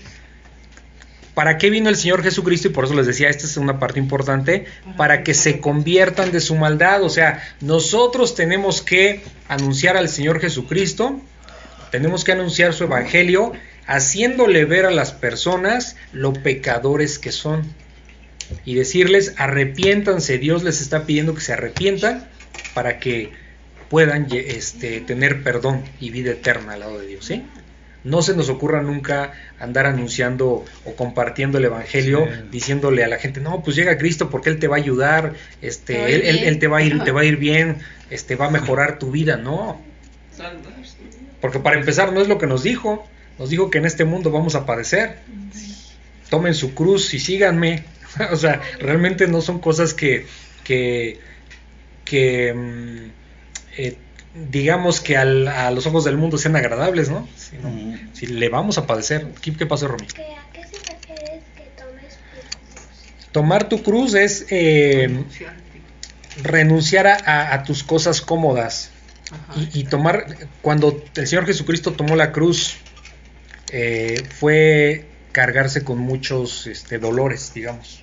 ¿Para 1.35 1.59
qué 1.59 1.69
vino 1.69 1.89
el 1.89 1.97
Señor 1.97 2.23
Jesucristo? 2.23 2.69
Y 2.69 2.71
por 2.71 2.85
eso 2.85 2.95
les 2.95 3.07
decía, 3.07 3.29
esta 3.29 3.45
es 3.45 3.57
una 3.57 3.81
parte 3.81 3.99
importante, 3.99 4.67
para 4.97 5.25
que 5.25 5.35
se 5.35 5.61
conviertan 5.61 6.31
de 6.31 6.41
su 6.41 6.55
maldad. 6.55 7.03
O 7.03 7.11
sea, 7.11 7.43
nosotros 7.61 8.37
tenemos 8.37 8.83
que 8.83 9.23
anunciar 9.49 9.97
al 9.97 10.09
Señor 10.09 10.41
Jesucristo, 10.41 11.21
tenemos 11.91 12.23
que 12.25 12.33
anunciar 12.33 12.73
su 12.73 12.85
Evangelio, 12.85 13.53
haciéndole 13.87 14.65
ver 14.65 14.87
a 14.87 14.93
las 14.93 15.13
personas 15.13 15.97
lo 16.13 16.33
pecadores 16.33 17.19
que 17.19 17.33
son. 17.33 17.65
Y 18.65 18.75
decirles, 18.75 19.35
arrepiéntanse, 19.37 20.39
Dios 20.39 20.63
les 20.63 20.81
está 20.81 21.05
pidiendo 21.05 21.35
que 21.35 21.41
se 21.41 21.53
arrepientan 21.53 22.29
para 22.75 22.99
que 23.01 23.33
puedan 23.89 24.29
este, 24.31 25.01
tener 25.01 25.43
perdón 25.43 25.83
y 26.01 26.11
vida 26.11 26.33
eterna 26.33 26.75
al 26.75 26.81
lado 26.81 26.99
de 27.01 27.07
Dios. 27.07 27.25
¿sí? 27.25 27.45
No 28.05 28.21
se 28.23 28.37
nos 28.37 28.51
ocurra 28.51 28.83
nunca 28.83 29.33
andar 29.59 29.87
anunciando 29.87 30.65
o 30.85 30.95
compartiendo 30.95 31.57
el 31.59 31.65
evangelio, 31.65 32.27
Sí. 32.27 32.49
diciéndole 32.51 33.03
a 33.03 33.09
la 33.09 33.19
gente, 33.19 33.41
no, 33.41 33.63
pues 33.63 33.75
llega 33.77 33.97
Cristo 33.97 34.29
porque 34.31 34.51
Él 34.51 34.59
te 34.59 34.69
va 34.69 34.77
a 34.77 34.79
ayudar, 34.79 35.33
este, 35.63 36.15
él, 36.15 36.21
él- 36.23 36.35
bien". 36.37 36.49
él 36.49 36.59
te 36.59 36.69
va 36.69 36.79
a 36.79 36.83
ir, 36.83 37.03
te 37.03 37.11
va 37.13 37.23
a 37.23 37.25
ir 37.25 37.37
bien, 37.39 37.79
este, 38.11 38.37
va 38.37 38.47
a 38.47 38.51
mejorar 38.59 38.99
tu 38.99 39.11
vida, 39.11 39.37
no. 39.39 39.81
Porque 41.41 41.59
para 41.61 41.79
empezar 41.79 42.13
no 42.13 42.21
es 42.21 42.29
lo 42.29 42.39
que 42.39 42.47
nos 42.47 42.63
dijo, 42.63 43.07
nos 43.39 43.51
dijo 43.51 43.71
que 43.71 43.79
en 43.79 43.87
este 43.87 44.05
mundo 44.05 44.31
vamos 44.31 44.55
a 44.55 44.67
padecer. 44.67 45.17
Tomen 46.31 46.55
su 46.55 46.75
cruz 46.75 47.15
y 47.15 47.19
síganme. 47.19 47.85
o 48.33 48.37
sea, 48.37 48.61
realmente 48.81 49.27
no 49.29 49.41
son 49.41 49.61
cosas 49.61 49.95
que, 49.95 50.27
que, 50.63 51.19
que 52.05 52.53
mm, 52.55 53.11
eh, 53.79 53.97
digamos 54.35 55.01
que 55.01 55.17
al- 55.17 55.49
a 55.49 55.71
los 55.71 55.87
ojos 55.87 56.05
del 56.05 56.17
mundo 56.17 56.39
sean 56.39 56.57
agradables, 56.57 57.09
¿no? 57.11 57.29
Si 58.13 58.27
le 58.27 58.49
vamos 58.49 58.79
a 58.79 58.87
padecer. 58.87 59.29
¿Qué, 59.41 59.55
qué 59.55 59.67
pasó, 59.67 59.89
Romy? 59.89 60.07
¿Qué- 60.07 60.23
¿A 60.23 60.51
qué 60.53 60.63
se 60.65 60.77
refiere 60.93 61.41
que 61.57 61.63
tomes 61.77 62.15
tu 62.15 62.41
cruz? 62.41 63.29
Tomar 63.33 63.69
tu 63.69 63.83
cruz 63.83 64.15
es 64.15 64.47
eh, 64.51 65.25
renunciar 66.43 67.07
a, 67.07 67.15
a- 67.25 67.55
a 67.55 67.63
tus 67.65 67.83
cosas 67.85 68.21
cómodas. 68.21 68.91
Ajá. 69.31 69.55
y, 69.73 69.81
y 69.81 69.85
tomar, 69.85 70.27
cuando 70.61 71.03
el 71.17 71.27
Señor 71.27 71.47
Jesucristo 71.47 71.93
tomó 71.95 72.15
la 72.15 72.31
cruz, 72.31 72.77
eh, 73.73 74.23
fue 74.39 75.07
cargarse 75.33 75.83
con 75.83 75.99
muchos 75.99 76.67
este, 76.67 76.99
dolores, 76.99 77.53
digamos. 77.55 78.03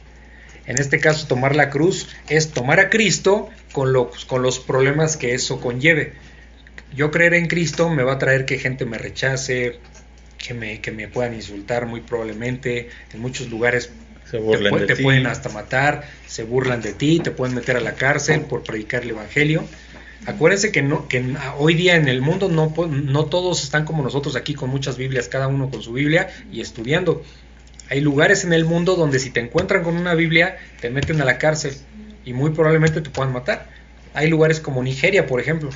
En 0.65 0.79
este 0.79 0.99
caso, 0.99 1.27
tomar 1.27 1.55
la 1.55 1.69
cruz 1.69 2.07
es 2.27 2.51
tomar 2.51 2.79
a 2.79 2.89
Cristo 2.89 3.49
con 3.71 3.93
los, 3.93 4.25
con 4.25 4.41
los 4.41 4.59
problemas 4.59 5.17
que 5.17 5.33
eso 5.33 5.59
conlleve. 5.59 6.13
Yo 6.95 7.11
creer 7.11 7.33
en 7.35 7.47
Cristo 7.47 7.89
me 7.89 8.03
va 8.03 8.13
a 8.13 8.19
traer 8.19 8.45
que 8.45 8.59
gente 8.59 8.85
me 8.85 8.97
rechace, 8.97 9.79
que 10.37 10.53
me, 10.53 10.81
que 10.81 10.91
me 10.91 11.07
puedan 11.07 11.33
insultar 11.33 11.85
muy 11.85 12.01
probablemente. 12.01 12.89
En 13.13 13.21
muchos 13.21 13.49
lugares 13.49 13.91
Se 14.25 14.37
te, 14.37 14.37
burlan 14.37 14.77
de 14.77 14.85
te 14.85 14.95
ti. 14.95 15.03
pueden 15.03 15.25
hasta 15.27 15.49
matar, 15.49 16.03
se 16.27 16.43
burlan 16.43 16.81
de 16.81 16.93
ti, 16.93 17.19
te 17.19 17.31
pueden 17.31 17.55
meter 17.55 17.77
a 17.77 17.81
la 17.81 17.95
cárcel 17.95 18.41
por 18.41 18.63
predicar 18.63 19.03
el 19.03 19.11
Evangelio. 19.11 19.63
Acuérdense 20.25 20.71
que, 20.71 20.83
no, 20.83 21.07
que 21.07 21.35
hoy 21.57 21.73
día 21.73 21.95
en 21.95 22.07
el 22.07 22.21
mundo 22.21 22.47
no, 22.47 22.73
no 22.87 23.25
todos 23.25 23.63
están 23.63 23.85
como 23.85 24.03
nosotros 24.03 24.35
aquí 24.35 24.53
con 24.53 24.69
muchas 24.69 24.97
Biblias, 24.97 25.27
cada 25.27 25.47
uno 25.47 25.69
con 25.71 25.81
su 25.81 25.93
Biblia 25.93 26.29
y 26.51 26.61
estudiando. 26.61 27.23
Hay 27.89 28.01
lugares 28.01 28.43
en 28.43 28.53
el 28.53 28.63
mundo 28.63 28.95
donde 28.95 29.19
si 29.19 29.31
te 29.31 29.39
encuentran 29.39 29.83
con 29.83 29.97
una 29.97 30.13
Biblia 30.13 30.57
te 30.79 30.89
meten 30.89 31.21
a 31.21 31.25
la 31.25 31.37
cárcel 31.37 31.73
y 32.25 32.33
muy 32.33 32.51
probablemente 32.51 33.01
te 33.01 33.09
puedan 33.09 33.33
matar. 33.33 33.67
Hay 34.13 34.29
lugares 34.29 34.59
como 34.59 34.83
Nigeria, 34.83 35.25
por 35.27 35.39
ejemplo, 35.39 35.69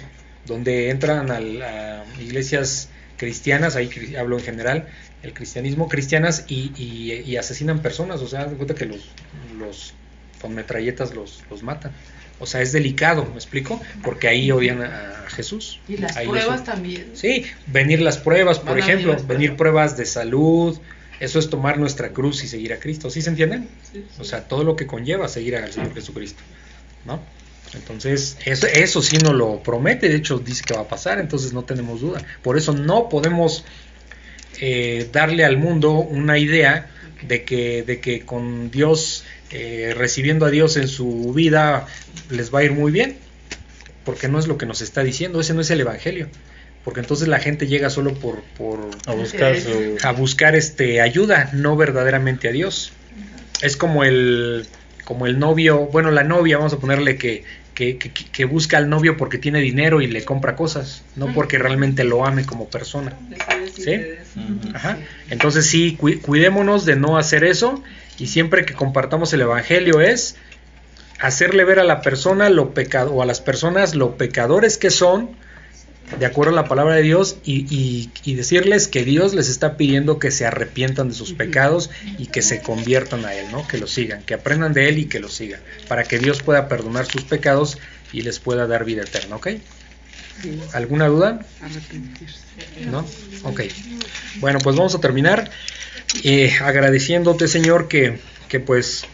donde 0.46 0.90
entran 0.90 1.32
a, 1.32 2.04
iglesias 2.20 2.90
cristianas, 3.18 3.76
ahí 3.76 4.16
hablo 4.18 4.38
en 4.38 4.44
general, 4.44 4.88
el 5.24 5.34
cristianismo, 5.34 5.88
cristianas 5.88 6.46
y, 6.48 7.36
asesinan 7.38 7.82
personas, 7.82 8.22
o 8.22 8.28
sea, 8.28 8.46
de 8.46 8.56
cuenta 8.56 8.76
que 8.76 8.86
los, 8.86 9.10
los 9.58 9.94
con 10.42 10.54
metralletas 10.54 11.16
los, 11.16 11.44
los 11.50 11.64
matan. 11.64 11.92
O 12.38 12.46
sea, 12.46 12.62
es 12.62 12.74
delicado, 12.74 13.26
¿me 13.26 13.36
explico? 13.36 13.82
Porque 14.04 14.28
ahí 14.28 14.52
odian 14.52 14.82
a 14.82 15.26
Jesús. 15.30 15.80
Y 15.88 15.98
las 15.98 16.18
pruebas 16.18 16.66
también. 16.66 17.12
Sí, 17.14 17.46
venir 17.68 18.02
las 18.02 18.18
pruebas, 18.18 18.60
por 18.60 18.78
ejemplo, 18.78 19.16
venir 19.26 19.56
pruebas 19.56 19.96
de 19.96 20.06
salud, 20.06 20.78
eso 21.20 21.40
es 21.40 21.50
tomar 21.50 21.78
nuestra 21.78 22.10
cruz 22.10 22.44
y 22.44 22.48
seguir 22.48 22.74
a 22.74 22.80
Cristo. 22.80 23.10
¿Sí 23.10 23.22
se 23.22 23.30
entienden? 23.30 23.70
O 24.20 24.24
sea, 24.24 24.48
todo 24.48 24.64
lo 24.64 24.76
que 24.76 24.88
conlleva 24.88 25.28
seguir 25.28 25.56
al 25.56 25.72
Señor 25.72 25.94
Jesucristo, 25.94 26.42
¿no? 27.06 27.20
Entonces, 27.74 28.38
eso, 28.46 28.68
eso 28.68 29.02
sí 29.02 29.18
nos 29.18 29.34
lo 29.34 29.62
promete, 29.62 30.08
de 30.08 30.16
hecho 30.16 30.40
dice 30.40 30.64
que 30.66 30.74
va 30.74 30.82
a 30.82 30.88
pasar, 30.88 31.20
entonces 31.20 31.54
no 31.54 31.64
tenemos 31.64 32.02
duda. 32.02 32.24
Por 32.42 32.58
eso 32.58 32.74
no 32.74 33.10
podemos 33.10 33.66
eh, 34.60 35.10
darle 35.12 35.44
al 35.44 35.58
mundo 35.58 35.92
una 35.94 36.38
idea 36.38 36.90
de 37.28 37.44
que, 37.44 37.84
de 37.84 38.00
que 38.00 38.22
con 38.22 38.72
Dios, 38.72 39.26
eh, 39.52 39.94
recibiendo 39.96 40.46
a 40.46 40.52
Dios 40.52 40.78
en 40.78 40.88
su 40.88 41.34
vida, 41.34 41.88
les 42.30 42.54
va 42.54 42.60
a 42.60 42.64
ir 42.64 42.72
muy 42.72 42.92
bien, 42.92 43.18
porque 44.04 44.28
no 44.28 44.40
es 44.40 44.48
lo 44.48 44.58
que 44.58 44.66
nos 44.66 44.82
está 44.82 45.04
diciendo, 45.04 45.42
ese 45.42 45.54
no 45.54 45.62
es 45.62 45.70
el 45.72 45.82
Evangelio. 45.82 46.30
Porque 46.86 47.00
entonces 47.00 47.28
la 47.28 47.40
gente 47.40 47.68
llega 47.68 47.90
solo 47.90 48.14
por, 48.14 48.44
por 48.58 48.80
a 49.08 49.12
buscar, 49.14 49.56
a 50.04 50.12
buscar 50.12 50.56
este, 50.56 51.02
ayuda, 51.02 51.50
no 51.52 51.76
verdaderamente 51.76 52.48
a 52.48 52.52
Dios. 52.52 52.94
Es 53.62 53.76
como 53.76 54.04
el, 54.04 54.68
como 55.04 55.26
el 55.26 55.40
novio, 55.40 55.88
bueno, 55.88 56.12
la 56.12 56.24
novia, 56.24 56.58
vamos 56.58 56.74
a 56.74 56.80
ponerle 56.80 57.18
que, 57.18 57.44
que, 57.74 58.46
busca 58.46 58.78
al 58.78 58.88
novio 58.88 59.18
porque 59.18 59.38
tiene 59.38 59.60
dinero 59.60 60.00
y 60.00 60.08
le 60.08 60.24
compra 60.24 60.56
cosas, 60.56 61.04
no 61.16 61.34
porque 61.34 61.58
realmente 61.58 62.04
lo 62.04 62.24
ame 62.26 62.46
como 62.46 62.70
persona. 62.70 63.14
¿Sí? 63.76 64.02
Ajá. 64.74 65.00
Entonces 65.30 65.66
sí, 65.66 65.98
cuidémonos 65.98 66.86
de 66.86 66.96
no 66.96 67.18
hacer 67.18 67.44
eso 67.44 67.84
y 68.20 68.28
siempre 68.28 68.64
que 68.64 68.76
compartamos 68.76 69.34
el 69.34 69.42
Evangelio 69.42 70.02
es 70.02 70.38
hacerle 71.20 71.64
ver 71.66 71.80
a 71.80 71.84
la 71.84 72.02
persona 72.02 72.50
lo 72.50 72.74
pecado 72.74 73.14
o 73.14 73.22
a 73.22 73.26
las 73.26 73.42
personas 73.42 73.96
lo 73.96 74.18
pecadores 74.18 74.78
que 74.78 74.90
son 74.90 75.32
de 76.20 76.26
acuerdo 76.26 76.54
a 76.54 76.56
la 76.56 76.68
palabra 76.68 76.96
de 76.96 77.02
Dios 77.02 77.38
y, 77.44 78.10
decirles 78.26 78.88
que 78.88 79.04
Dios 79.04 79.34
les 79.34 79.50
está 79.50 79.76
pidiendo 79.76 80.20
que 80.20 80.32
se 80.32 80.46
arrepientan 80.46 81.10
de 81.10 81.16
sus 81.16 81.34
pecados 81.34 81.90
y 82.18 82.28
que 82.28 82.42
se 82.42 82.62
conviertan 82.62 83.26
a 83.26 83.34
Él, 83.34 83.48
¿no? 83.52 83.68
Que 83.68 83.78
lo 83.78 83.88
sigan, 83.88 84.24
que 84.24 84.36
aprendan 84.36 84.74
de 84.74 84.90
Él 84.90 85.00
y 85.00 85.06
que 85.06 85.20
lo 85.20 85.30
sigan, 85.30 85.62
para 85.88 86.04
que 86.04 86.20
Dios 86.20 86.42
pueda 86.42 86.68
perdonar 86.68 87.06
sus 87.06 87.24
pecados 87.24 87.78
y 88.14 88.22
les 88.22 88.40
pueda 88.40 88.68
dar 88.68 88.86
vida 88.86 89.02
eterna, 89.02 89.36
¿ok? 89.36 89.48
¿Alguna 90.74 91.08
duda? 91.08 91.46
¿No? 92.92 93.06
Ok. 93.44 93.62
Bueno, 94.40 94.60
pues 94.60 94.76
vamos 94.76 94.94
a 94.94 95.00
terminar 95.00 95.50
eh, 96.24 96.54
agradeciéndote, 96.62 97.48
Señor, 97.48 97.88
que, 97.88 98.20
que 98.48 98.60
pues 98.60 99.06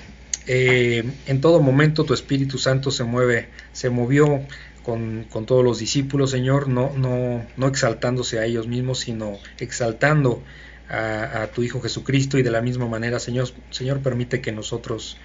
eh, 0.48 1.04
en 1.28 1.42
todo 1.42 1.62
momento 1.62 2.04
tu 2.04 2.14
Espíritu 2.14 2.58
Santo 2.58 2.92
se 2.92 3.04
mueve, 3.04 3.50
se 3.72 3.90
movió 3.90 4.42
con, 4.84 5.28
todos 5.46 5.64
los 5.64 5.80
discípulos, 5.80 6.32
Señor, 6.32 6.68
no, 6.68 6.92
no, 6.96 7.46
no 7.58 7.68
exaltándose 7.68 8.40
a 8.40 8.46
ellos 8.46 8.68
mismos, 8.68 9.00
sino 9.00 9.38
exaltando 9.60 10.42
a, 10.90 11.48
tu 11.54 11.64
Hijo 11.64 11.82
Jesucristo. 11.82 12.38
Y 12.38 12.44
de 12.44 12.52
la 12.52 12.62
misma 12.62 12.88
manera, 12.88 13.20
Señor, 13.20 13.50
Señor 13.70 14.02
permite 14.02 14.42
que 14.42 14.52
nosotros 14.52 15.18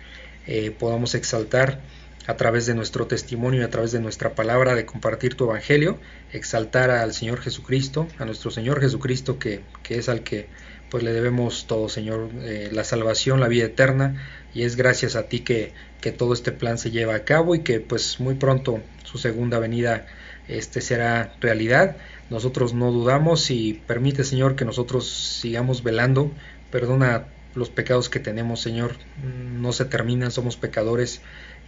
eh, 0.46 0.70
podamos 0.70 1.14
exaltar 1.14 1.80
a 2.26 2.36
través 2.36 2.66
de 2.66 2.74
nuestro 2.74 3.06
testimonio 3.06 3.60
y 3.60 3.64
a 3.64 3.70
través 3.70 3.92
de 3.92 4.00
nuestra 4.00 4.34
palabra 4.34 4.74
de 4.74 4.84
compartir 4.84 5.34
tu 5.34 5.44
Evangelio, 5.44 5.98
exaltar 6.32 6.90
al 6.90 7.14
Señor 7.14 7.40
Jesucristo, 7.40 8.08
a 8.18 8.24
nuestro 8.24 8.50
Señor 8.50 8.80
Jesucristo, 8.80 9.38
que, 9.38 9.60
que 9.82 9.98
es 9.98 10.08
al 10.08 10.22
que 10.22 10.48
pues 10.90 11.02
le 11.02 11.12
debemos 11.12 11.66
todo, 11.66 11.88
Señor, 11.88 12.30
eh, 12.42 12.68
la 12.72 12.84
salvación, 12.84 13.40
la 13.40 13.48
vida 13.48 13.64
eterna, 13.64 14.24
y 14.54 14.62
es 14.62 14.76
gracias 14.76 15.16
a 15.16 15.24
ti 15.24 15.40
que, 15.40 15.72
que 16.00 16.12
todo 16.12 16.32
este 16.32 16.52
plan 16.52 16.78
se 16.78 16.90
lleva 16.90 17.14
a 17.14 17.24
cabo 17.24 17.54
y 17.54 17.60
que 17.60 17.80
pues 17.80 18.20
muy 18.20 18.34
pronto 18.34 18.80
segunda 19.16 19.58
venida 19.58 20.06
este 20.48 20.80
será 20.80 21.34
realidad. 21.40 21.96
Nosotros 22.30 22.74
no 22.74 22.92
dudamos 22.92 23.50
y 23.50 23.82
permite, 23.86 24.24
Señor, 24.24 24.56
que 24.56 24.64
nosotros 24.64 25.08
sigamos 25.40 25.82
velando. 25.82 26.30
Perdona 26.70 27.26
los 27.54 27.70
pecados 27.70 28.08
que 28.08 28.20
tenemos, 28.20 28.60
Señor. 28.60 28.92
No 29.22 29.72
se 29.72 29.84
terminan, 29.84 30.30
somos 30.30 30.56
pecadores 30.56 31.20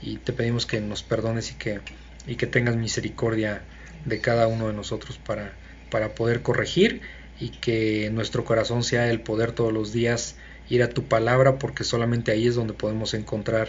y 0.02 0.18
te 0.18 0.32
pedimos 0.32 0.66
que 0.66 0.80
nos 0.80 1.02
perdones 1.02 1.50
y 1.52 1.54
que, 1.54 1.80
y 2.26 2.36
que 2.36 2.46
tengas 2.46 2.76
misericordia 2.76 3.62
de 4.04 4.20
cada 4.20 4.46
uno 4.46 4.68
de 4.68 4.74
nosotros 4.74 5.18
para, 5.18 5.52
para 5.90 6.14
poder 6.14 6.42
corregir 6.42 7.00
y 7.40 7.50
que 7.50 8.10
nuestro 8.12 8.44
corazón 8.44 8.82
sea 8.82 9.10
el 9.10 9.20
poder 9.20 9.52
todos 9.52 9.72
los 9.72 9.92
días 9.92 10.36
ir 10.68 10.82
a 10.82 10.90
tu 10.90 11.04
palabra 11.04 11.58
porque 11.58 11.84
solamente 11.84 12.30
ahí 12.30 12.46
es 12.46 12.54
donde 12.54 12.74
podemos 12.74 13.14
encontrar 13.14 13.68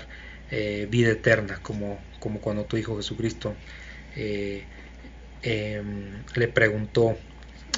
eh, 0.52 0.88
vida 0.89 1.12
eterna, 1.12 1.60
como, 1.62 2.00
como 2.20 2.39
cuando 2.39 2.66
tu 2.66 2.78
Hijo 2.78 2.97
Jesucristo 2.97 3.54
eh, 4.16 4.64
em, 5.43 6.24
le 6.36 6.47
preguntó 6.47 7.18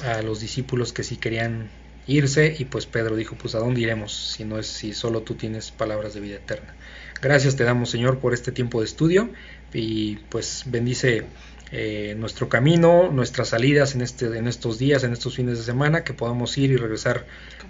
a 0.04 0.22
los 0.22 0.40
discípulos 0.40 0.92
que 0.92 1.04
si 1.04 1.16
querían 1.16 1.70
irse 2.06 2.56
y 2.58 2.64
pues 2.64 2.86
Pedro 2.86 3.14
dijo 3.14 3.36
pues 3.36 3.54
a 3.54 3.58
dónde 3.60 3.80
iremos 3.80 4.34
si 4.36 4.44
no 4.44 4.58
es 4.58 4.66
si 4.66 4.92
solo 4.92 5.22
tú 5.22 5.34
tienes 5.34 5.70
palabras 5.70 6.14
de 6.14 6.20
vida 6.20 6.36
eterna 6.36 6.74
gracias 7.20 7.54
te 7.54 7.62
damos 7.62 7.90
Señor 7.90 8.18
por 8.18 8.34
este 8.34 8.50
tiempo 8.50 8.80
de 8.80 8.86
estudio 8.86 9.30
y 9.72 10.16
pues 10.28 10.64
bendice 10.66 11.24
eh, 11.70 12.16
nuestro 12.18 12.48
camino 12.48 13.12
nuestras 13.12 13.50
salidas 13.50 13.94
en 13.94 14.00
este 14.00 14.26
en 14.36 14.48
estos 14.48 14.78
días 14.78 15.04
en 15.04 15.12
estos 15.12 15.36
fines 15.36 15.58
de 15.58 15.64
semana 15.64 16.02
que 16.02 16.12
podamos 16.12 16.58
ir 16.58 16.72
y 16.72 16.76
regresar 16.76 17.24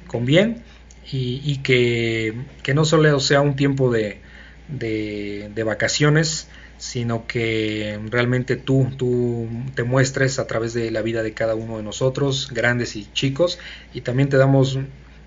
con 0.06 0.24
bien 0.24 0.62
y, 1.10 1.58
que, 1.58 2.34
que 2.62 2.74
no 2.74 2.84
solo 2.84 3.20
sea 3.20 3.40
un 3.40 3.56
tiempo 3.56 3.90
de, 3.90 4.20
de, 4.68 5.62
vacaciones, 5.64 6.48
sino 6.78 7.26
que 7.26 8.00
realmente 8.10 8.56
tú, 8.56 8.90
tú 8.96 9.48
te 9.74 9.84
muestres 9.84 10.38
a 10.38 10.46
través 10.46 10.74
de 10.74 10.90
la 10.90 11.02
vida 11.02 11.22
de 11.22 11.32
cada 11.32 11.54
uno 11.54 11.76
de 11.76 11.82
nosotros, 11.82 12.50
grandes 12.52 12.96
y 12.96 13.10
chicos, 13.12 13.58
y 13.94 14.00
también 14.00 14.28
te 14.28 14.36
damos 14.36 14.78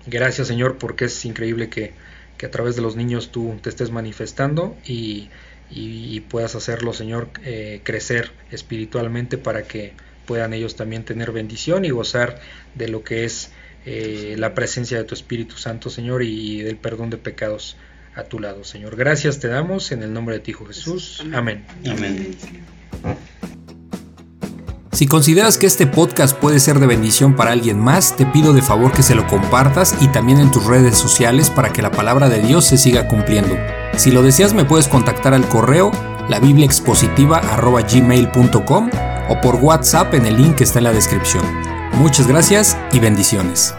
gracias 0.06 0.48
Señor 0.48 0.78
porque 0.78 1.06
es 1.06 1.24
increíble 1.24 1.68
que, 1.68 1.92
a 2.44 2.50
través 2.50 2.76
de 2.76 2.82
los 2.82 2.96
niños 2.96 3.32
tú 3.32 3.58
te 3.62 3.70
estés 3.70 3.90
manifestando 3.90 4.76
y, 4.84 5.30
puedas 6.28 6.54
hacerlo 6.54 6.92
Señor 6.92 7.28
eh, 7.44 7.80
crecer 7.82 8.30
espiritualmente 8.50 9.38
para 9.38 9.62
que 9.62 9.94
puedan 10.26 10.52
ellos 10.52 10.76
también 10.76 11.04
tener 11.04 11.32
bendición 11.32 11.84
y 11.84 11.90
gozar 11.90 12.40
de 12.74 12.88
lo 12.88 13.02
que 13.02 13.24
es 13.24 13.50
eh, 13.84 14.34
la 14.38 14.54
presencia 14.54 14.98
de 14.98 15.04
tu 15.04 15.14
Espíritu 15.14 15.56
Santo 15.56 15.88
Señor 15.88 16.22
y 16.22 16.62
del 16.62 16.76
perdón 16.76 17.10
de 17.10 17.16
pecados 17.16 17.76
a 18.16 18.24
tu 18.24 18.40
lado, 18.40 18.64
Señor. 18.64 18.96
Gracias 18.96 19.38
te 19.38 19.46
damos 19.48 19.92
en 19.92 20.02
el 20.02 20.10
nombre 20.12 20.34
de 20.36 20.40
ti, 20.40 20.50
Hijo 20.52 20.64
Jesús. 20.66 21.24
Amén. 21.32 21.64
Amén. 21.88 22.36
Si 24.92 25.06
consideras 25.06 25.56
que 25.58 25.66
este 25.66 25.86
podcast 25.86 26.34
puede 26.34 26.58
ser 26.58 26.80
de 26.80 26.86
bendición 26.86 27.36
para 27.36 27.52
alguien 27.52 27.78
más, 27.78 28.16
te 28.16 28.24
pido 28.24 28.54
de 28.54 28.62
favor 28.62 28.92
que 28.92 29.02
se 29.02 29.14
lo 29.14 29.26
compartas 29.26 29.94
y 30.00 30.08
también 30.08 30.40
en 30.40 30.50
tus 30.50 30.64
redes 30.64 30.96
sociales 30.96 31.50
para 31.50 31.70
que 31.70 31.82
la 31.82 31.90
palabra 31.90 32.30
de 32.30 32.40
Dios 32.40 32.64
se 32.64 32.78
siga 32.78 33.06
cumpliendo. 33.06 33.54
Si 33.98 34.10
lo 34.10 34.22
deseas 34.22 34.54
me 34.54 34.64
puedes 34.64 34.88
contactar 34.88 35.34
al 35.34 35.46
correo 35.50 35.90
labibliaexpositiva.gmail.com 36.30 38.90
o 39.28 39.40
por 39.42 39.56
WhatsApp 39.56 40.14
en 40.14 40.24
el 40.24 40.38
link 40.38 40.56
que 40.56 40.64
está 40.64 40.78
en 40.78 40.84
la 40.84 40.94
descripción. 40.94 41.44
Muchas 41.92 42.26
gracias 42.26 42.78
y 42.90 42.98
bendiciones. 42.98 43.74